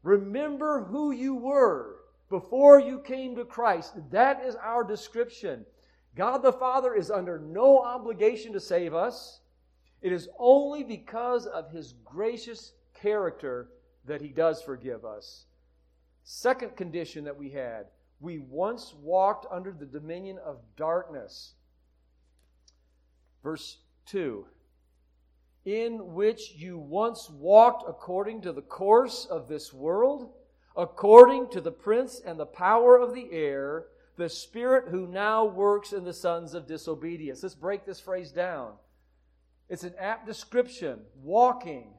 Remember 0.01 0.83
who 0.83 1.11
you 1.11 1.35
were 1.35 1.97
before 2.29 2.79
you 2.79 2.99
came 2.99 3.35
to 3.35 3.45
Christ. 3.45 3.93
That 4.09 4.43
is 4.43 4.55
our 4.55 4.83
description. 4.83 5.65
God 6.15 6.39
the 6.39 6.53
Father 6.53 6.95
is 6.95 7.11
under 7.11 7.37
no 7.37 7.83
obligation 7.83 8.53
to 8.53 8.59
save 8.59 8.95
us. 8.95 9.41
It 10.05 10.11
is 10.11 10.29
only 10.37 10.83
because 10.83 11.47
of 11.47 11.71
his 11.71 11.95
gracious 12.05 12.73
character 12.93 13.69
that 14.05 14.21
he 14.21 14.27
does 14.27 14.61
forgive 14.61 15.03
us. 15.03 15.47
Second 16.23 16.75
condition 16.75 17.23
that 17.23 17.35
we 17.35 17.49
had 17.49 17.87
we 18.19 18.37
once 18.37 18.93
walked 19.01 19.47
under 19.49 19.71
the 19.71 19.87
dominion 19.87 20.37
of 20.45 20.59
darkness. 20.77 21.55
Verse 23.41 23.79
2 24.05 24.45
In 25.65 26.13
which 26.13 26.53
you 26.55 26.77
once 26.77 27.27
walked 27.27 27.89
according 27.89 28.41
to 28.41 28.53
the 28.53 28.61
course 28.61 29.25
of 29.25 29.47
this 29.47 29.73
world, 29.73 30.29
according 30.77 31.49
to 31.49 31.61
the 31.61 31.71
prince 31.71 32.21
and 32.23 32.39
the 32.39 32.45
power 32.45 32.95
of 32.95 33.15
the 33.15 33.31
air, 33.31 33.87
the 34.17 34.29
spirit 34.29 34.89
who 34.89 35.07
now 35.07 35.45
works 35.45 35.93
in 35.93 36.03
the 36.03 36.13
sons 36.13 36.53
of 36.53 36.67
disobedience. 36.67 37.41
Let's 37.41 37.55
break 37.55 37.87
this 37.87 37.99
phrase 37.99 38.31
down. 38.31 38.73
It's 39.69 39.83
an 39.83 39.93
apt 39.99 40.25
description, 40.27 40.99
walking 41.21 41.95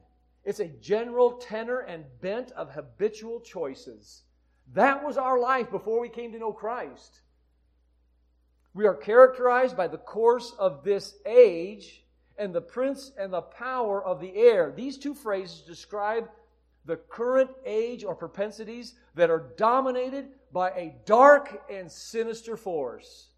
it's 0.47 0.61
a 0.61 0.67
general 0.67 1.33
tenor 1.33 1.79
and 1.79 2.05
bent 2.21 2.53
of 2.53 2.71
habitual 2.71 3.41
choices. 3.41 4.23
That 4.71 5.03
was 5.03 5.17
our 5.17 5.37
life 5.37 5.69
before 5.69 5.99
we 5.99 6.07
came 6.07 6.31
to 6.31 6.39
know 6.39 6.53
Christ. 6.53 7.19
We 8.73 8.85
are 8.85 8.95
characterized 8.95 9.75
by 9.75 9.89
the 9.89 9.97
course 9.97 10.53
of 10.57 10.85
this 10.85 11.15
age 11.25 12.05
and 12.37 12.55
the 12.55 12.61
prince 12.61 13.11
and 13.19 13.33
the 13.33 13.41
power 13.41 14.01
of 14.01 14.21
the 14.21 14.37
air. 14.37 14.71
These 14.73 14.97
two 14.99 15.13
phrases 15.13 15.63
describe 15.63 16.29
the 16.85 16.95
current 16.95 17.49
age 17.65 18.05
or 18.05 18.15
propensities 18.15 18.93
that 19.15 19.29
are 19.29 19.51
dominated 19.57 20.29
by 20.53 20.69
a 20.69 20.95
dark 21.03 21.61
and 21.69 21.91
sinister 21.91 22.55
force. 22.55 23.31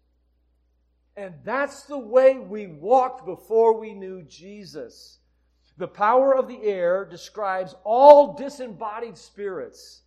And 1.16 1.34
that's 1.44 1.84
the 1.84 1.98
way 1.98 2.38
we 2.38 2.66
walked 2.66 3.26
before 3.26 3.78
we 3.78 3.92
knew 3.92 4.22
Jesus. 4.22 5.18
The 5.76 5.88
power 5.88 6.34
of 6.34 6.48
the 6.48 6.62
air 6.62 7.04
describes 7.04 7.74
all 7.84 8.34
disembodied 8.34 9.16
spirits 9.16 10.02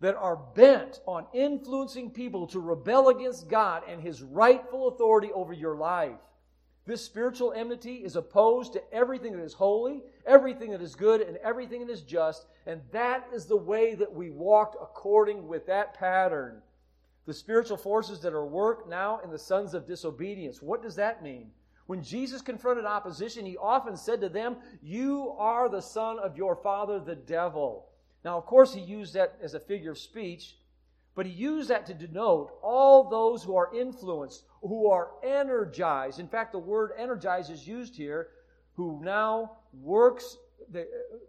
that 0.00 0.16
are 0.16 0.36
bent 0.54 1.00
on 1.06 1.26
influencing 1.32 2.10
people 2.10 2.46
to 2.48 2.60
rebel 2.60 3.08
against 3.08 3.48
God 3.48 3.82
and 3.88 4.02
His 4.02 4.22
rightful 4.22 4.88
authority 4.88 5.30
over 5.32 5.52
your 5.52 5.76
life. 5.76 6.18
This 6.86 7.02
spiritual 7.02 7.54
enmity 7.54 8.04
is 8.04 8.16
opposed 8.16 8.74
to 8.74 8.82
everything 8.92 9.32
that 9.32 9.42
is 9.42 9.54
holy, 9.54 10.02
everything 10.26 10.72
that 10.72 10.82
is 10.82 10.94
good, 10.94 11.22
and 11.22 11.38
everything 11.38 11.86
that 11.86 11.92
is 11.92 12.02
just, 12.02 12.46
and 12.66 12.82
that 12.92 13.26
is 13.32 13.46
the 13.46 13.56
way 13.56 13.94
that 13.94 14.12
we 14.12 14.28
walked 14.28 14.76
according 14.82 15.48
with 15.48 15.66
that 15.66 15.94
pattern. 15.94 16.60
The 17.26 17.34
spiritual 17.34 17.76
forces 17.76 18.20
that 18.20 18.34
are 18.34 18.44
work 18.44 18.88
now 18.88 19.20
in 19.24 19.30
the 19.30 19.38
sons 19.38 19.74
of 19.74 19.86
disobedience. 19.86 20.60
What 20.60 20.82
does 20.82 20.96
that 20.96 21.22
mean? 21.22 21.50
When 21.86 22.02
Jesus 22.02 22.40
confronted 22.40 22.84
opposition, 22.84 23.44
he 23.44 23.56
often 23.56 23.96
said 23.96 24.20
to 24.20 24.28
them, 24.28 24.56
You 24.82 25.34
are 25.38 25.68
the 25.68 25.82
son 25.82 26.18
of 26.18 26.36
your 26.36 26.56
father, 26.56 26.98
the 26.98 27.14
devil. 27.14 27.88
Now, 28.24 28.38
of 28.38 28.46
course, 28.46 28.72
he 28.72 28.80
used 28.80 29.14
that 29.14 29.36
as 29.42 29.54
a 29.54 29.60
figure 29.60 29.90
of 29.90 29.98
speech, 29.98 30.56
but 31.14 31.26
he 31.26 31.32
used 31.32 31.68
that 31.68 31.86
to 31.86 31.94
denote 31.94 32.52
all 32.62 33.08
those 33.08 33.44
who 33.44 33.54
are 33.56 33.74
influenced, 33.74 34.44
who 34.62 34.90
are 34.90 35.10
energized. 35.22 36.20
In 36.20 36.28
fact, 36.28 36.52
the 36.52 36.58
word 36.58 36.92
energized 36.98 37.50
is 37.50 37.68
used 37.68 37.94
here, 37.94 38.28
who 38.74 39.00
now 39.04 39.58
works 39.72 40.38
the, 40.70 40.86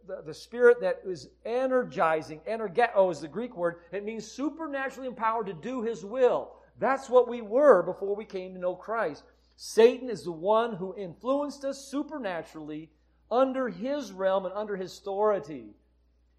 the, 0.07 0.21
the, 0.25 0.33
spirit 0.33 0.79
that 0.81 1.01
is 1.05 1.29
energizing, 1.45 2.39
energeto 2.49 2.91
oh, 2.95 3.09
is 3.09 3.21
the 3.21 3.27
Greek 3.27 3.55
word. 3.55 3.77
It 3.91 4.03
means 4.03 4.25
supernaturally 4.25 5.07
empowered 5.07 5.47
to 5.47 5.53
do 5.53 5.81
his 5.81 6.03
will. 6.03 6.53
That's 6.79 7.09
what 7.09 7.27
we 7.27 7.41
were 7.41 7.83
before 7.83 8.15
we 8.15 8.25
came 8.25 8.53
to 8.53 8.59
know 8.59 8.75
Christ. 8.75 9.23
Satan 9.55 10.09
is 10.09 10.23
the 10.23 10.31
one 10.31 10.75
who 10.75 10.95
influenced 10.95 11.63
us 11.63 11.79
supernaturally 11.79 12.89
under 13.31 13.69
his 13.69 14.11
realm 14.11 14.45
and 14.45 14.53
under 14.53 14.75
his 14.75 14.97
authority. 14.97 15.75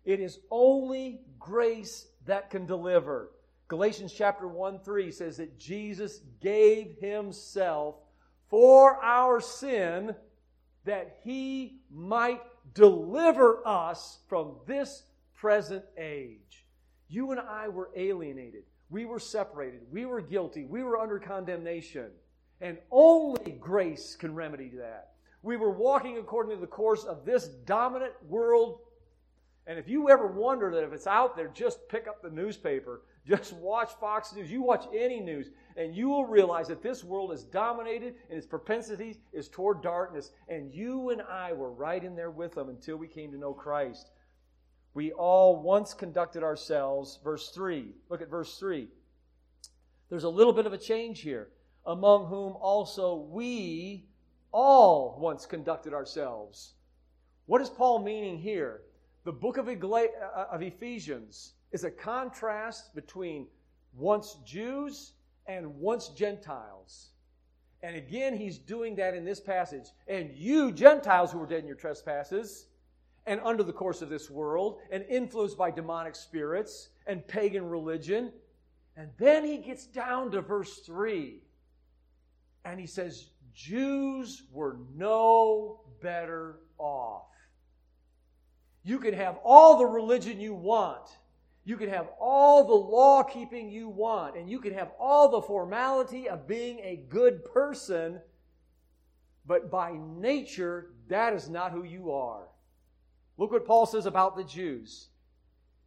It 0.04 0.20
is 0.20 0.38
only 0.50 1.22
grace 1.38 2.06
that 2.26 2.50
can 2.50 2.66
deliver. 2.66 3.30
Galatians 3.68 4.12
chapter 4.12 4.46
1 4.46 4.80
3 4.80 5.10
says 5.10 5.38
that 5.38 5.58
Jesus 5.58 6.20
gave 6.40 6.96
himself 7.00 7.96
for 8.48 9.02
our 9.02 9.40
sin 9.40 10.14
that 10.84 11.18
he 11.24 11.80
might 11.90 12.40
deliver 12.74 13.66
us 13.66 14.18
from 14.28 14.56
this 14.66 15.04
present 15.34 15.84
age. 15.96 16.66
You 17.08 17.30
and 17.30 17.40
I 17.40 17.68
were 17.68 17.90
alienated. 17.96 18.64
We 18.90 19.04
were 19.04 19.18
separated. 19.18 19.80
We 19.90 20.06
were 20.06 20.20
guilty. 20.20 20.64
We 20.64 20.82
were 20.82 20.98
under 20.98 21.18
condemnation. 21.18 22.10
And 22.60 22.78
only 22.90 23.52
grace 23.52 24.16
can 24.16 24.34
remedy 24.34 24.70
that. 24.76 25.12
We 25.42 25.56
were 25.56 25.70
walking 25.70 26.18
according 26.18 26.56
to 26.56 26.60
the 26.60 26.66
course 26.66 27.04
of 27.04 27.24
this 27.24 27.48
dominant 27.48 28.14
world. 28.28 28.80
And 29.66 29.78
if 29.78 29.88
you 29.88 30.08
ever 30.10 30.28
wonder 30.28 30.70
that 30.70 30.84
if 30.84 30.92
it's 30.92 31.08
out 31.08 31.36
there, 31.36 31.48
just 31.48 31.88
pick 31.88 32.06
up 32.06 32.22
the 32.22 32.30
newspaper. 32.30 33.02
Just 33.26 33.54
watch 33.54 33.90
Fox 33.98 34.32
News. 34.32 34.52
You 34.52 34.62
watch 34.62 34.86
any 34.94 35.18
news, 35.18 35.50
and 35.76 35.96
you 35.96 36.08
will 36.08 36.26
realize 36.26 36.68
that 36.68 36.80
this 36.80 37.02
world 37.02 37.32
is 37.32 37.42
dominated 37.42 38.14
and 38.30 38.38
its 38.38 38.46
propensities 38.46 39.18
is 39.32 39.48
toward 39.48 39.82
darkness. 39.82 40.30
And 40.48 40.72
you 40.72 41.10
and 41.10 41.20
I 41.22 41.52
were 41.52 41.72
right 41.72 42.04
in 42.04 42.14
there 42.14 42.30
with 42.30 42.54
them 42.54 42.68
until 42.68 42.96
we 42.98 43.08
came 43.08 43.32
to 43.32 43.36
know 43.36 43.52
Christ. 43.52 44.12
We 44.94 45.10
all 45.10 45.60
once 45.60 45.92
conducted 45.92 46.44
ourselves, 46.44 47.18
verse 47.24 47.50
3. 47.50 47.96
Look 48.08 48.22
at 48.22 48.30
verse 48.30 48.56
3. 48.60 48.86
There's 50.08 50.22
a 50.22 50.28
little 50.28 50.52
bit 50.52 50.66
of 50.66 50.72
a 50.72 50.78
change 50.78 51.22
here 51.22 51.48
among 51.84 52.26
whom 52.26 52.54
also 52.60 53.16
we 53.16 54.04
all 54.52 55.18
once 55.20 55.46
conducted 55.46 55.92
ourselves. 55.92 56.74
What 57.46 57.60
is 57.60 57.70
Paul 57.70 58.02
meaning 58.02 58.38
here? 58.38 58.82
The 59.26 59.32
book 59.32 59.56
of, 59.56 59.68
uh, 59.68 60.58
Ephesians 60.60 61.54
is 61.72 61.82
a 61.82 61.90
contrast 61.90 62.94
between 62.94 63.48
once 63.92 64.36
Jews 64.44 65.14
and 65.46 65.80
once 65.80 66.10
Gentiles. 66.10 67.08
And 67.82 67.96
again, 67.96 68.36
he's 68.36 68.56
doing 68.56 68.94
that 68.94 69.14
in 69.14 69.24
this 69.24 69.40
passage. 69.40 69.86
And 70.06 70.30
you, 70.32 70.70
Gentiles 70.70 71.32
who 71.32 71.38
were 71.38 71.46
dead 71.46 71.58
in 71.58 71.66
your 71.66 71.74
trespasses, 71.74 72.68
and 73.26 73.40
under 73.42 73.64
the 73.64 73.72
course 73.72 74.00
of 74.00 74.10
this 74.10 74.30
world, 74.30 74.78
and 74.92 75.04
influenced 75.08 75.58
by 75.58 75.72
demonic 75.72 76.14
spirits 76.14 76.90
and 77.08 77.26
pagan 77.26 77.68
religion. 77.68 78.30
And 78.96 79.10
then 79.18 79.44
he 79.44 79.58
gets 79.58 79.86
down 79.86 80.30
to 80.30 80.40
verse 80.40 80.78
3 80.86 81.42
and 82.64 82.78
he 82.78 82.86
says, 82.86 83.30
Jews 83.52 84.44
were 84.52 84.78
no 84.94 85.80
better 86.00 86.60
off. 86.78 87.24
You 88.86 88.98
can 88.98 89.12
have 89.12 89.38
all 89.44 89.76
the 89.76 89.84
religion 89.84 90.40
you 90.40 90.54
want. 90.54 91.08
You 91.64 91.76
can 91.76 91.90
have 91.90 92.08
all 92.18 92.64
the 92.64 92.72
law 92.72 93.22
keeping 93.22 93.68
you 93.68 93.88
want. 93.88 94.36
And 94.36 94.48
you 94.48 94.60
can 94.60 94.72
have 94.72 94.92
all 94.98 95.28
the 95.28 95.42
formality 95.42 96.28
of 96.28 96.46
being 96.46 96.78
a 96.78 97.04
good 97.08 97.44
person. 97.44 98.20
But 99.44 99.70
by 99.70 99.98
nature, 100.16 100.92
that 101.08 101.34
is 101.34 101.50
not 101.50 101.72
who 101.72 101.82
you 101.82 102.12
are. 102.12 102.48
Look 103.36 103.52
what 103.52 103.66
Paul 103.66 103.84
says 103.84 104.06
about 104.06 104.36
the 104.36 104.44
Jews 104.44 105.08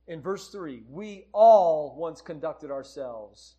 in 0.08 0.22
verse 0.22 0.50
3 0.50 0.84
We 0.88 1.30
all 1.34 1.96
once 1.98 2.22
conducted 2.22 2.70
ourselves 2.70 3.56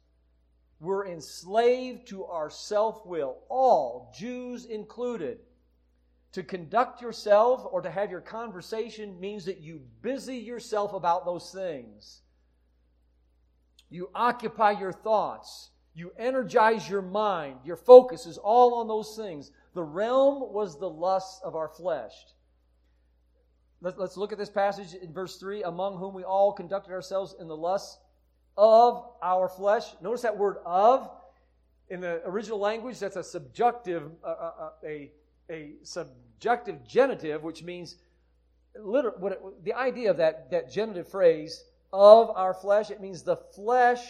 we're 0.80 1.06
enslaved 1.06 2.08
to 2.08 2.24
our 2.24 2.48
self 2.48 3.04
will, 3.04 3.36
all, 3.50 4.12
Jews 4.16 4.64
included. 4.64 5.40
To 6.32 6.42
conduct 6.42 7.02
yourself 7.02 7.66
or 7.70 7.82
to 7.82 7.90
have 7.90 8.10
your 8.10 8.20
conversation 8.20 9.18
means 9.18 9.44
that 9.46 9.60
you 9.60 9.80
busy 10.00 10.36
yourself 10.36 10.92
about 10.92 11.24
those 11.24 11.50
things. 11.50 12.22
You 13.88 14.10
occupy 14.14 14.72
your 14.72 14.92
thoughts. 14.92 15.70
You 15.92 16.12
energize 16.16 16.88
your 16.88 17.02
mind. 17.02 17.56
Your 17.64 17.76
focus 17.76 18.26
is 18.26 18.38
all 18.38 18.74
on 18.74 18.86
those 18.86 19.16
things. 19.16 19.50
The 19.74 19.82
realm 19.82 20.52
was 20.52 20.78
the 20.78 20.88
lust 20.88 21.42
of 21.42 21.56
our 21.56 21.68
flesh. 21.68 22.12
Let's, 23.82 24.16
look 24.16 24.30
at 24.30 24.38
this 24.38 24.50
passage 24.50 24.94
in 24.94 25.12
verse 25.12 25.38
3 25.38 25.62
among 25.62 25.96
whom 25.96 26.14
we 26.14 26.22
all 26.22 26.52
conducted 26.52 26.92
ourselves 26.92 27.34
in 27.40 27.48
the 27.48 27.56
lusts 27.56 27.98
of 28.56 29.04
our 29.22 29.48
flesh. 29.48 29.84
Notice 30.02 30.22
that 30.22 30.36
word 30.36 30.58
of. 30.64 31.10
In 31.88 32.00
the 32.00 32.20
original 32.24 32.60
language, 32.60 33.00
that's 33.00 33.16
a 33.16 33.24
subjunctive, 33.24 34.12
uh, 34.22 34.26
uh, 34.26 34.52
uh 34.60 34.70
a, 34.84 35.10
a 35.50 35.72
subjective 35.82 36.86
genitive, 36.86 37.42
which 37.42 37.62
means 37.62 37.96
what 38.74 39.04
it, 39.32 39.64
the 39.64 39.74
idea 39.74 40.10
of 40.10 40.18
that, 40.18 40.50
that 40.50 40.70
genitive 40.70 41.08
phrase 41.08 41.64
of 41.92 42.30
our 42.30 42.54
flesh, 42.54 42.90
it 42.90 43.00
means 43.00 43.22
the 43.22 43.36
flesh 43.36 44.04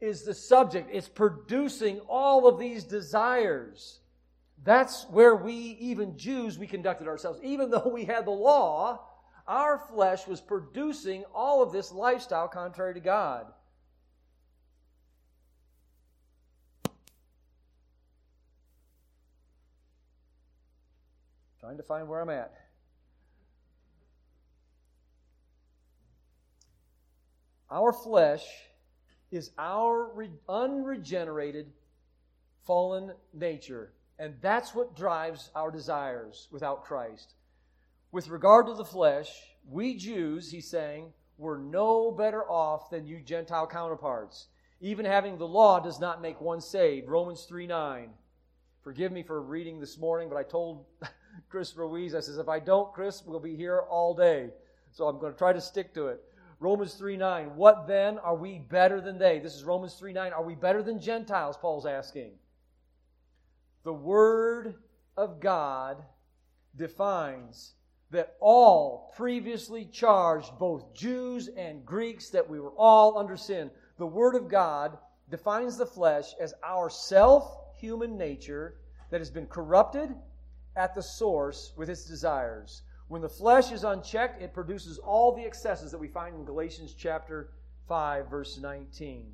is 0.00 0.24
the 0.24 0.34
subject. 0.34 0.90
It's 0.92 1.08
producing 1.08 2.00
all 2.08 2.46
of 2.46 2.58
these 2.58 2.84
desires. 2.84 4.00
That's 4.64 5.06
where 5.10 5.36
we, 5.36 5.54
even 5.54 6.18
Jews, 6.18 6.58
we 6.58 6.66
conducted 6.66 7.06
ourselves. 7.06 7.40
Even 7.42 7.70
though 7.70 7.88
we 7.92 8.04
had 8.04 8.26
the 8.26 8.30
law, 8.30 9.00
our 9.46 9.78
flesh 9.78 10.26
was 10.26 10.40
producing 10.40 11.24
all 11.34 11.62
of 11.62 11.72
this 11.72 11.92
lifestyle 11.92 12.48
contrary 12.48 12.94
to 12.94 13.00
God. 13.00 13.46
Trying 21.68 21.76
to 21.76 21.82
find 21.82 22.08
where 22.08 22.22
I'm 22.22 22.30
at. 22.30 22.50
Our 27.70 27.92
flesh 27.92 28.46
is 29.30 29.50
our 29.58 30.10
unregenerated, 30.48 31.70
fallen 32.66 33.12
nature. 33.34 33.92
And 34.18 34.36
that's 34.40 34.74
what 34.74 34.96
drives 34.96 35.50
our 35.54 35.70
desires 35.70 36.48
without 36.50 36.84
Christ. 36.84 37.34
With 38.12 38.28
regard 38.28 38.66
to 38.68 38.72
the 38.72 38.82
flesh, 38.82 39.30
we 39.68 39.94
Jews, 39.94 40.50
he's 40.50 40.70
saying, 40.70 41.12
were 41.36 41.58
no 41.58 42.10
better 42.10 42.50
off 42.50 42.88
than 42.88 43.06
you 43.06 43.20
Gentile 43.20 43.66
counterparts. 43.66 44.46
Even 44.80 45.04
having 45.04 45.36
the 45.36 45.46
law 45.46 45.80
does 45.80 46.00
not 46.00 46.22
make 46.22 46.40
one 46.40 46.62
saved. 46.62 47.10
Romans 47.10 47.44
3 47.46 47.66
9. 47.66 48.08
Forgive 48.82 49.12
me 49.12 49.22
for 49.22 49.42
reading 49.42 49.80
this 49.80 49.98
morning, 49.98 50.30
but 50.30 50.38
I 50.38 50.44
told 50.44 50.86
Chris 51.48 51.76
Ruiz, 51.76 52.14
I 52.14 52.20
says, 52.20 52.38
if 52.38 52.48
I 52.48 52.58
don't, 52.58 52.92
Chris, 52.92 53.22
we'll 53.24 53.40
be 53.40 53.56
here 53.56 53.80
all 53.90 54.14
day. 54.14 54.50
So 54.92 55.06
I'm 55.06 55.18
going 55.18 55.32
to 55.32 55.38
try 55.38 55.52
to 55.52 55.60
stick 55.60 55.94
to 55.94 56.08
it. 56.08 56.22
Romans 56.60 56.94
3 56.94 57.16
9. 57.16 57.56
What 57.56 57.86
then? 57.86 58.18
Are 58.18 58.34
we 58.34 58.58
better 58.58 59.00
than 59.00 59.18
they? 59.18 59.38
This 59.38 59.54
is 59.54 59.64
Romans 59.64 59.94
3 59.94 60.12
9. 60.12 60.32
Are 60.32 60.42
we 60.42 60.54
better 60.54 60.82
than 60.82 61.00
Gentiles? 61.00 61.56
Paul's 61.56 61.86
asking. 61.86 62.32
The 63.84 63.92
Word 63.92 64.74
of 65.16 65.40
God 65.40 66.02
defines 66.76 67.74
that 68.10 68.36
all 68.40 69.12
previously 69.16 69.84
charged, 69.84 70.58
both 70.58 70.94
Jews 70.94 71.48
and 71.56 71.84
Greeks, 71.84 72.30
that 72.30 72.48
we 72.48 72.58
were 72.58 72.72
all 72.76 73.18
under 73.18 73.36
sin. 73.36 73.70
The 73.98 74.06
Word 74.06 74.34
of 74.34 74.48
God 74.48 74.98
defines 75.30 75.76
the 75.76 75.86
flesh 75.86 76.34
as 76.40 76.54
our 76.64 76.90
self 76.90 77.56
human 77.76 78.18
nature 78.18 78.76
that 79.10 79.20
has 79.20 79.30
been 79.30 79.46
corrupted 79.46 80.14
at 80.76 80.94
the 80.94 81.02
source 81.02 81.72
with 81.76 81.90
its 81.90 82.04
desires. 82.04 82.82
When 83.08 83.22
the 83.22 83.28
flesh 83.28 83.72
is 83.72 83.84
unchecked, 83.84 84.42
it 84.42 84.52
produces 84.52 84.98
all 84.98 85.34
the 85.34 85.44
excesses 85.44 85.90
that 85.90 85.98
we 85.98 86.08
find 86.08 86.34
in 86.34 86.44
Galatians 86.44 86.94
chapter 86.94 87.50
5, 87.88 88.28
verse 88.28 88.58
19. 88.58 89.26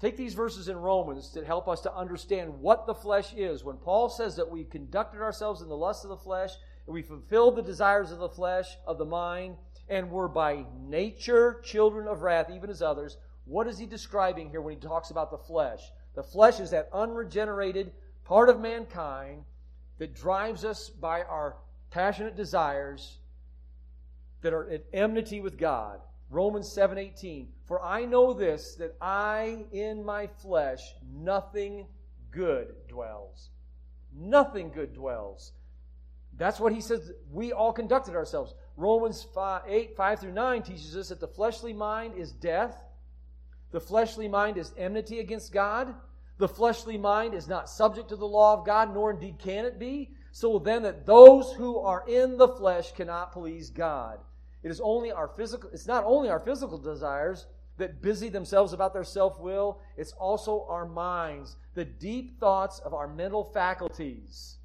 Take 0.00 0.16
these 0.16 0.34
verses 0.34 0.68
in 0.68 0.76
Romans 0.76 1.30
to 1.30 1.44
help 1.44 1.68
us 1.68 1.80
to 1.80 1.94
understand 1.94 2.60
what 2.60 2.86
the 2.86 2.94
flesh 2.94 3.32
is. 3.34 3.64
When 3.64 3.78
Paul 3.78 4.08
says 4.08 4.36
that 4.36 4.50
we 4.50 4.64
conducted 4.64 5.22
ourselves 5.22 5.62
in 5.62 5.68
the 5.68 5.76
lust 5.76 6.04
of 6.04 6.10
the 6.10 6.16
flesh, 6.16 6.50
and 6.86 6.94
we 6.94 7.02
fulfilled 7.02 7.56
the 7.56 7.62
desires 7.62 8.12
of 8.12 8.18
the 8.18 8.28
flesh, 8.28 8.66
of 8.86 8.98
the 8.98 9.04
mind, 9.04 9.56
and 9.88 10.10
were 10.10 10.28
by 10.28 10.64
nature 10.78 11.60
children 11.64 12.06
of 12.06 12.22
wrath, 12.22 12.50
even 12.50 12.70
as 12.70 12.82
others, 12.82 13.16
what 13.46 13.66
is 13.66 13.78
he 13.78 13.86
describing 13.86 14.50
here 14.50 14.60
when 14.60 14.74
he 14.74 14.80
talks 14.80 15.10
about 15.10 15.30
the 15.30 15.38
flesh? 15.38 15.80
The 16.14 16.22
flesh 16.22 16.60
is 16.60 16.70
that 16.70 16.90
unregenerated 16.92 17.92
part 18.24 18.48
of 18.48 18.60
mankind 18.60 19.44
that 19.98 20.14
drives 20.14 20.64
us 20.64 20.90
by 20.90 21.22
our 21.22 21.56
passionate 21.90 22.36
desires 22.36 23.18
that 24.42 24.52
are 24.52 24.68
at 24.70 24.84
enmity 24.92 25.40
with 25.40 25.58
God. 25.58 26.00
Romans 26.30 26.68
7:18 26.68 27.48
For 27.64 27.82
I 27.82 28.04
know 28.04 28.32
this 28.32 28.74
that 28.76 28.96
I 29.00 29.66
in 29.72 30.04
my 30.04 30.26
flesh 30.26 30.94
nothing 31.12 31.86
good 32.30 32.74
dwells. 32.88 33.50
Nothing 34.12 34.70
good 34.70 34.92
dwells. 34.92 35.52
That's 36.36 36.60
what 36.60 36.72
he 36.72 36.80
says 36.80 37.12
we 37.32 37.52
all 37.52 37.72
conducted 37.72 38.14
ourselves. 38.14 38.54
Romans 38.76 39.22
5, 39.22 39.62
8, 39.66 39.96
5 39.96 40.20
through 40.20 40.32
9 40.32 40.62
teaches 40.62 40.96
us 40.96 41.08
that 41.08 41.20
the 41.20 41.28
fleshly 41.28 41.72
mind 41.72 42.14
is 42.14 42.32
death. 42.32 42.84
The 43.70 43.80
fleshly 43.80 44.28
mind 44.28 44.58
is 44.58 44.72
enmity 44.76 45.20
against 45.20 45.52
God. 45.52 45.94
The 46.38 46.48
fleshly 46.48 46.98
mind 46.98 47.34
is 47.34 47.48
not 47.48 47.68
subject 47.68 48.08
to 48.10 48.16
the 48.16 48.26
law 48.26 48.54
of 48.54 48.66
God, 48.66 48.92
nor 48.92 49.10
indeed 49.10 49.38
can 49.38 49.64
it 49.64 49.78
be 49.78 50.10
so 50.36 50.58
then 50.58 50.82
that 50.82 51.06
those 51.06 51.52
who 51.52 51.78
are 51.78 52.04
in 52.06 52.36
the 52.36 52.48
flesh 52.48 52.92
cannot 52.92 53.32
please 53.32 53.70
God. 53.70 54.18
It 54.62 54.70
is 54.70 54.82
only 54.82 55.10
our 55.10 55.28
physical, 55.28 55.70
it's 55.72 55.86
not 55.86 56.04
only 56.04 56.28
our 56.28 56.40
physical 56.40 56.76
desires 56.76 57.46
that 57.78 58.02
busy 58.02 58.28
themselves 58.28 58.74
about 58.74 58.92
their 58.92 59.02
self 59.02 59.40
will, 59.40 59.80
it's 59.96 60.12
also 60.12 60.66
our 60.68 60.84
minds, 60.84 61.56
the 61.72 61.86
deep 61.86 62.38
thoughts 62.38 62.80
of 62.80 62.92
our 62.92 63.08
mental 63.08 63.44
faculties, 63.44 64.56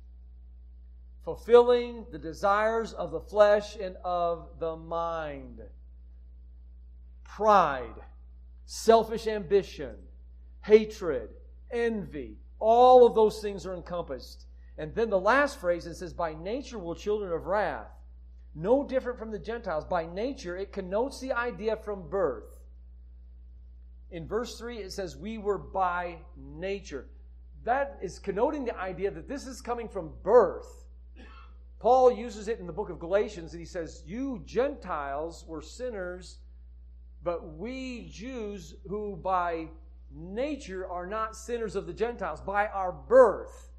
fulfilling 1.23 2.05
the 2.11 2.19
desires 2.19 2.91
of 2.91 3.11
the 3.11 3.21
flesh 3.21 3.77
and 3.77 3.95
of 4.03 4.49
the 4.59 4.75
mind. 4.75 5.61
Pride, 7.23 8.01
selfish 8.65 9.25
ambition, 9.25 9.95
hatred, 10.63 11.29
envy, 11.71 12.37
all 12.59 13.05
of 13.05 13.15
those 13.15 13.41
things 13.41 13.65
are 13.65 13.73
encompassed 13.73 14.45
and 14.81 14.95
then 14.95 15.11
the 15.11 15.19
last 15.19 15.59
phrase 15.59 15.85
it 15.85 15.93
says, 15.93 16.11
By 16.11 16.33
nature 16.33 16.79
we're 16.79 16.95
children 16.95 17.31
of 17.31 17.45
wrath. 17.45 17.91
No 18.55 18.83
different 18.83 19.19
from 19.19 19.29
the 19.29 19.37
Gentiles. 19.37 19.85
By 19.85 20.07
nature, 20.07 20.57
it 20.57 20.73
connotes 20.73 21.19
the 21.19 21.33
idea 21.33 21.75
from 21.75 22.09
birth. 22.09 22.59
In 24.09 24.27
verse 24.27 24.57
3, 24.57 24.77
it 24.77 24.91
says, 24.91 25.15
We 25.15 25.37
were 25.37 25.59
by 25.59 26.17
nature. 26.35 27.05
That 27.63 27.99
is 28.01 28.17
connoting 28.17 28.65
the 28.65 28.75
idea 28.75 29.11
that 29.11 29.29
this 29.29 29.45
is 29.45 29.61
coming 29.61 29.87
from 29.87 30.13
birth. 30.23 30.85
Paul 31.79 32.11
uses 32.11 32.47
it 32.47 32.59
in 32.59 32.65
the 32.65 32.73
book 32.73 32.89
of 32.89 32.99
Galatians, 32.99 33.53
and 33.53 33.59
he 33.59 33.67
says, 33.67 34.01
You 34.05 34.41
Gentiles 34.45 35.45
were 35.47 35.61
sinners, 35.61 36.39
but 37.23 37.55
we 37.55 38.09
Jews, 38.09 38.75
who 38.87 39.15
by 39.15 39.67
nature 40.13 40.89
are 40.89 41.05
not 41.05 41.35
sinners 41.35 41.75
of 41.75 41.87
the 41.87 41.93
Gentiles, 41.93 42.41
by 42.41 42.67
our 42.67 42.91
birth. 42.91 43.69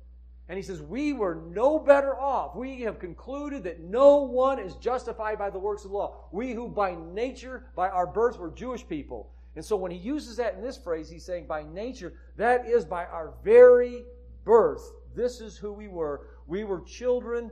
And 0.49 0.57
he 0.57 0.63
says, 0.63 0.83
We 0.83 1.13
were 1.13 1.35
no 1.35 1.79
better 1.79 2.19
off. 2.19 2.57
We 2.57 2.83
have 2.83 2.99
concluded 2.99 3.65
that 3.65 3.81
no 3.81 4.19
one 4.19 4.59
is 4.59 4.75
justified 4.77 5.39
by 5.39 5.51
the 5.51 5.59
works 5.59 5.85
of 5.85 5.91
the 5.91 5.97
law. 5.97 6.29
We 6.33 6.53
who 6.53 6.69
by 6.69 6.97
nature, 7.13 7.67
by 7.77 7.89
our 7.89 8.07
birth, 8.07 8.39
were 8.39 8.51
Jewish 8.51 8.87
people. 8.87 9.31
And 9.55 9.65
so 9.65 9.77
when 9.77 9.91
he 9.91 9.99
uses 9.99 10.37
that 10.37 10.55
in 10.55 10.63
this 10.63 10.79
phrase, 10.79 11.11
he's 11.11 11.25
saying 11.25 11.47
by 11.47 11.63
nature, 11.63 12.15
that 12.37 12.67
is 12.67 12.85
by 12.85 13.05
our 13.05 13.35
very 13.45 14.05
birth. 14.45 14.83
This 15.15 15.41
is 15.41 15.57
who 15.57 15.73
we 15.73 15.89
were. 15.89 16.29
We 16.47 16.65
were 16.65 16.81
children 16.81 17.51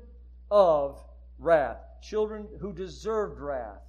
of 0.50 1.02
wrath, 1.38 1.78
children 2.02 2.48
who 2.60 2.72
deserved 2.72 3.38
wrath. 3.38 3.82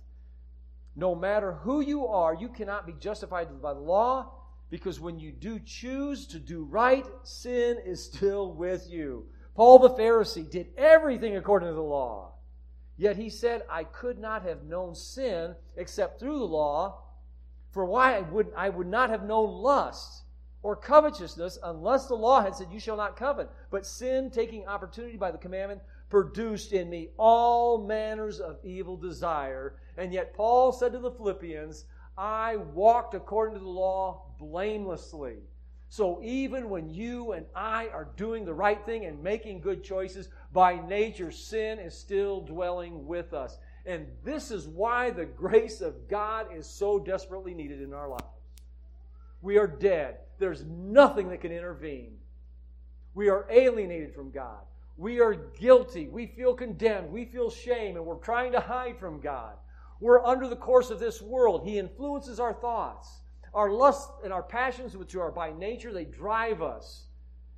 No 0.96 1.16
matter 1.16 1.54
who 1.54 1.80
you 1.80 2.06
are, 2.06 2.36
you 2.36 2.50
cannot 2.50 2.86
be 2.86 2.94
justified 3.00 3.62
by 3.62 3.74
the 3.74 3.80
law 3.80 4.41
because 4.72 5.02
when 5.02 5.20
you 5.20 5.34
do 5.34 5.60
choose 5.60 6.26
to 6.28 6.40
do 6.40 6.64
right, 6.64 7.06
sin 7.24 7.78
is 7.86 8.04
still 8.04 8.54
with 8.54 8.90
you. 8.90 9.26
Paul 9.54 9.80
the 9.80 9.90
Pharisee 9.90 10.50
did 10.50 10.68
everything 10.78 11.36
according 11.36 11.68
to 11.68 11.76
the 11.76 11.82
law. 11.82 12.36
Yet 12.96 13.18
he 13.18 13.30
said, 13.30 13.64
I 13.70 13.84
could 13.84 14.18
not 14.18 14.44
have 14.44 14.64
known 14.64 14.96
sin 14.96 15.56
except 15.76 16.20
through 16.20 16.40
the 16.40 16.46
law. 16.46 17.04
For 17.72 17.86
why 17.86 18.16
I 18.16 18.22
would, 18.22 18.48
I 18.56 18.70
would 18.70 18.88
not 18.88 19.10
have 19.10 19.26
known 19.26 19.52
lust 19.52 20.24
or 20.64 20.78
covetousness 20.78 21.60
unless 21.64 22.08
the 22.08 22.16
law 22.16 22.42
had 22.42 22.56
said, 22.56 22.68
You 22.72 22.80
shall 22.80 22.98
not 22.98 23.18
covet. 23.18 23.50
But 23.72 23.86
sin, 23.86 24.30
taking 24.30 24.68
opportunity 24.68 25.18
by 25.18 25.32
the 25.32 25.38
commandment, 25.38 25.82
produced 26.10 26.72
in 26.72 26.90
me 26.90 27.10
all 27.18 27.86
manners 27.86 28.40
of 28.40 28.58
evil 28.64 28.96
desire. 28.96 29.76
And 29.98 30.14
yet 30.14 30.34
Paul 30.34 30.72
said 30.72 30.94
to 30.94 31.00
the 31.00 31.12
Philippians, 31.12 31.86
I 32.22 32.58
walked 32.58 33.16
according 33.16 33.56
to 33.56 33.64
the 33.64 33.68
law 33.68 34.28
blamelessly. 34.38 35.38
So 35.90 36.22
even 36.22 36.70
when 36.70 36.88
you 36.88 37.32
and 37.32 37.48
I 37.56 37.88
are 37.88 38.10
doing 38.16 38.46
the 38.46 38.54
right 38.54 38.86
thing 38.86 39.06
and 39.06 39.24
making 39.24 39.62
good 39.62 39.84
choices, 39.84 40.30
by 40.54 40.80
nature, 40.88 41.32
sin 41.32 41.80
is 41.80 41.98
still 41.98 42.42
dwelling 42.42 43.08
with 43.08 43.34
us. 43.34 43.58
And 43.88 44.06
this 44.24 44.52
is 44.52 44.68
why 44.68 45.10
the 45.10 45.26
grace 45.26 45.82
of 45.82 46.08
God 46.08 46.46
is 46.56 46.68
so 46.68 47.00
desperately 47.00 47.56
needed 47.56 47.82
in 47.82 47.92
our 47.92 48.08
lives. 48.08 48.24
We 49.42 49.58
are 49.58 49.66
dead. 49.66 50.18
There's 50.38 50.64
nothing 50.64 51.30
that 51.30 51.42
can 51.42 51.52
intervene. 51.52 52.18
We 53.16 53.30
are 53.30 53.48
alienated 53.50 54.14
from 54.14 54.30
God. 54.30 54.62
We 54.96 55.22
are 55.22 55.34
guilty. 55.34 56.08
We 56.08 56.28
feel 56.28 56.54
condemned. 56.54 57.12
We 57.12 57.26
feel 57.26 57.50
shame, 57.50 57.96
and 57.96 58.06
we're 58.06 58.16
trying 58.18 58.52
to 58.52 58.60
hide 58.60 59.00
from 59.00 59.22
God. 59.22 59.56
We're 60.02 60.26
under 60.26 60.48
the 60.48 60.56
course 60.56 60.90
of 60.90 61.00
this 61.00 61.22
world. 61.22 61.64
He 61.64 61.78
influences 61.78 62.40
our 62.40 62.54
thoughts. 62.54 63.22
Our 63.54 63.70
lusts 63.70 64.12
and 64.24 64.34
our 64.34 64.44
passions, 64.44 64.98
which 64.98 65.16
are 65.16 65.32
by 65.32 65.54
nature, 65.54 65.94
they 65.94 66.06
drive 66.06 66.62
us. 66.62 67.06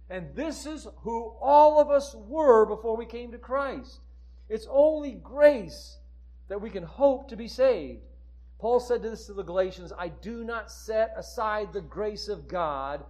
And 0.09 0.35
this 0.35 0.65
is 0.65 0.85
who 0.97 1.33
all 1.41 1.79
of 1.79 1.89
us 1.89 2.13
were 2.13 2.65
before 2.65 2.97
we 2.97 3.05
came 3.05 3.31
to 3.31 3.37
Christ. 3.37 4.01
It's 4.49 4.67
only 4.69 5.13
grace 5.13 5.97
that 6.49 6.61
we 6.61 6.69
can 6.69 6.83
hope 6.83 7.29
to 7.29 7.37
be 7.37 7.47
saved. 7.47 8.01
Paul 8.59 8.81
said 8.81 9.01
this 9.01 9.25
to 9.27 9.33
the 9.33 9.43
Galatians 9.43 9.93
I 9.97 10.09
do 10.09 10.43
not 10.43 10.69
set 10.69 11.13
aside 11.15 11.71
the 11.71 11.81
grace 11.81 12.27
of 12.27 12.49
God, 12.49 13.03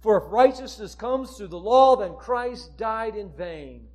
for 0.00 0.18
if 0.18 0.30
righteousness 0.30 0.94
comes 0.94 1.36
through 1.36 1.48
the 1.48 1.58
law, 1.58 1.96
then 1.96 2.16
Christ 2.16 2.76
died 2.76 3.16
in 3.16 3.32
vain. 3.32 3.88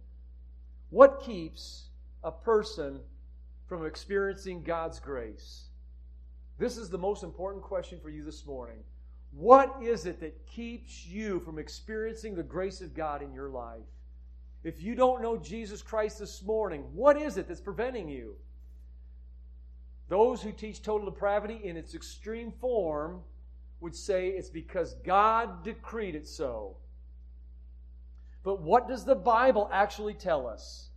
What 0.89 1.21
keeps 1.21 1.89
a 2.23 2.31
person 2.31 3.01
from 3.69 3.85
experiencing 3.85 4.63
God's 4.63 4.99
grace? 4.99 5.65
This 6.57 6.75
is 6.75 6.89
the 6.89 6.97
most 6.97 7.23
important 7.23 7.63
question 7.63 7.99
for 8.01 8.09
you 8.09 8.25
this 8.25 8.45
morning. 8.45 8.79
What 9.31 9.77
is 9.79 10.07
it 10.07 10.19
that 10.21 10.47
keeps 10.47 11.05
you 11.05 11.39
from 11.39 11.59
experiencing 11.59 12.35
the 12.35 12.43
grace 12.43 12.81
of 12.81 12.95
God 12.95 13.21
in 13.21 13.31
your 13.31 13.49
life? 13.49 13.85
If 14.63 14.81
you 14.81 14.95
don't 14.95 15.21
know 15.21 15.37
Jesus 15.37 15.83
Christ 15.83 16.17
this 16.17 16.43
morning, 16.43 16.83
what 16.93 17.15
is 17.15 17.37
it 17.37 17.47
that's 17.47 17.61
preventing 17.61 18.09
you? 18.09 18.35
Those 20.09 20.41
who 20.41 20.51
teach 20.51 20.81
total 20.81 21.09
depravity 21.09 21.61
in 21.63 21.77
its 21.77 21.93
extreme 21.93 22.51
form 22.51 23.21
would 23.79 23.95
say 23.95 24.29
it's 24.29 24.49
because 24.49 24.95
God 25.05 25.63
decreed 25.63 26.15
it 26.15 26.27
so. 26.27 26.75
But 28.43 28.61
what 28.61 28.87
does 28.87 29.05
the 29.05 29.15
Bible 29.15 29.69
actually 29.71 30.15
tell 30.15 30.47
us? 30.47 30.88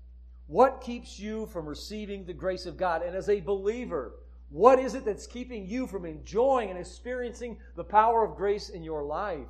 What 0.46 0.80
keeps 0.80 1.18
you 1.18 1.46
from 1.46 1.66
receiving 1.66 2.24
the 2.24 2.32
grace 2.32 2.66
of 2.66 2.76
God? 2.76 3.02
And 3.02 3.16
as 3.16 3.28
a 3.28 3.40
believer, 3.40 4.12
what 4.50 4.78
is 4.78 4.94
it 4.94 5.04
that's 5.04 5.26
keeping 5.26 5.66
you 5.66 5.86
from 5.86 6.04
enjoying 6.04 6.68
and 6.68 6.78
experiencing 6.78 7.58
the 7.74 7.84
power 7.84 8.24
of 8.24 8.36
grace 8.36 8.68
in 8.68 8.82
your 8.82 9.02
life? 9.02 9.48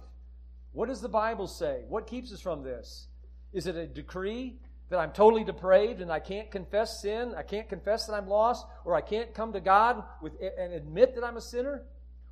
What 0.72 0.88
does 0.88 1.00
the 1.00 1.08
Bible 1.08 1.48
say? 1.48 1.82
What 1.88 2.06
keeps 2.06 2.32
us 2.32 2.40
from 2.40 2.62
this? 2.62 3.08
Is 3.52 3.66
it 3.66 3.76
a 3.76 3.86
decree 3.86 4.58
that 4.90 4.98
I'm 4.98 5.12
totally 5.12 5.44
depraved 5.44 6.00
and 6.00 6.12
I 6.12 6.20
can't 6.20 6.50
confess 6.50 7.02
sin? 7.02 7.34
I 7.36 7.42
can't 7.42 7.68
confess 7.68 8.06
that 8.06 8.14
I'm 8.14 8.28
lost? 8.28 8.64
Or 8.84 8.94
I 8.94 9.00
can't 9.00 9.34
come 9.34 9.52
to 9.54 9.60
God 9.60 10.04
with, 10.22 10.34
and 10.40 10.72
admit 10.72 11.14
that 11.16 11.24
I'm 11.24 11.36
a 11.36 11.42
sinner? 11.42 11.82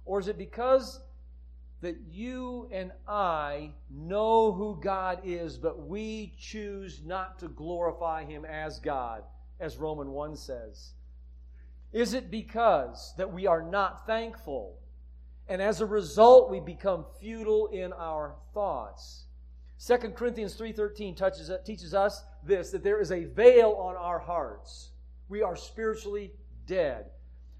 Or 0.04 0.20
is 0.20 0.28
it 0.28 0.38
because 0.38 1.00
that 1.80 1.96
you 2.10 2.68
and 2.70 2.92
I 3.08 3.72
know 3.90 4.52
who 4.52 4.78
God 4.82 5.20
is, 5.24 5.56
but 5.56 5.86
we 5.86 6.34
choose 6.38 7.00
not 7.04 7.38
to 7.38 7.48
glorify 7.48 8.24
Him 8.24 8.44
as 8.44 8.78
God, 8.78 9.22
as 9.58 9.78
Roman 9.78 10.10
1 10.10 10.36
says? 10.36 10.92
Is 11.92 12.14
it 12.14 12.30
because 12.30 13.14
that 13.16 13.32
we 13.32 13.46
are 13.46 13.62
not 13.62 14.06
thankful? 14.06 14.78
And 15.48 15.60
as 15.60 15.80
a 15.80 15.86
result, 15.86 16.50
we 16.50 16.60
become 16.60 17.06
futile 17.18 17.68
in 17.68 17.92
our 17.92 18.36
thoughts. 18.54 19.24
2 19.84 19.96
Corinthians 20.10 20.56
3.13 20.56 21.16
touches, 21.16 21.50
teaches 21.64 21.94
us 21.94 22.22
this, 22.44 22.70
that 22.70 22.84
there 22.84 23.00
is 23.00 23.10
a 23.10 23.24
veil 23.24 23.72
on 23.72 23.96
our 23.96 24.18
hearts. 24.18 24.90
We 25.28 25.42
are 25.42 25.56
spiritually 25.56 26.32
dead. 26.66 27.06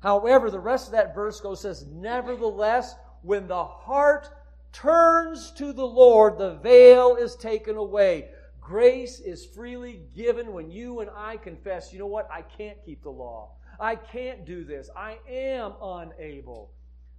However, 0.01 0.51
the 0.51 0.61
rest 0.61 0.87
of 0.87 0.93
that 0.93 1.15
verse 1.15 1.41
goes, 1.41 1.61
says, 1.63 1.87
Nevertheless, 1.87 2.95
when 3.23 3.47
the 3.47 3.65
heart 3.65 4.29
turns 4.73 5.51
to 5.53 5.73
the 5.73 5.87
Lord, 5.87 6.39
the 6.39 6.55
veil 6.57 7.17
is 7.17 7.37
taken 7.37 7.77
away. 7.77 8.29
Grace 8.61 9.21
is 9.21 9.45
freely 9.45 10.03
given 10.15 10.53
when 10.53 10.71
you 10.71 11.01
and 11.01 11.11
I 11.17 11.37
confess, 11.37 11.93
you 11.93 11.99
know 11.99 12.07
what, 12.07 12.29
I 12.31 12.43
can't 12.43 12.79
keep 12.85 13.03
the 13.03 13.11
law. 13.11 13.53
I 13.81 13.97
can't 13.97 14.45
do 14.45 14.65
this. 14.65 14.91
I 14.95 15.19
am 15.29 15.73
unable. 15.83 16.71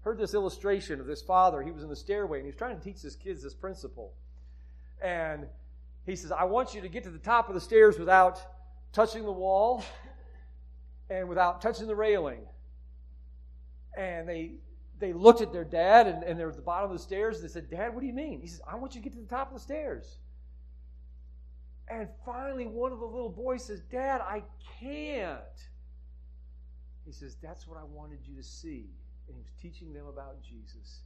Heard 0.01 0.17
this 0.17 0.33
illustration 0.33 0.99
of 0.99 1.07
this 1.07 1.21
father. 1.21 1.61
He 1.61 1.71
was 1.71 1.83
in 1.83 1.89
the 1.89 1.95
stairway 1.95 2.39
and 2.39 2.45
he 2.45 2.51
was 2.51 2.57
trying 2.57 2.77
to 2.77 2.83
teach 2.83 3.01
his 3.01 3.15
kids 3.15 3.43
this 3.43 3.53
principle. 3.53 4.13
And 5.01 5.47
he 6.05 6.15
says, 6.15 6.31
I 6.31 6.43
want 6.45 6.73
you 6.73 6.81
to 6.81 6.89
get 6.89 7.03
to 7.03 7.09
the 7.09 7.19
top 7.19 7.49
of 7.49 7.55
the 7.55 7.61
stairs 7.61 7.99
without 7.99 8.41
touching 8.93 9.23
the 9.23 9.31
wall 9.31 9.83
and 11.09 11.27
without 11.27 11.61
touching 11.61 11.87
the 11.87 11.95
railing. 11.95 12.41
And 13.97 14.27
they 14.27 14.53
they 15.01 15.11
looked 15.11 15.41
at 15.41 15.51
their 15.51 15.65
dad 15.65 16.07
and, 16.07 16.23
and 16.23 16.39
they're 16.39 16.49
at 16.49 16.55
the 16.55 16.61
bottom 16.61 16.89
of 16.89 16.95
the 16.95 17.03
stairs 17.03 17.37
and 17.37 17.49
they 17.49 17.51
said, 17.51 17.69
Dad, 17.69 17.93
what 17.93 17.99
do 18.01 18.07
you 18.07 18.13
mean? 18.13 18.39
He 18.39 18.47
says, 18.47 18.61
I 18.65 18.75
want 18.75 18.95
you 18.95 19.01
to 19.01 19.03
get 19.03 19.13
to 19.13 19.19
the 19.19 19.27
top 19.27 19.47
of 19.49 19.55
the 19.55 19.59
stairs. 19.59 20.17
And 21.89 22.07
finally, 22.25 22.67
one 22.67 22.93
of 22.93 22.99
the 22.99 23.05
little 23.05 23.29
boys 23.29 23.65
says, 23.65 23.81
Dad, 23.91 24.21
I 24.21 24.43
can't. 24.79 25.41
He 27.05 27.11
says, 27.11 27.35
That's 27.41 27.67
what 27.67 27.77
I 27.77 27.83
wanted 27.83 28.19
you 28.25 28.35
to 28.37 28.43
see. 28.43 28.85
And 29.27 29.35
he 29.35 29.41
was 29.41 29.51
teaching 29.61 29.91
them 29.91 30.05
about 30.07 30.41
Jesus. 30.41 31.01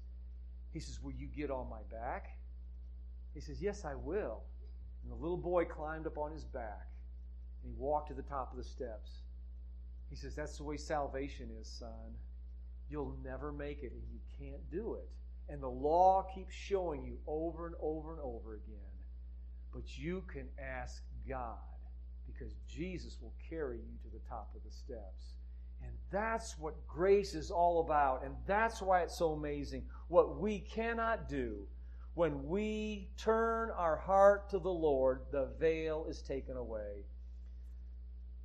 He 0.71 0.79
says, 0.79 1.01
Will 1.01 1.13
you 1.13 1.27
get 1.27 1.49
on 1.49 1.67
my 1.69 1.81
back? 1.89 2.37
He 3.33 3.39
says, 3.39 3.61
Yes, 3.61 3.85
I 3.85 3.95
will. 3.95 4.41
And 5.01 5.11
the 5.11 5.15
little 5.15 5.37
boy 5.37 5.65
climbed 5.65 6.05
up 6.05 6.17
on 6.17 6.31
his 6.31 6.43
back 6.43 6.87
and 7.63 7.73
he 7.73 7.79
walked 7.79 8.09
to 8.09 8.13
the 8.13 8.23
top 8.23 8.51
of 8.51 8.57
the 8.57 8.63
steps. 8.63 9.21
He 10.09 10.15
says, 10.15 10.35
That's 10.35 10.57
the 10.57 10.63
way 10.63 10.77
salvation 10.77 11.49
is, 11.59 11.67
son. 11.67 12.13
You'll 12.89 13.17
never 13.23 13.51
make 13.51 13.83
it 13.83 13.91
and 13.91 14.01
you 14.11 14.19
can't 14.37 14.69
do 14.71 14.95
it. 14.95 15.09
And 15.49 15.61
the 15.61 15.69
law 15.69 16.25
keeps 16.33 16.53
showing 16.53 17.03
you 17.03 17.17
over 17.27 17.67
and 17.67 17.75
over 17.79 18.13
and 18.13 18.21
over 18.21 18.55
again. 18.55 18.75
But 19.73 19.97
you 19.97 20.23
can 20.27 20.47
ask 20.59 21.03
God 21.27 21.57
because 22.25 22.53
Jesus 22.67 23.17
will 23.21 23.33
carry 23.49 23.77
you 23.77 23.97
to 24.03 24.09
the 24.09 24.23
top 24.27 24.49
of 24.55 24.63
the 24.63 24.71
steps. 24.71 25.35
And 25.83 25.91
that's 26.11 26.57
what 26.57 26.87
grace 26.87 27.35
is 27.35 27.51
all 27.51 27.81
about. 27.81 28.23
And 28.23 28.35
that's 28.47 28.81
why 28.81 29.01
it's 29.01 29.17
so 29.17 29.33
amazing. 29.33 29.83
What 30.07 30.39
we 30.39 30.59
cannot 30.59 31.29
do 31.29 31.67
when 32.15 32.47
we 32.47 33.09
turn 33.17 33.69
our 33.71 33.97
heart 33.97 34.49
to 34.49 34.59
the 34.59 34.69
Lord, 34.69 35.21
the 35.31 35.49
veil 35.59 36.05
is 36.09 36.21
taken 36.21 36.55
away. 36.55 37.03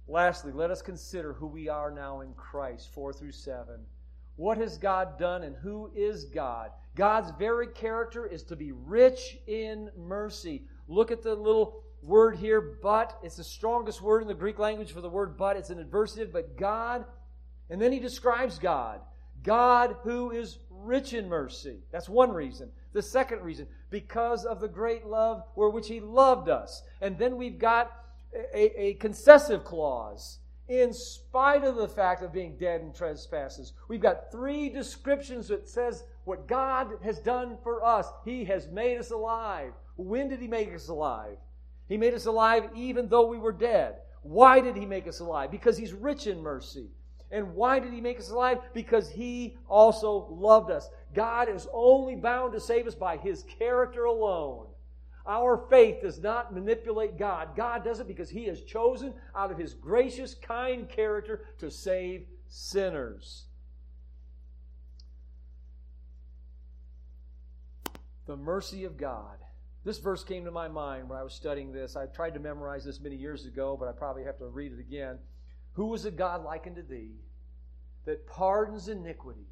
Lastly, 0.09 0.51
let 0.53 0.73
us 0.73 0.83
consider 0.83 1.33
who 1.33 1.47
we 1.47 1.69
are 1.69 1.93
now 1.93 2.21
in 2.21 2.35
Christ, 2.35 2.93
4 2.93 3.13
through 3.13 3.31
7. 3.31 3.79
What 4.41 4.57
has 4.57 4.79
God 4.79 5.19
done 5.19 5.43
and 5.43 5.55
who 5.55 5.91
is 5.95 6.25
God? 6.25 6.71
God's 6.97 7.31
very 7.39 7.67
character 7.67 8.25
is 8.27 8.43
to 8.45 8.57
be 8.57 8.73
rich 8.73 9.37
in 9.47 9.91
mercy. 9.99 10.63
Look 10.89 11.11
at 11.11 11.23
the 11.23 11.35
little 11.35 11.83
word 12.03 12.37
here, 12.37 12.79
but. 12.83 13.19
It's 13.23 13.37
the 13.37 13.45
strongest 13.45 14.01
word 14.01 14.23
in 14.23 14.29
the 14.29 14.33
Greek 14.35 14.59
language 14.59 14.93
for 14.93 15.03
the 15.03 15.11
word 15.11 15.37
but. 15.37 15.59
It's 15.59 15.69
an 15.69 15.79
adversative, 15.85 16.33
but 16.33 16.57
God 16.57 17.05
and 17.69 17.81
then 17.81 17.93
he 17.93 18.01
describes 18.01 18.59
God 18.59 19.01
God 19.43 19.97
who 20.05 20.31
is 20.31 20.59
rich 20.71 21.13
in 21.13 21.29
mercy. 21.29 21.81
That's 21.93 22.09
one 22.09 22.33
reason. 22.33 22.71
The 22.95 23.03
second 23.03 23.43
reason, 23.43 23.67
because 23.91 24.47
of 24.47 24.61
the 24.61 24.69
great 24.69 25.07
love 25.07 25.45
which 25.55 25.89
he 25.89 26.01
loved 26.01 26.49
us. 26.49 26.83
And 27.03 27.19
then 27.19 27.37
we've 27.37 27.59
got 27.59 27.93
a, 28.35 28.83
a 28.83 28.95
concessive 28.95 29.65
clause. 29.65 30.40
In 30.71 30.93
spite 30.93 31.65
of 31.65 31.75
the 31.75 31.89
fact 31.89 32.23
of 32.23 32.33
being 32.33 32.57
dead 32.57 32.81
in 32.81 32.93
trespasses, 32.93 33.73
we've 33.89 34.01
got 34.01 34.31
three 34.31 34.69
descriptions 34.69 35.49
that 35.49 35.69
says 35.69 36.05
what 36.23 36.47
God 36.47 36.93
has 37.03 37.19
done 37.19 37.59
for 37.65 37.85
us. 37.85 38.07
He 38.25 38.45
has 38.45 38.69
made 38.69 38.97
us 38.99 39.11
alive. 39.11 39.73
When 39.97 40.29
did 40.29 40.39
He 40.39 40.47
make 40.47 40.73
us 40.73 40.87
alive? 40.87 41.39
He 41.89 41.97
made 41.97 42.15
us 42.15 42.27
alive 42.27 42.71
even 42.77 43.09
though 43.09 43.27
we 43.27 43.37
were 43.37 43.51
dead. 43.51 43.97
Why 44.23 44.61
did 44.61 44.77
He 44.77 44.87
make 44.87 45.09
us 45.09 45.19
alive? 45.19 45.51
Because 45.51 45.77
He's 45.77 45.93
rich 45.93 46.29
in 46.29 46.41
mercy. 46.41 46.87
And 47.33 47.57
why 47.57 47.81
did 47.81 47.93
He 47.93 48.01
make 48.01 48.21
us 48.21 48.31
alive? 48.31 48.59
Because 48.73 49.11
He 49.11 49.59
also 49.69 50.29
loved 50.31 50.71
us. 50.71 50.89
God 51.15 51.49
is 51.49 51.67
only 51.73 52.15
bound 52.15 52.53
to 52.53 52.61
save 52.61 52.87
us 52.87 52.95
by 52.95 53.17
His 53.17 53.43
character 53.59 54.05
alone. 54.05 54.67
Our 55.31 55.65
faith 55.71 56.03
does 56.03 56.19
not 56.19 56.53
manipulate 56.53 57.17
God. 57.17 57.55
God 57.55 57.85
does 57.85 58.01
it 58.01 58.09
because 58.09 58.29
He 58.29 58.47
has 58.47 58.63
chosen 58.63 59.15
out 59.33 59.53
of 59.53 59.59
His 59.59 59.75
gracious, 59.75 60.35
kind 60.35 60.89
character 60.89 61.45
to 61.59 61.71
save 61.71 62.27
sinners. 62.49 63.45
The 68.27 68.37
mercy 68.37 68.83
of 68.83 68.97
God. 68.97 69.37
This 69.85 69.99
verse 70.01 70.25
came 70.25 70.45
to 70.47 70.51
my 70.51 70.67
mind 70.67 71.09
when 71.09 71.17
I 71.17 71.23
was 71.23 71.33
studying 71.33 71.71
this. 71.71 71.95
I 71.95 72.07
tried 72.07 72.35
to 72.35 72.41
memorize 72.41 72.85
this 72.85 72.99
many 72.99 73.15
years 73.15 73.47
ago, 73.47 73.77
but 73.79 73.89
I 73.89 73.93
probably 73.93 74.25
have 74.25 74.39
to 74.39 74.49
read 74.49 74.73
it 74.73 74.81
again. 74.81 75.17
Who 75.75 75.95
is 75.95 76.07
a 76.07 76.11
God 76.11 76.43
like 76.43 76.67
unto 76.67 76.83
thee 76.83 77.21
that 78.05 78.27
pardons 78.27 78.89
iniquity 78.89 79.47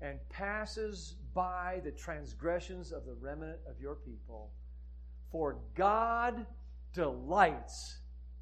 and 0.00 0.20
passes 0.28 1.16
by 1.34 1.80
the 1.82 1.90
transgressions 1.90 2.92
of 2.92 3.06
the 3.06 3.14
remnant 3.14 3.58
of 3.68 3.80
your 3.80 3.96
people? 3.96 4.52
For 5.30 5.58
God 5.74 6.46
delights 6.92 7.98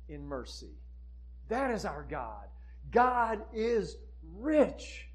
in 0.09 0.27
mercy. 0.27 0.73
That 1.49 1.71
is 1.71 1.85
our 1.85 2.07
God. 2.09 2.47
God 2.91 3.43
is 3.53 3.97
rich, 4.37 5.09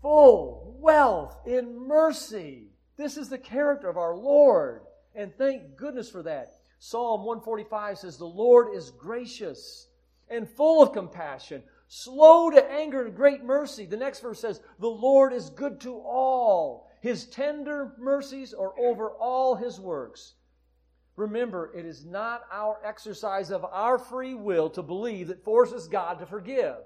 full, 0.00 0.76
wealth 0.78 1.36
in 1.46 1.86
mercy. 1.86 2.68
This 2.96 3.16
is 3.16 3.28
the 3.28 3.38
character 3.38 3.88
of 3.88 3.96
our 3.96 4.14
Lord. 4.14 4.82
And 5.14 5.34
thank 5.36 5.76
goodness 5.76 6.10
for 6.10 6.22
that. 6.22 6.54
Psalm 6.78 7.24
145 7.24 7.98
says, 7.98 8.16
The 8.16 8.24
Lord 8.24 8.74
is 8.74 8.90
gracious 8.90 9.88
and 10.28 10.48
full 10.48 10.82
of 10.82 10.92
compassion, 10.92 11.62
slow 11.88 12.50
to 12.50 12.70
anger 12.70 13.04
and 13.04 13.14
great 13.14 13.44
mercy. 13.44 13.84
The 13.84 13.96
next 13.96 14.20
verse 14.20 14.40
says, 14.40 14.60
The 14.78 14.88
Lord 14.88 15.32
is 15.32 15.50
good 15.50 15.80
to 15.80 15.94
all. 15.94 16.88
His 17.00 17.26
tender 17.26 17.92
mercies 17.98 18.54
are 18.54 18.78
over 18.78 19.10
all 19.10 19.56
his 19.56 19.80
works. 19.80 20.34
Remember, 21.20 21.70
it 21.76 21.84
is 21.84 22.06
not 22.06 22.44
our 22.50 22.78
exercise 22.82 23.50
of 23.50 23.62
our 23.66 23.98
free 23.98 24.34
will 24.34 24.70
to 24.70 24.82
believe 24.82 25.28
that 25.28 25.44
forces 25.44 25.86
God 25.86 26.18
to 26.18 26.24
forgive. 26.26 26.76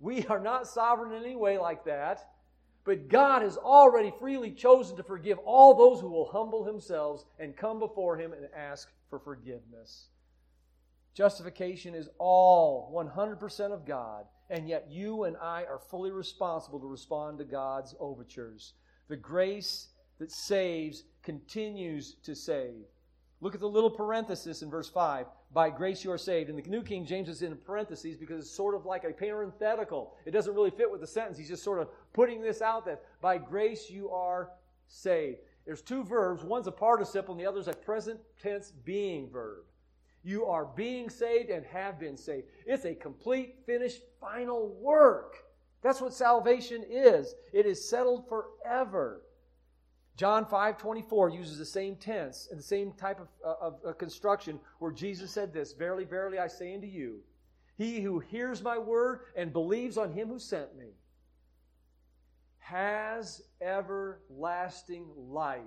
We 0.00 0.26
are 0.26 0.40
not 0.40 0.66
sovereign 0.66 1.12
in 1.12 1.22
any 1.22 1.36
way 1.36 1.58
like 1.58 1.84
that. 1.84 2.20
But 2.84 3.08
God 3.08 3.42
has 3.42 3.56
already 3.56 4.12
freely 4.18 4.50
chosen 4.50 4.96
to 4.96 5.04
forgive 5.04 5.38
all 5.38 5.74
those 5.74 6.00
who 6.00 6.10
will 6.10 6.26
humble 6.26 6.64
themselves 6.64 7.24
and 7.38 7.56
come 7.56 7.78
before 7.78 8.18
Him 8.18 8.32
and 8.32 8.48
ask 8.54 8.90
for 9.08 9.20
forgiveness. 9.20 10.08
Justification 11.14 11.94
is 11.94 12.08
all 12.18 12.92
100% 12.92 13.72
of 13.72 13.86
God, 13.86 14.24
and 14.50 14.68
yet 14.68 14.90
you 14.90 15.22
and 15.22 15.36
I 15.36 15.64
are 15.70 15.78
fully 15.78 16.10
responsible 16.10 16.80
to 16.80 16.86
respond 16.88 17.38
to 17.38 17.44
God's 17.44 17.94
overtures. 18.00 18.74
The 19.06 19.16
grace 19.16 19.90
that 20.18 20.32
saves 20.32 21.04
continues 21.22 22.16
to 22.24 22.34
save. 22.34 22.86
Look 23.44 23.54
at 23.54 23.60
the 23.60 23.68
little 23.68 23.90
parenthesis 23.90 24.62
in 24.62 24.70
verse 24.70 24.88
5. 24.88 25.26
By 25.52 25.68
grace 25.68 26.02
you 26.02 26.10
are 26.10 26.16
saved. 26.16 26.48
In 26.48 26.56
the 26.56 26.62
New 26.62 26.82
King 26.82 27.04
James, 27.04 27.28
is 27.28 27.42
in 27.42 27.54
parentheses 27.58 28.16
because 28.16 28.40
it's 28.40 28.50
sort 28.50 28.74
of 28.74 28.86
like 28.86 29.04
a 29.04 29.12
parenthetical. 29.12 30.14
It 30.24 30.30
doesn't 30.30 30.54
really 30.54 30.70
fit 30.70 30.90
with 30.90 31.02
the 31.02 31.06
sentence. 31.06 31.36
He's 31.36 31.50
just 31.50 31.62
sort 31.62 31.78
of 31.78 31.88
putting 32.14 32.40
this 32.40 32.62
out 32.62 32.86
that 32.86 33.02
by 33.20 33.36
grace 33.36 33.90
you 33.90 34.08
are 34.08 34.52
saved. 34.88 35.40
There's 35.66 35.82
two 35.82 36.04
verbs. 36.04 36.42
One's 36.42 36.68
a 36.68 36.72
participle 36.72 37.34
and 37.34 37.40
the 37.40 37.46
other's 37.46 37.68
a 37.68 37.74
present 37.74 38.18
tense 38.42 38.72
being 38.82 39.28
verb. 39.28 39.64
You 40.22 40.46
are 40.46 40.64
being 40.64 41.10
saved 41.10 41.50
and 41.50 41.66
have 41.66 42.00
been 42.00 42.16
saved. 42.16 42.46
It's 42.64 42.86
a 42.86 42.94
complete, 42.94 43.56
finished, 43.66 44.04
final 44.22 44.70
work. 44.80 45.36
That's 45.82 46.00
what 46.00 46.14
salvation 46.14 46.82
is. 46.88 47.34
It 47.52 47.66
is 47.66 47.86
settled 47.86 48.26
forever. 48.26 49.20
John 50.16 50.46
5 50.46 50.78
24 50.78 51.30
uses 51.30 51.58
the 51.58 51.64
same 51.64 51.96
tense 51.96 52.48
and 52.50 52.58
the 52.58 52.64
same 52.64 52.92
type 52.92 53.20
of, 53.20 53.28
uh, 53.44 53.66
of, 53.66 53.74
of 53.84 53.98
construction 53.98 54.60
where 54.78 54.92
Jesus 54.92 55.30
said 55.30 55.52
this 55.52 55.72
Verily, 55.72 56.04
verily, 56.04 56.38
I 56.38 56.46
say 56.46 56.74
unto 56.74 56.86
you, 56.86 57.20
he 57.76 58.00
who 58.00 58.20
hears 58.20 58.62
my 58.62 58.78
word 58.78 59.20
and 59.36 59.52
believes 59.52 59.98
on 59.98 60.12
him 60.12 60.28
who 60.28 60.38
sent 60.38 60.76
me 60.76 60.90
has 62.58 63.42
everlasting 63.60 65.06
life 65.16 65.60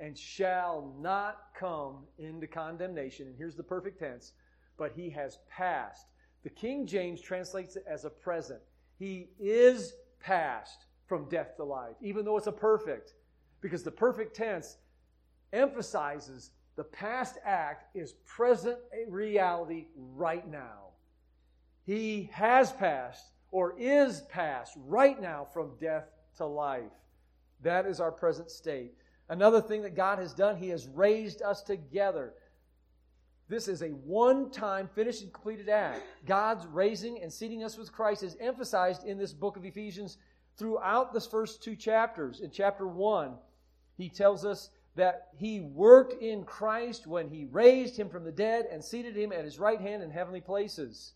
and 0.00 0.16
shall 0.16 0.94
not 0.98 1.36
come 1.58 2.04
into 2.18 2.46
condemnation. 2.46 3.26
And 3.26 3.36
here's 3.36 3.56
the 3.56 3.62
perfect 3.62 3.98
tense, 3.98 4.32
but 4.78 4.92
he 4.94 5.10
has 5.10 5.38
passed. 5.50 6.06
The 6.44 6.50
King 6.50 6.86
James 6.86 7.20
translates 7.20 7.76
it 7.76 7.84
as 7.86 8.04
a 8.04 8.10
present. 8.10 8.60
He 8.98 9.28
is 9.38 9.94
passed 10.20 10.86
from 11.06 11.28
death 11.28 11.56
to 11.56 11.64
life, 11.64 11.96
even 12.00 12.24
though 12.24 12.38
it's 12.38 12.46
a 12.46 12.52
perfect 12.52 13.14
because 13.60 13.82
the 13.82 13.90
perfect 13.90 14.36
tense 14.36 14.76
emphasizes 15.52 16.50
the 16.76 16.84
past 16.84 17.38
act 17.44 17.96
is 17.96 18.12
present 18.24 18.78
reality 19.08 19.86
right 19.96 20.48
now. 20.48 20.90
He 21.84 22.30
has 22.32 22.70
passed 22.72 23.32
or 23.50 23.74
is 23.78 24.20
passed 24.28 24.74
right 24.86 25.20
now 25.20 25.46
from 25.52 25.72
death 25.80 26.04
to 26.36 26.46
life. 26.46 26.92
That 27.62 27.86
is 27.86 27.98
our 27.98 28.12
present 28.12 28.50
state. 28.50 28.92
Another 29.28 29.60
thing 29.60 29.82
that 29.82 29.96
God 29.96 30.18
has 30.18 30.32
done, 30.32 30.56
He 30.56 30.68
has 30.68 30.86
raised 30.86 31.42
us 31.42 31.62
together. 31.62 32.34
This 33.48 33.66
is 33.66 33.82
a 33.82 33.88
one 33.88 34.50
time 34.50 34.88
finished 34.94 35.22
and 35.22 35.32
completed 35.32 35.68
act. 35.68 36.02
God's 36.26 36.66
raising 36.66 37.22
and 37.22 37.32
seating 37.32 37.64
us 37.64 37.76
with 37.78 37.92
Christ 37.92 38.22
is 38.22 38.36
emphasized 38.38 39.04
in 39.04 39.18
this 39.18 39.32
book 39.32 39.56
of 39.56 39.64
Ephesians 39.64 40.18
throughout 40.56 41.12
the 41.12 41.20
first 41.20 41.62
two 41.62 41.74
chapters. 41.74 42.40
In 42.40 42.50
chapter 42.50 42.86
1, 42.86 43.34
he 43.98 44.08
tells 44.08 44.44
us 44.44 44.70
that 44.94 45.28
he 45.36 45.60
worked 45.60 46.22
in 46.22 46.44
Christ 46.44 47.06
when 47.06 47.28
he 47.28 47.44
raised 47.50 47.96
him 47.96 48.08
from 48.08 48.24
the 48.24 48.32
dead 48.32 48.66
and 48.70 48.82
seated 48.82 49.16
him 49.16 49.32
at 49.32 49.44
his 49.44 49.58
right 49.58 49.80
hand 49.80 50.02
in 50.02 50.10
heavenly 50.10 50.40
places. 50.40 51.12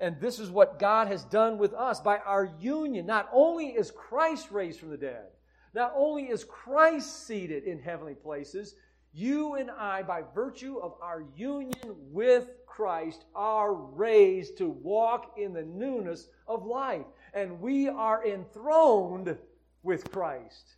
And 0.00 0.20
this 0.20 0.38
is 0.38 0.50
what 0.50 0.78
God 0.78 1.08
has 1.08 1.24
done 1.24 1.56
with 1.56 1.72
us 1.72 2.00
by 2.00 2.18
our 2.18 2.52
union. 2.60 3.06
Not 3.06 3.28
only 3.32 3.68
is 3.68 3.90
Christ 3.90 4.50
raised 4.50 4.80
from 4.80 4.90
the 4.90 4.96
dead, 4.96 5.26
not 5.72 5.92
only 5.96 6.24
is 6.24 6.44
Christ 6.44 7.26
seated 7.26 7.64
in 7.64 7.80
heavenly 7.80 8.14
places, 8.14 8.74
you 9.14 9.54
and 9.54 9.70
I, 9.70 10.02
by 10.02 10.22
virtue 10.34 10.78
of 10.78 10.94
our 11.00 11.24
union 11.34 11.96
with 12.10 12.50
Christ, 12.66 13.24
are 13.34 13.72
raised 13.72 14.58
to 14.58 14.68
walk 14.68 15.38
in 15.38 15.54
the 15.54 15.64
newness 15.64 16.28
of 16.46 16.66
life. 16.66 17.06
And 17.32 17.60
we 17.60 17.88
are 17.88 18.26
enthroned 18.26 19.38
with 19.82 20.10
Christ 20.12 20.76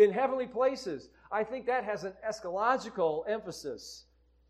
in 0.00 0.10
heavenly 0.10 0.46
places. 0.46 1.10
I 1.30 1.44
think 1.44 1.66
that 1.66 1.84
has 1.84 2.04
an 2.04 2.14
eschatological 2.26 3.24
emphasis 3.28 4.04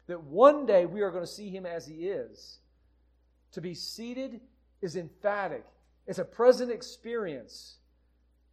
that 0.07 0.23
one 0.23 0.65
day 0.65 0.87
we 0.87 1.03
are 1.03 1.11
going 1.11 1.25
to 1.25 1.31
see 1.31 1.51
him 1.51 1.67
as 1.67 1.87
he 1.87 2.07
is. 2.07 2.59
To 3.53 3.61
be 3.61 3.75
seated 3.75 4.41
is 4.81 4.97
emphatic, 4.97 5.65
it's 6.07 6.21
a 6.21 6.25
present 6.25 6.71
experience. 6.71 7.77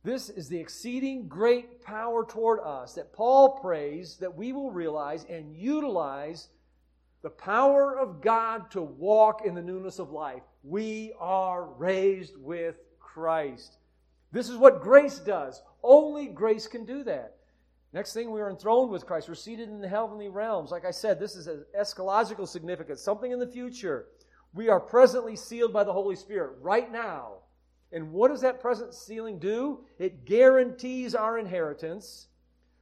This 0.04 0.30
is 0.30 0.48
the 0.48 0.60
exceeding 0.60 1.28
great 1.28 1.84
power 1.84 2.26
toward 2.26 2.62
us 2.62 2.93
that 2.93 3.14
Paul 3.14 3.60
prays 3.60 4.18
that 4.18 4.36
we 4.36 4.54
will 4.54 4.72
realize 4.72 5.26
and 5.30 5.56
utilize 5.56 6.48
the 7.24 7.30
power 7.30 7.98
of 7.98 8.22
God 8.22 8.72
to 8.72 8.82
walk 8.82 9.45
in 9.45 9.54
the 9.54 9.62
newness 9.62 10.00
of 10.00 10.12
life. 10.12 10.43
We 10.64 11.14
are 11.20 11.66
raised 11.66 12.38
with 12.38 12.76
Christ. 13.00 13.78
This 14.32 14.50
is 14.50 14.58
what 14.58 14.82
grace 14.82 15.20
does. 15.20 15.62
Only 15.88 16.27
grace 16.27 16.67
can 16.67 16.83
do 16.83 17.03
that. 17.05 17.38
Next 17.93 18.13
thing, 18.13 18.29
we 18.29 18.41
are 18.41 18.49
enthroned 18.49 18.91
with 18.91 19.05
Christ. 19.05 19.29
We're 19.29 19.35
seated 19.35 19.69
in 19.69 19.79
the 19.79 19.88
heavenly 19.88 20.27
realms. 20.27 20.69
Like 20.69 20.83
I 20.83 20.91
said, 20.91 21.17
this 21.17 21.38
is 21.38 21.47
an 21.47 21.63
eschatological 21.79 22.45
significance, 22.45 23.01
something 23.01 23.31
in 23.31 23.39
the 23.39 23.47
future. 23.47 24.07
We 24.53 24.67
are 24.67 24.81
presently 24.81 25.38
sealed 25.38 25.71
by 25.71 25.85
the 25.85 25.93
Holy 25.93 26.17
Spirit 26.17 26.57
right 26.61 26.91
now. 26.91 27.38
And 27.93 28.11
what 28.11 28.31
does 28.31 28.41
that 28.41 28.59
present 28.59 28.93
sealing 28.93 29.39
do? 29.39 29.85
It 29.97 30.25
guarantees 30.25 31.15
our 31.15 31.39
inheritance, 31.39 32.27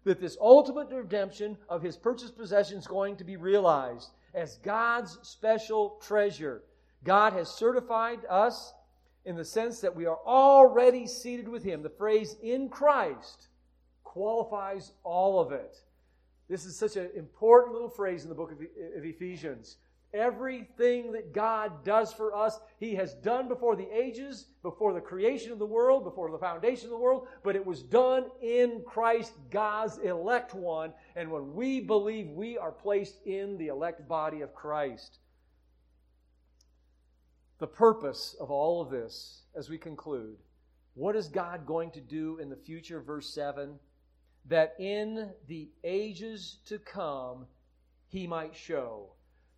that 0.04 0.20
this 0.20 0.36
ultimate 0.42 0.90
redemption 0.90 1.58
of 1.70 1.84
his 1.84 1.96
purchased 1.96 2.36
possession 2.36 2.80
is 2.80 2.88
going 2.88 3.18
to 3.18 3.24
be 3.24 3.38
realized 3.38 4.10
as 4.34 4.58
God's 4.58 5.20
special 5.22 6.00
treasure. 6.02 6.64
God 7.04 7.34
has 7.34 7.50
certified 7.50 8.22
us 8.28 8.74
in 9.26 9.36
the 9.36 9.46
sense 9.46 9.82
that 9.82 9.96
we 9.96 10.06
are 10.06 10.20
already 10.26 11.08
seated 11.08 11.48
with 11.48 11.64
Him. 11.64 11.82
The 11.82 11.90
phrase 11.90 12.36
in 12.42 12.70
Christ 12.70 13.48
qualifies 14.04 14.92
all 15.04 15.40
of 15.40 15.52
it. 15.52 15.82
This 16.48 16.66
is 16.66 16.78
such 16.78 16.96
an 16.96 17.10
important 17.16 17.74
little 17.74 17.90
phrase 17.90 18.24
in 18.24 18.30
the 18.30 18.36
book 18.36 18.52
of 18.52 18.60
Ephesians. 19.04 19.78
Everything 20.14 21.12
that 21.12 21.34
God 21.34 21.84
does 21.84 22.14
for 22.14 22.34
us, 22.34 22.60
He 22.78 22.96
has 22.96 23.16
done 23.16 23.48
before 23.48 23.76
the 23.76 23.90
ages, 23.92 24.46
before 24.62 24.94
the 24.94 25.02
creation 25.02 25.52
of 25.52 25.60
the 25.60 25.66
world, 25.66 26.04
before 26.04 26.32
the 26.32 26.38
foundation 26.38 26.86
of 26.86 26.92
the 26.92 26.98
world, 26.98 27.28
but 27.44 27.56
it 27.56 27.66
was 27.66 27.82
done 27.82 28.26
in 28.42 28.84
Christ, 28.86 29.34
God's 29.50 29.98
elect 29.98 30.54
one. 30.54 30.94
And 31.16 31.32
when 31.32 31.54
we 31.54 31.82
believe, 31.82 32.30
we 32.30 32.58
are 32.58 32.72
placed 32.72 33.16
in 33.26 33.58
the 33.58 33.68
elect 33.68 34.08
body 34.08 34.42
of 34.42 34.54
Christ 34.54 35.18
the 37.60 37.68
purpose 37.68 38.36
of 38.40 38.52
all 38.52 38.82
of 38.82 38.90
this 38.90 39.44
as 39.56 39.70
we 39.70 39.78
conclude. 39.78 40.38
What 40.94 41.16
is 41.16 41.28
God 41.28 41.66
going 41.66 41.92
to 41.92 42.02
do 42.02 42.38
in 42.40 42.50
the 42.50 42.56
future? 42.56 43.02
Verse 43.02 43.30
7 43.34 43.80
that 44.48 44.76
in 44.78 45.32
the 45.48 45.70
ages 45.84 46.58
to 46.66 46.78
come 46.78 47.48
he 48.08 48.28
might 48.28 48.56
show 48.56 49.10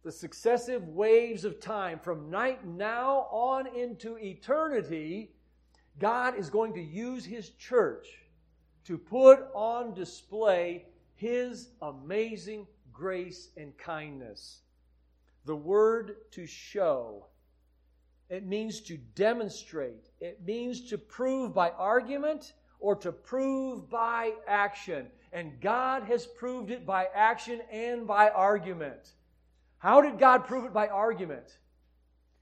the 0.03 0.11
successive 0.11 0.87
waves 0.87 1.43
of 1.43 1.59
time 1.59 1.99
from 1.99 2.29
night 2.29 2.65
now 2.65 3.27
on 3.29 3.67
into 3.67 4.17
eternity. 4.17 5.31
God 5.99 6.39
is 6.39 6.49
going 6.49 6.73
to 6.75 6.81
use 6.81 7.25
his 7.25 7.49
church 7.49 8.07
to 8.85 8.97
put 8.97 9.47
on 9.53 9.93
display 9.93 10.85
his 11.15 11.71
amazing 11.81 12.67
grace 12.93 13.49
and 13.57 13.77
kindness. 13.77 14.61
The 15.43 15.55
word 15.57 16.15
to 16.31 16.47
show 16.47 17.25
it 18.29 18.45
means 18.45 18.81
to 18.81 18.97
demonstrate. 19.15 20.09
It 20.19 20.45
means 20.45 20.89
to 20.89 20.97
prove 20.97 21.53
by 21.53 21.69
argument 21.71 22.53
or 22.79 22.95
to 22.97 23.11
prove 23.11 23.89
by 23.89 24.33
action. 24.47 25.07
And 25.31 25.59
God 25.61 26.03
has 26.03 26.25
proved 26.25 26.71
it 26.71 26.85
by 26.85 27.07
action 27.13 27.61
and 27.71 28.05
by 28.05 28.29
argument. 28.29 29.13
How 29.77 30.01
did 30.01 30.19
God 30.19 30.45
prove 30.45 30.65
it 30.65 30.73
by 30.73 30.87
argument? 30.87 31.57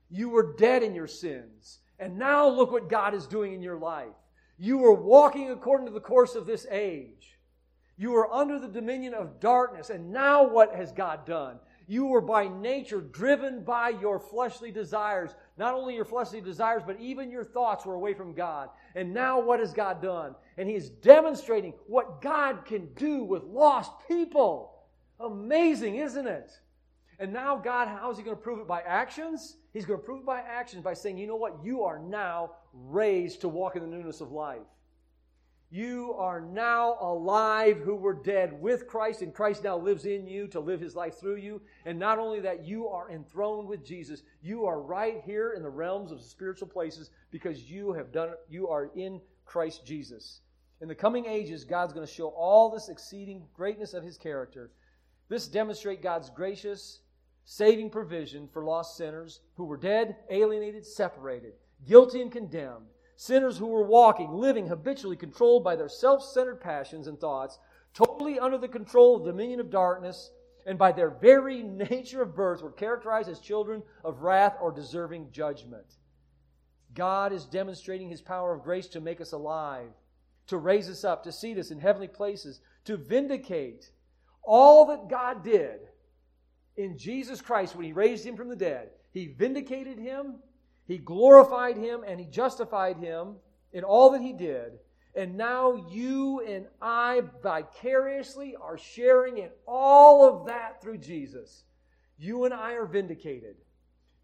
You 0.09 0.29
were 0.29 0.55
dead 0.55 0.83
in 0.83 0.95
your 0.95 1.07
sins. 1.07 1.79
And 1.99 2.17
now 2.17 2.47
look 2.47 2.71
what 2.71 2.89
God 2.89 3.13
is 3.13 3.27
doing 3.27 3.53
in 3.53 3.61
your 3.61 3.77
life. 3.77 4.15
You 4.57 4.77
were 4.77 4.93
walking 4.93 5.51
according 5.51 5.88
to 5.88 5.93
the 5.93 5.99
course 5.99 6.36
of 6.36 6.45
this 6.45 6.65
age. 6.71 7.38
You 7.97 8.11
were 8.11 8.31
under 8.33 8.59
the 8.59 8.67
dominion 8.67 9.13
of 9.13 9.39
darkness. 9.39 9.89
And 9.89 10.11
now 10.11 10.47
what 10.47 10.75
has 10.75 10.91
God 10.91 11.25
done? 11.25 11.59
You 11.88 12.07
were 12.07 12.21
by 12.21 12.47
nature 12.47 13.01
driven 13.01 13.63
by 13.63 13.89
your 13.89 14.19
fleshly 14.19 14.71
desires. 14.71 15.31
Not 15.57 15.75
only 15.75 15.95
your 15.95 16.05
fleshly 16.05 16.41
desires, 16.41 16.81
but 16.86 16.99
even 16.99 17.29
your 17.29 17.43
thoughts 17.43 17.86
were 17.86 17.93
away 17.93 18.13
from 18.13 18.33
God. 18.33 18.69
And 18.95 19.13
now 19.13 19.39
what 19.39 19.59
has 19.59 19.73
God 19.73 20.01
done? 20.01 20.36
And 20.57 20.67
He 20.67 20.75
is 20.75 20.89
demonstrating 20.89 21.73
what 21.88 22.21
God 22.21 22.65
can 22.65 22.93
do 22.95 23.23
with 23.23 23.43
lost 23.43 23.91
people. 24.07 24.73
Amazing, 25.19 25.97
isn't 25.97 26.27
it? 26.27 26.51
And 27.19 27.31
now, 27.31 27.55
God, 27.55 27.88
how 27.88 28.11
is 28.11 28.17
He 28.17 28.23
going 28.23 28.36
to 28.36 28.41
prove 28.41 28.59
it? 28.59 28.67
By 28.67 28.81
actions? 28.81 29.57
He's 29.71 29.86
going 29.86 29.99
to 29.99 30.05
prove 30.05 30.21
it 30.21 30.25
by 30.25 30.39
actions 30.39 30.83
by 30.83 30.93
saying, 30.93 31.17
you 31.17 31.27
know 31.27 31.36
what? 31.36 31.59
You 31.63 31.83
are 31.83 31.99
now 31.99 32.51
raised 32.73 33.41
to 33.41 33.49
walk 33.49 33.75
in 33.75 33.81
the 33.81 33.88
newness 33.88 34.21
of 34.21 34.31
life. 34.31 34.59
You 35.72 36.13
are 36.18 36.39
now 36.39 36.95
alive 37.01 37.78
who 37.78 37.95
were 37.95 38.13
dead 38.13 38.61
with 38.61 38.88
Christ, 38.88 39.22
and 39.22 39.34
Christ 39.34 39.63
now 39.63 39.78
lives 39.78 40.05
in 40.05 40.28
you 40.28 40.47
to 40.49 40.59
live 40.59 40.80
his 40.80 40.95
life 40.95 41.20
through 41.20 41.38
you. 41.38 41.61
And 41.86 41.97
not 41.97 42.20
only 42.20 42.39
that, 42.41 42.66
you 42.66 42.88
are 42.88 43.09
enthroned 43.09 43.68
with 43.68 43.84
Jesus. 43.84 44.24
You 44.41 44.66
are 44.66 44.80
right 44.80 45.22
here 45.26 45.53
in 45.53 45.63
the 45.63 45.70
realms 45.70 46.11
of 46.11 46.22
spiritual 46.22 46.68
places 46.68 47.09
because 47.32 47.70
you 47.70 47.91
have 47.93 48.11
done. 48.11 48.32
You 48.47 48.68
are 48.68 48.91
in 48.95 49.20
Christ 49.43 49.86
Jesus. 49.86 50.41
In 50.82 50.88
the 50.88 50.95
coming 50.95 51.26
ages, 51.26 51.66
God's 51.66 51.93
going 51.93 52.05
to 52.05 52.13
show 52.13 52.28
all 52.30 52.70
this 52.70 52.89
exceeding 52.89 53.43
greatness 53.53 53.93
of 53.93 54.03
his 54.03 54.18
character. 54.18 54.72
This 55.30 55.47
demonstrate 55.47 56.03
God's 56.03 56.30
gracious, 56.30 57.01
saving 57.43 57.89
provision 57.89 58.47
for 58.47 58.63
lost 58.63 58.97
sinners 58.97 59.41
who 59.55 59.66
were 59.66 59.78
dead, 59.78 60.16
alienated, 60.30 60.86
separated, 60.86 61.53
guilty, 61.88 62.22
and 62.22 62.32
condemned 62.32 62.86
Sinners 63.16 63.57
who 63.57 63.68
were 63.68 63.84
walking, 63.84 64.34
living 64.34 64.68
habitually 64.68 65.16
controlled 65.16 65.63
by 65.63 65.76
their 65.76 65.88
self 65.88 66.24
centered 66.24 66.59
passions 66.59 67.07
and 67.07 67.20
thoughts, 67.20 67.59
totally 67.93 68.39
under 68.39 68.57
the 68.57 68.68
control 68.68 69.16
of 69.16 69.24
the 69.24 69.32
dominion 69.32 69.59
of 69.59 69.70
darkness, 69.70 70.32
and 70.66 70.78
by 70.78 70.91
their 70.91 71.09
very 71.09 71.63
nature 71.63 72.22
of 72.22 72.36
birth 72.36 72.61
were 72.61 72.72
characterized 72.72 73.30
as 73.30 73.39
children 73.39 73.84
of 74.03 74.22
wrath 74.22 74.57
or 74.61 74.72
deserving 74.72 75.32
judgment. 75.32 75.86
God 76.93 77.34
is 77.34 77.45
demonstrating 77.45 78.09
his 78.09 78.22
power 78.22 78.53
of 78.53 78.63
grace 78.63 78.88
to 78.89 79.01
make 79.01 79.22
us 79.22 79.34
alive, 79.34 79.89
to 80.47 80.57
raise 80.57 80.89
us 80.89 81.03
up, 81.03 81.24
to 81.24 81.32
seat 81.32 81.57
us 81.57 81.72
in 81.72 81.80
heavenly 81.80 82.07
places, 82.07 82.61
to 82.86 82.97
vindicate 82.97 83.91
all 84.43 84.86
that 84.86 85.09
God 85.09 85.43
did 85.43 85.80
in 86.78 86.97
Jesus 86.97 87.41
Christ 87.41 87.76
when 87.76 87.86
he 87.86 87.93
raised 87.93 88.26
him 88.26 88.36
from 88.36 88.49
the 88.49 88.55
dead. 88.55 88.89
He 89.11 89.28
vindicated 89.28 89.97
him 89.97 90.36
he 90.86 90.97
glorified 90.97 91.77
him 91.77 92.03
and 92.05 92.19
he 92.19 92.25
justified 92.25 92.97
him 92.97 93.36
in 93.73 93.83
all 93.83 94.11
that 94.11 94.21
he 94.21 94.33
did. 94.33 94.79
And 95.15 95.38
now 95.38 95.88
you 95.89 96.41
and 96.41 96.67
I 96.81 97.21
vicariously 97.41 98.55
are 98.61 98.77
sharing 98.77 99.38
in 99.38 99.49
all 99.65 100.27
of 100.27 100.47
that 100.47 100.81
through 100.81 100.97
Jesus. 100.97 101.63
You 102.17 102.45
and 102.45 102.53
I 102.53 102.73
are 102.73 102.86
vindicated. 102.86 103.55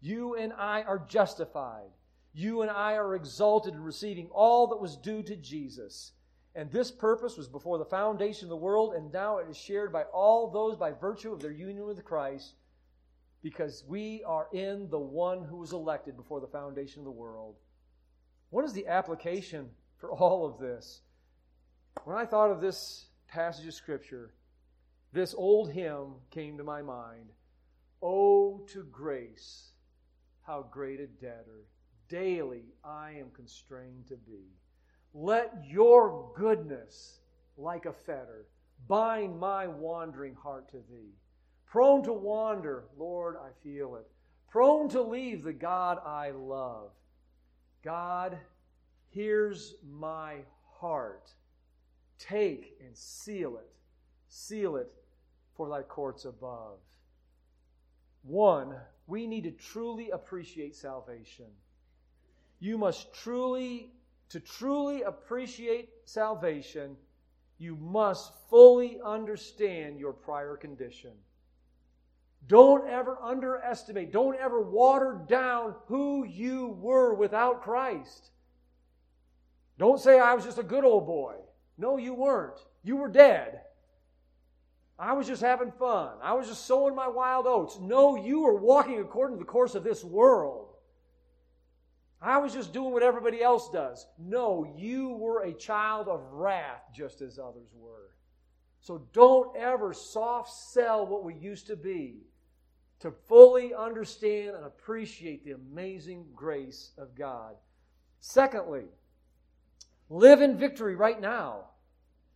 You 0.00 0.34
and 0.34 0.52
I 0.52 0.82
are 0.82 0.98
justified. 0.98 1.90
You 2.34 2.62
and 2.62 2.70
I 2.70 2.94
are 2.94 3.14
exalted 3.14 3.74
in 3.74 3.82
receiving 3.82 4.28
all 4.32 4.66
that 4.68 4.80
was 4.80 4.96
due 4.96 5.22
to 5.22 5.36
Jesus. 5.36 6.12
And 6.54 6.70
this 6.70 6.90
purpose 6.90 7.36
was 7.36 7.48
before 7.48 7.78
the 7.78 7.84
foundation 7.84 8.46
of 8.46 8.50
the 8.50 8.56
world, 8.56 8.94
and 8.94 9.12
now 9.12 9.38
it 9.38 9.48
is 9.48 9.56
shared 9.56 9.92
by 9.92 10.02
all 10.04 10.50
those 10.50 10.76
by 10.76 10.92
virtue 10.92 11.32
of 11.32 11.40
their 11.40 11.50
union 11.50 11.86
with 11.86 12.04
Christ 12.04 12.54
because 13.42 13.84
we 13.88 14.22
are 14.24 14.46
in 14.52 14.88
the 14.88 14.98
one 14.98 15.44
who 15.44 15.56
was 15.56 15.72
elected 15.72 16.16
before 16.16 16.40
the 16.40 16.46
foundation 16.46 17.00
of 17.00 17.04
the 17.04 17.10
world. 17.10 17.56
What 18.50 18.64
is 18.64 18.72
the 18.72 18.86
application 18.86 19.70
for 19.98 20.12
all 20.12 20.46
of 20.46 20.58
this? 20.58 21.00
When 22.04 22.16
I 22.16 22.24
thought 22.24 22.50
of 22.50 22.60
this 22.60 23.06
passage 23.28 23.66
of 23.66 23.74
Scripture, 23.74 24.34
this 25.12 25.34
old 25.34 25.70
hymn 25.70 26.14
came 26.30 26.56
to 26.58 26.64
my 26.64 26.82
mind 26.82 27.30
Oh, 28.04 28.66
to 28.72 28.82
grace, 28.84 29.70
how 30.42 30.66
great 30.72 30.98
a 30.98 31.06
debtor 31.06 31.66
daily 32.08 32.64
I 32.84 33.12
am 33.12 33.30
constrained 33.30 34.08
to 34.08 34.16
be. 34.16 34.42
Let 35.14 35.52
your 35.66 36.32
goodness, 36.36 37.20
like 37.56 37.86
a 37.86 37.92
fetter, 37.92 38.46
bind 38.88 39.38
my 39.38 39.66
wandering 39.66 40.34
heart 40.34 40.68
to 40.70 40.78
thee. 40.90 41.14
Prone 41.72 42.02
to 42.02 42.12
wander, 42.12 42.84
Lord, 42.98 43.36
I 43.42 43.48
feel 43.62 43.96
it. 43.96 44.06
Prone 44.50 44.90
to 44.90 45.00
leave 45.00 45.42
the 45.42 45.54
God 45.54 45.98
I 46.04 46.30
love. 46.32 46.90
God, 47.82 48.36
here's 49.08 49.76
my 49.82 50.40
heart. 50.78 51.30
Take 52.18 52.76
and 52.84 52.94
seal 52.94 53.56
it. 53.56 53.70
Seal 54.28 54.76
it 54.76 54.92
for 55.56 55.70
thy 55.70 55.80
courts 55.80 56.26
above. 56.26 56.76
One, 58.22 58.74
we 59.06 59.26
need 59.26 59.44
to 59.44 59.50
truly 59.52 60.10
appreciate 60.10 60.76
salvation. 60.76 61.46
You 62.60 62.76
must 62.76 63.14
truly, 63.14 63.94
to 64.28 64.40
truly 64.40 65.04
appreciate 65.04 65.88
salvation, 66.04 66.98
you 67.56 67.76
must 67.76 68.34
fully 68.50 69.00
understand 69.02 69.98
your 69.98 70.12
prior 70.12 70.54
condition. 70.58 71.12
Don't 72.46 72.88
ever 72.88 73.18
underestimate, 73.22 74.12
don't 74.12 74.38
ever 74.38 74.60
water 74.60 75.20
down 75.28 75.74
who 75.86 76.26
you 76.26 76.76
were 76.80 77.14
without 77.14 77.62
Christ. 77.62 78.30
Don't 79.78 80.00
say, 80.00 80.18
I 80.18 80.34
was 80.34 80.44
just 80.44 80.58
a 80.58 80.64
good 80.64 80.84
old 80.84 81.06
boy. 81.06 81.36
No, 81.78 81.96
you 81.96 82.14
weren't. 82.14 82.58
You 82.82 82.96
were 82.96 83.08
dead. 83.08 83.60
I 84.98 85.14
was 85.14 85.26
just 85.26 85.42
having 85.42 85.72
fun. 85.72 86.10
I 86.22 86.34
was 86.34 86.48
just 86.48 86.66
sowing 86.66 86.94
my 86.94 87.08
wild 87.08 87.46
oats. 87.46 87.78
No, 87.80 88.16
you 88.16 88.42
were 88.42 88.56
walking 88.56 89.00
according 89.00 89.36
to 89.36 89.44
the 89.44 89.50
course 89.50 89.74
of 89.74 89.84
this 89.84 90.04
world. 90.04 90.68
I 92.20 92.38
was 92.38 92.52
just 92.52 92.72
doing 92.72 92.92
what 92.92 93.02
everybody 93.02 93.42
else 93.42 93.70
does. 93.70 94.06
No, 94.18 94.72
you 94.76 95.10
were 95.10 95.42
a 95.42 95.52
child 95.52 96.06
of 96.06 96.20
wrath 96.32 96.82
just 96.94 97.20
as 97.20 97.38
others 97.38 97.70
were. 97.74 98.10
So 98.80 99.08
don't 99.12 99.56
ever 99.56 99.92
soft 99.92 100.52
sell 100.52 101.06
what 101.06 101.24
we 101.24 101.34
used 101.34 101.66
to 101.68 101.76
be 101.76 102.18
to 103.02 103.10
fully 103.28 103.74
understand 103.74 104.54
and 104.54 104.64
appreciate 104.64 105.44
the 105.44 105.52
amazing 105.52 106.24
grace 106.34 106.92
of 106.96 107.16
God. 107.16 107.56
Secondly, 108.20 108.84
live 110.08 110.40
in 110.40 110.56
victory 110.56 110.94
right 110.94 111.20
now. 111.20 111.64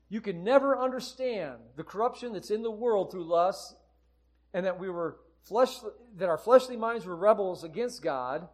You 0.09 0.21
can 0.21 0.43
never 0.43 0.77
understand 0.77 1.59
the 1.77 1.85
corruption 1.85 2.33
that's 2.33 2.51
in 2.51 2.63
the 2.63 2.71
world 2.71 3.13
through 3.13 3.25
lust 3.25 3.77
and 4.55 4.67
that 4.67 4.79
we 4.79 4.91
were 4.91 5.19
flesh 5.45 5.77
that 6.17 6.29
our 6.29 6.39
fleshly 6.39 6.77
minds 6.77 7.07
were 7.07 7.15
rebels 7.15 7.63
against 7.63 8.03
God 8.03 8.49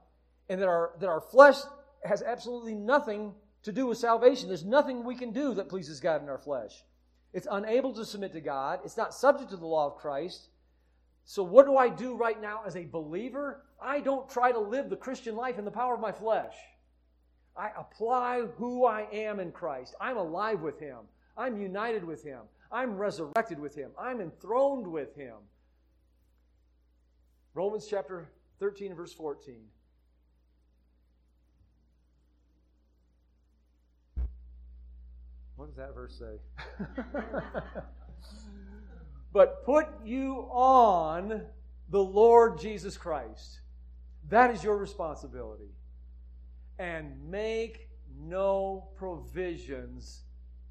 and 0.51 0.61
that 0.61 0.69
our 0.69 0.93
that 1.01 1.09
our 1.09 1.21
flesh 1.21 1.57
has 2.05 2.23
absolutely 2.23 2.75
nothing 2.75 3.35
to 3.63 3.73
do 3.73 3.87
with 3.87 3.97
salvation. 3.97 4.49
There's 4.49 4.65
nothing 4.65 5.05
we 5.05 5.15
can 5.15 5.33
do 5.33 5.55
that 5.55 5.71
pleases 5.71 6.01
God 6.01 6.23
in 6.23 6.29
our 6.29 6.39
flesh. 6.39 6.85
It's 7.33 7.47
unable 7.51 7.95
to 7.95 8.05
submit 8.05 8.33
to 8.35 8.41
God. 8.41 8.81
It's 8.85 8.99
not 8.99 9.15
subject 9.15 9.51
to 9.51 9.57
the 9.57 9.67
law 9.67 9.87
of 9.87 9.97
Christ. 9.97 10.49
So, 11.25 11.43
what 11.43 11.67
do 11.67 11.77
I 11.77 11.89
do 11.89 12.17
right 12.17 12.41
now 12.41 12.63
as 12.67 12.77
a 12.77 12.85
believer? 12.85 13.63
I 13.81 14.01
don't 14.01 14.29
try 14.29 14.53
to 14.53 14.59
live 14.59 14.91
the 14.91 14.97
Christian 14.97 15.37
life 15.37 15.59
in 15.59 15.65
the 15.65 15.71
power 15.71 15.95
of 15.95 16.01
my 16.01 16.13
flesh. 16.13 16.55
I 17.57 17.71
apply 17.77 18.43
who 18.57 18.87
I 18.87 19.07
am 19.13 19.39
in 19.39 19.53
Christ. 19.53 19.95
I'm 20.01 20.17
alive 20.17 20.61
with 20.61 20.81
Him. 20.81 20.99
I'm 21.37 21.59
united 21.59 22.05
with 22.05 22.23
Him. 22.25 22.41
I'm 22.71 22.97
resurrected 22.97 23.59
with 23.59 23.75
Him. 23.75 23.91
I'm 23.99 24.21
enthroned 24.21 24.87
with 24.87 25.15
Him. 25.15 25.37
Romans 27.55 27.87
chapter 27.89 28.31
13, 28.59 28.95
verse 28.95 29.13
14. 29.13 29.57
What 35.57 35.67
does 35.67 35.77
that 35.77 35.95
verse 35.95 36.19
say? 36.19 36.41
but 39.33 39.65
put 39.65 39.87
you 40.05 40.47
on 40.51 41.43
the 41.89 42.03
Lord 42.03 42.59
Jesus 42.59 42.97
Christ. 42.97 43.61
That 44.29 44.51
is 44.51 44.63
your 44.63 44.77
responsibility. 44.77 45.71
And 46.79 47.31
make 47.31 47.89
no 48.19 48.89
provisions 48.97 50.23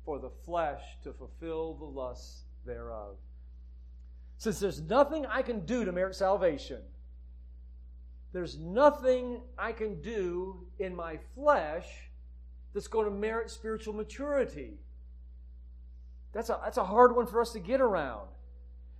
for 0.05 0.19
the 0.19 0.29
flesh 0.45 0.81
to 1.03 1.13
fulfill 1.13 1.75
the 1.75 1.85
lusts 1.85 2.43
thereof. 2.65 3.15
Since 4.37 4.59
there's 4.59 4.81
nothing 4.81 5.25
I 5.25 5.41
can 5.41 5.65
do 5.65 5.85
to 5.85 5.91
merit 5.91 6.15
salvation, 6.15 6.81
there's 8.33 8.57
nothing 8.57 9.41
I 9.57 9.71
can 9.71 10.01
do 10.01 10.65
in 10.79 10.95
my 10.95 11.19
flesh 11.35 11.85
that's 12.73 12.87
going 12.87 13.05
to 13.05 13.11
merit 13.11 13.49
spiritual 13.51 13.93
maturity. 13.93 14.79
That's 16.33 16.49
a, 16.49 16.59
that's 16.63 16.77
a 16.77 16.83
hard 16.83 17.15
one 17.15 17.27
for 17.27 17.41
us 17.41 17.51
to 17.51 17.59
get 17.59 17.81
around. 17.81 18.27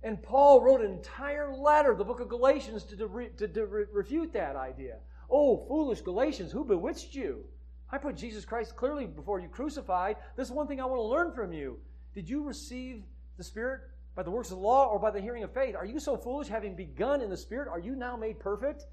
And 0.02 0.22
Paul 0.22 0.60
wrote 0.60 0.80
an 0.80 0.90
entire 0.90 1.54
letter, 1.54 1.94
the 1.94 2.04
book 2.04 2.20
of 2.20 2.28
Galatians, 2.28 2.84
to, 2.84 2.96
to, 3.38 3.48
to 3.48 3.66
refute 3.92 4.32
that 4.32 4.56
idea. 4.56 4.96
Oh, 5.30 5.64
foolish 5.68 6.00
Galatians, 6.00 6.50
who 6.50 6.64
bewitched 6.64 7.14
you? 7.14 7.44
I 7.90 7.98
put 7.98 8.16
Jesus 8.16 8.44
Christ 8.44 8.74
clearly 8.74 9.06
before 9.06 9.38
you 9.38 9.48
crucified. 9.48 10.16
This 10.36 10.48
is 10.48 10.52
one 10.52 10.66
thing 10.66 10.80
I 10.80 10.86
want 10.86 10.98
to 10.98 11.04
learn 11.04 11.32
from 11.32 11.52
you. 11.52 11.78
Did 12.14 12.28
you 12.28 12.42
receive 12.42 13.04
the 13.36 13.44
Spirit 13.44 13.82
By 14.14 14.22
the 14.22 14.30
works 14.30 14.50
of 14.50 14.58
the 14.58 14.62
law 14.62 14.86
or 14.88 14.98
by 14.98 15.10
the 15.10 15.20
hearing 15.20 15.44
of 15.44 15.54
faith? 15.54 15.76
Are 15.76 15.86
you 15.86 16.00
so 16.00 16.16
foolish, 16.16 16.48
having 16.48 16.74
begun 16.74 17.20
in 17.20 17.30
the 17.30 17.36
Spirit, 17.36 17.68
are 17.68 17.78
you 17.78 17.94
now 17.94 18.16
made 18.16 18.40
perfect? 18.40 18.86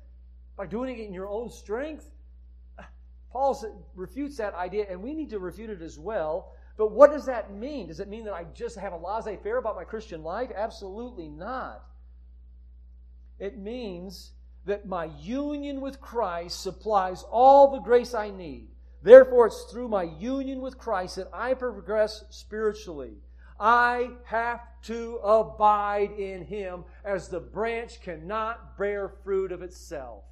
By 0.56 0.68
doing 0.68 0.98
it 0.98 1.06
in 1.06 1.14
your 1.14 1.28
own 1.28 1.50
strength? 1.50 2.10
Paul 3.32 3.90
refutes 3.96 4.38
that 4.38 4.54
idea, 4.54 4.86
and 4.90 5.02
we 5.02 5.14
need 5.14 5.30
to 5.32 5.40
refute 5.40 5.70
it 5.70 5.82
as 5.82 5.98
well. 5.98 6.54
But 6.80 6.94
what 6.94 7.12
does 7.12 7.26
that 7.26 7.54
mean? 7.54 7.88
Does 7.88 8.00
it 8.00 8.08
mean 8.08 8.24
that 8.24 8.34
I 8.34 8.46
just 8.56 8.78
have 8.78 8.94
a 8.94 8.98
laissez 8.98 9.36
faire 9.44 9.58
about 9.58 9.76
my 9.76 9.84
Christian 9.84 10.24
life? 10.24 10.50
Absolutely 10.56 11.28
not. 11.28 11.84
It 13.38 13.58
means 13.58 14.32
that 14.64 14.88
my 14.88 15.10
union 15.20 15.82
with 15.82 16.00
Christ 16.00 16.64
supplies 16.64 17.26
all 17.30 17.70
the 17.70 17.82
grace 17.82 18.14
I 18.14 18.30
need. 18.30 18.70
Therefore, 19.04 19.48
it's 19.48 19.64
through 19.64 19.90
my 19.90 20.04
union 20.04 20.62
with 20.62 20.78
Christ 20.78 21.18
that 21.18 21.28
I 21.34 21.54
progress 21.54 22.24
spiritually. 22.30 23.18
I 23.60 24.12
have 24.24 24.62
to 24.84 25.18
abide 25.18 26.12
in 26.18 26.46
Him 26.46 26.86
as 27.04 27.28
the 27.28 27.42
branch 27.42 28.00
cannot 28.02 28.78
bear 28.78 29.10
fruit 29.26 29.52
of 29.52 29.62
itself. 29.62 30.24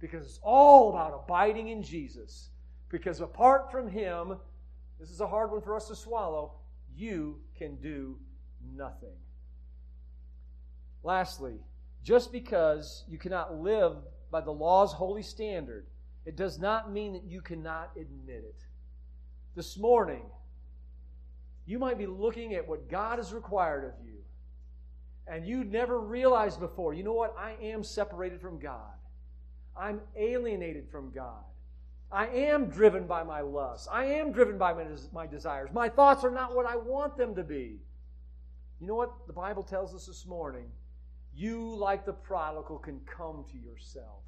Because 0.00 0.24
it's 0.24 0.40
all 0.42 0.88
about 0.88 1.22
abiding 1.26 1.68
in 1.68 1.82
Jesus. 1.82 2.48
Because 2.88 3.20
apart 3.20 3.70
from 3.70 3.90
Him, 3.90 4.38
this 4.98 5.10
is 5.10 5.20
a 5.20 5.26
hard 5.26 5.50
one 5.50 5.60
for 5.60 5.76
us 5.76 5.88
to 5.88 5.96
swallow, 5.96 6.52
you 6.96 7.40
can 7.56 7.76
do 7.76 8.18
nothing. 8.74 9.16
Lastly, 11.02 11.54
just 12.02 12.32
because 12.32 13.04
you 13.08 13.18
cannot 13.18 13.60
live 13.60 13.96
by 14.30 14.40
the 14.40 14.50
law's 14.50 14.92
holy 14.92 15.22
standard, 15.22 15.86
it 16.24 16.36
does 16.36 16.58
not 16.58 16.92
mean 16.92 17.12
that 17.12 17.24
you 17.24 17.40
cannot 17.40 17.90
admit 17.96 18.44
it. 18.44 18.64
This 19.54 19.78
morning, 19.78 20.24
you 21.66 21.78
might 21.78 21.98
be 21.98 22.06
looking 22.06 22.54
at 22.54 22.66
what 22.66 22.88
God 22.88 23.18
has 23.18 23.32
required 23.32 23.84
of 23.84 24.04
you, 24.04 24.18
and 25.26 25.46
you 25.46 25.64
never 25.64 26.00
realized 26.00 26.60
before, 26.60 26.94
you 26.94 27.02
know 27.02 27.12
what? 27.12 27.36
I 27.38 27.54
am 27.62 27.82
separated 27.82 28.40
from 28.40 28.58
God. 28.58 28.92
I'm 29.76 30.00
alienated 30.16 30.88
from 30.90 31.10
God. 31.12 31.44
I 32.10 32.26
am 32.28 32.66
driven 32.66 33.06
by 33.06 33.22
my 33.24 33.40
lusts. 33.40 33.88
I 33.90 34.04
am 34.04 34.32
driven 34.32 34.58
by 34.58 34.72
my, 34.72 34.84
my 35.12 35.26
desires. 35.26 35.70
My 35.72 35.88
thoughts 35.88 36.24
are 36.24 36.30
not 36.30 36.54
what 36.54 36.66
I 36.66 36.76
want 36.76 37.16
them 37.16 37.34
to 37.34 37.42
be. 37.42 37.80
You 38.80 38.86
know 38.86 38.94
what 38.94 39.26
the 39.26 39.32
Bible 39.32 39.62
tells 39.62 39.94
us 39.94 40.06
this 40.06 40.26
morning? 40.26 40.66
You, 41.34 41.74
like 41.76 42.06
the 42.06 42.12
prodigal, 42.12 42.78
can 42.78 43.00
come 43.00 43.44
to 43.50 43.58
yourself. 43.58 44.22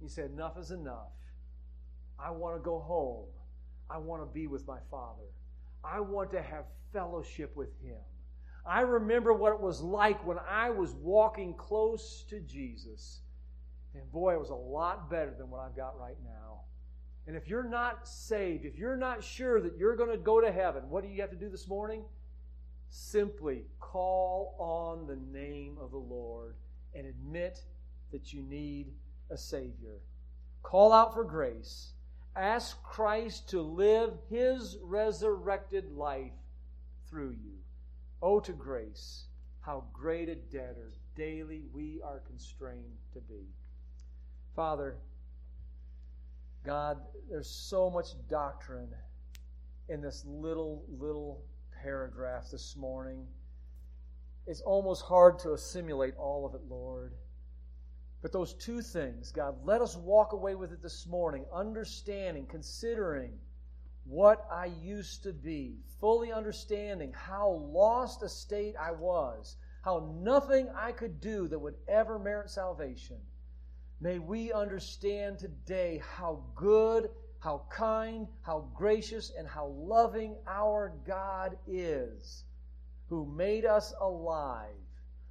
He 0.00 0.08
said, 0.08 0.30
Enough 0.30 0.58
is 0.58 0.70
enough. 0.70 1.12
I 2.18 2.30
want 2.30 2.56
to 2.56 2.62
go 2.62 2.78
home. 2.80 3.26
I 3.88 3.98
want 3.98 4.22
to 4.22 4.32
be 4.32 4.46
with 4.46 4.66
my 4.66 4.78
Father. 4.90 5.24
I 5.84 6.00
want 6.00 6.30
to 6.32 6.42
have 6.42 6.64
fellowship 6.92 7.56
with 7.56 7.70
Him. 7.82 7.98
I 8.64 8.82
remember 8.82 9.32
what 9.32 9.52
it 9.52 9.60
was 9.60 9.80
like 9.80 10.24
when 10.24 10.38
I 10.48 10.70
was 10.70 10.92
walking 10.94 11.54
close 11.54 12.24
to 12.30 12.40
Jesus. 12.40 13.20
And 13.94 14.10
boy, 14.12 14.34
it 14.34 14.40
was 14.40 14.50
a 14.50 14.54
lot 14.54 15.10
better 15.10 15.34
than 15.36 15.50
what 15.50 15.60
I've 15.60 15.76
got 15.76 15.98
right 15.98 16.16
now. 16.24 16.61
And 17.26 17.36
if 17.36 17.48
you're 17.48 17.62
not 17.62 18.08
saved, 18.08 18.64
if 18.64 18.76
you're 18.76 18.96
not 18.96 19.22
sure 19.22 19.60
that 19.60 19.76
you're 19.76 19.96
going 19.96 20.10
to 20.10 20.16
go 20.16 20.40
to 20.40 20.50
heaven, 20.50 20.88
what 20.88 21.04
do 21.04 21.08
you 21.08 21.20
have 21.20 21.30
to 21.30 21.36
do 21.36 21.48
this 21.48 21.68
morning? 21.68 22.02
Simply 22.90 23.64
call 23.80 24.56
on 24.58 25.06
the 25.06 25.16
name 25.38 25.76
of 25.80 25.92
the 25.92 25.98
Lord 25.98 26.56
and 26.94 27.06
admit 27.06 27.62
that 28.10 28.32
you 28.32 28.42
need 28.42 28.88
a 29.30 29.36
Savior. 29.36 30.00
Call 30.62 30.92
out 30.92 31.14
for 31.14 31.24
grace. 31.24 31.92
Ask 32.34 32.82
Christ 32.82 33.48
to 33.50 33.62
live 33.62 34.12
His 34.28 34.78
resurrected 34.82 35.92
life 35.92 36.32
through 37.08 37.30
you. 37.30 37.58
Oh, 38.20 38.40
to 38.40 38.52
grace, 38.52 39.24
how 39.60 39.84
great 39.92 40.28
a 40.28 40.34
debtor 40.34 40.92
daily 41.14 41.64
we 41.72 42.00
are 42.02 42.20
constrained 42.26 42.98
to 43.12 43.20
be. 43.20 43.46
Father, 44.54 44.96
God, 46.64 46.98
there's 47.28 47.50
so 47.50 47.90
much 47.90 48.08
doctrine 48.28 48.94
in 49.88 50.00
this 50.00 50.24
little, 50.26 50.84
little 50.88 51.42
paragraph 51.82 52.50
this 52.50 52.76
morning. 52.76 53.26
It's 54.46 54.60
almost 54.60 55.02
hard 55.02 55.38
to 55.40 55.52
assimilate 55.52 56.14
all 56.16 56.46
of 56.46 56.54
it, 56.54 56.62
Lord. 56.68 57.14
But 58.22 58.32
those 58.32 58.54
two 58.54 58.80
things, 58.80 59.32
God, 59.32 59.56
let 59.64 59.82
us 59.82 59.96
walk 59.96 60.32
away 60.32 60.54
with 60.54 60.72
it 60.72 60.80
this 60.80 61.06
morning, 61.08 61.44
understanding, 61.52 62.46
considering 62.46 63.32
what 64.04 64.46
I 64.50 64.66
used 64.66 65.24
to 65.24 65.32
be, 65.32 65.78
fully 66.00 66.32
understanding 66.32 67.12
how 67.12 67.50
lost 67.72 68.22
a 68.22 68.28
state 68.28 68.74
I 68.80 68.92
was, 68.92 69.56
how 69.82 70.12
nothing 70.20 70.68
I 70.76 70.92
could 70.92 71.20
do 71.20 71.48
that 71.48 71.58
would 71.58 71.74
ever 71.88 72.18
merit 72.18 72.50
salvation. 72.50 73.18
May 74.02 74.18
we 74.18 74.52
understand 74.52 75.38
today 75.38 76.02
how 76.04 76.40
good, 76.56 77.08
how 77.38 77.62
kind, 77.70 78.26
how 78.40 78.68
gracious, 78.74 79.30
and 79.38 79.46
how 79.46 79.68
loving 79.68 80.34
our 80.48 80.92
God 81.06 81.56
is, 81.68 82.42
who 83.08 83.24
made 83.24 83.64
us 83.64 83.94
alive, 84.00 84.74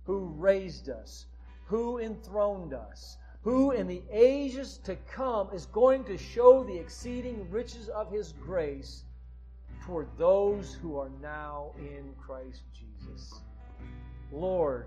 who 0.05 0.27
raised 0.37 0.87
us, 0.87 1.25
who 1.65 1.99
enthroned 1.99 2.73
us, 2.73 3.17
who 3.41 3.71
in 3.71 3.87
the 3.87 4.03
ages 4.09 4.77
to 4.85 4.95
come 4.95 5.49
is 5.53 5.65
going 5.65 6.05
to 6.05 6.17
show 6.17 6.63
the 6.63 6.79
exceeding 6.79 7.51
riches 7.51 7.89
of 7.89 8.09
his 8.09 8.31
grace 8.41 9.03
toward 9.83 10.07
those 10.17 10.73
who 10.75 10.97
are 10.97 11.11
now 11.21 11.73
in 11.77 12.13
Christ 12.17 12.61
Jesus. 12.73 13.41
Lord, 14.31 14.85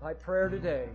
my 0.00 0.14
prayer 0.14 0.48
today 0.48 0.88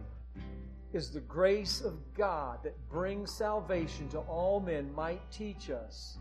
is 0.95 1.11
the 1.11 1.19
grace 1.21 1.81
of 1.81 1.99
God 2.13 2.59
that 2.63 2.73
brings 2.89 3.29
salvation 3.29 4.07
to 4.09 4.19
all 4.19 4.61
men 4.61 4.93
might 4.93 5.21
teach 5.29 5.69
us 5.69 6.17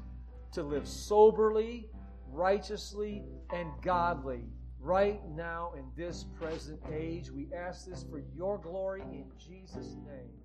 to 0.51 0.63
live 0.65 0.87
soberly, 0.87 1.89
righteously, 2.33 3.23
and 3.53 3.69
godly 3.83 4.43
right 4.81 5.21
now 5.31 5.73
in 5.79 5.85
this 5.97 6.25
present 6.39 6.81
age. 6.93 7.31
We 7.31 7.49
ask 7.57 7.87
this 7.87 8.05
for 8.11 8.21
your 8.35 8.59
glory 8.59 9.03
in 9.03 9.27
Jesus' 9.39 9.97
name. 10.07 10.44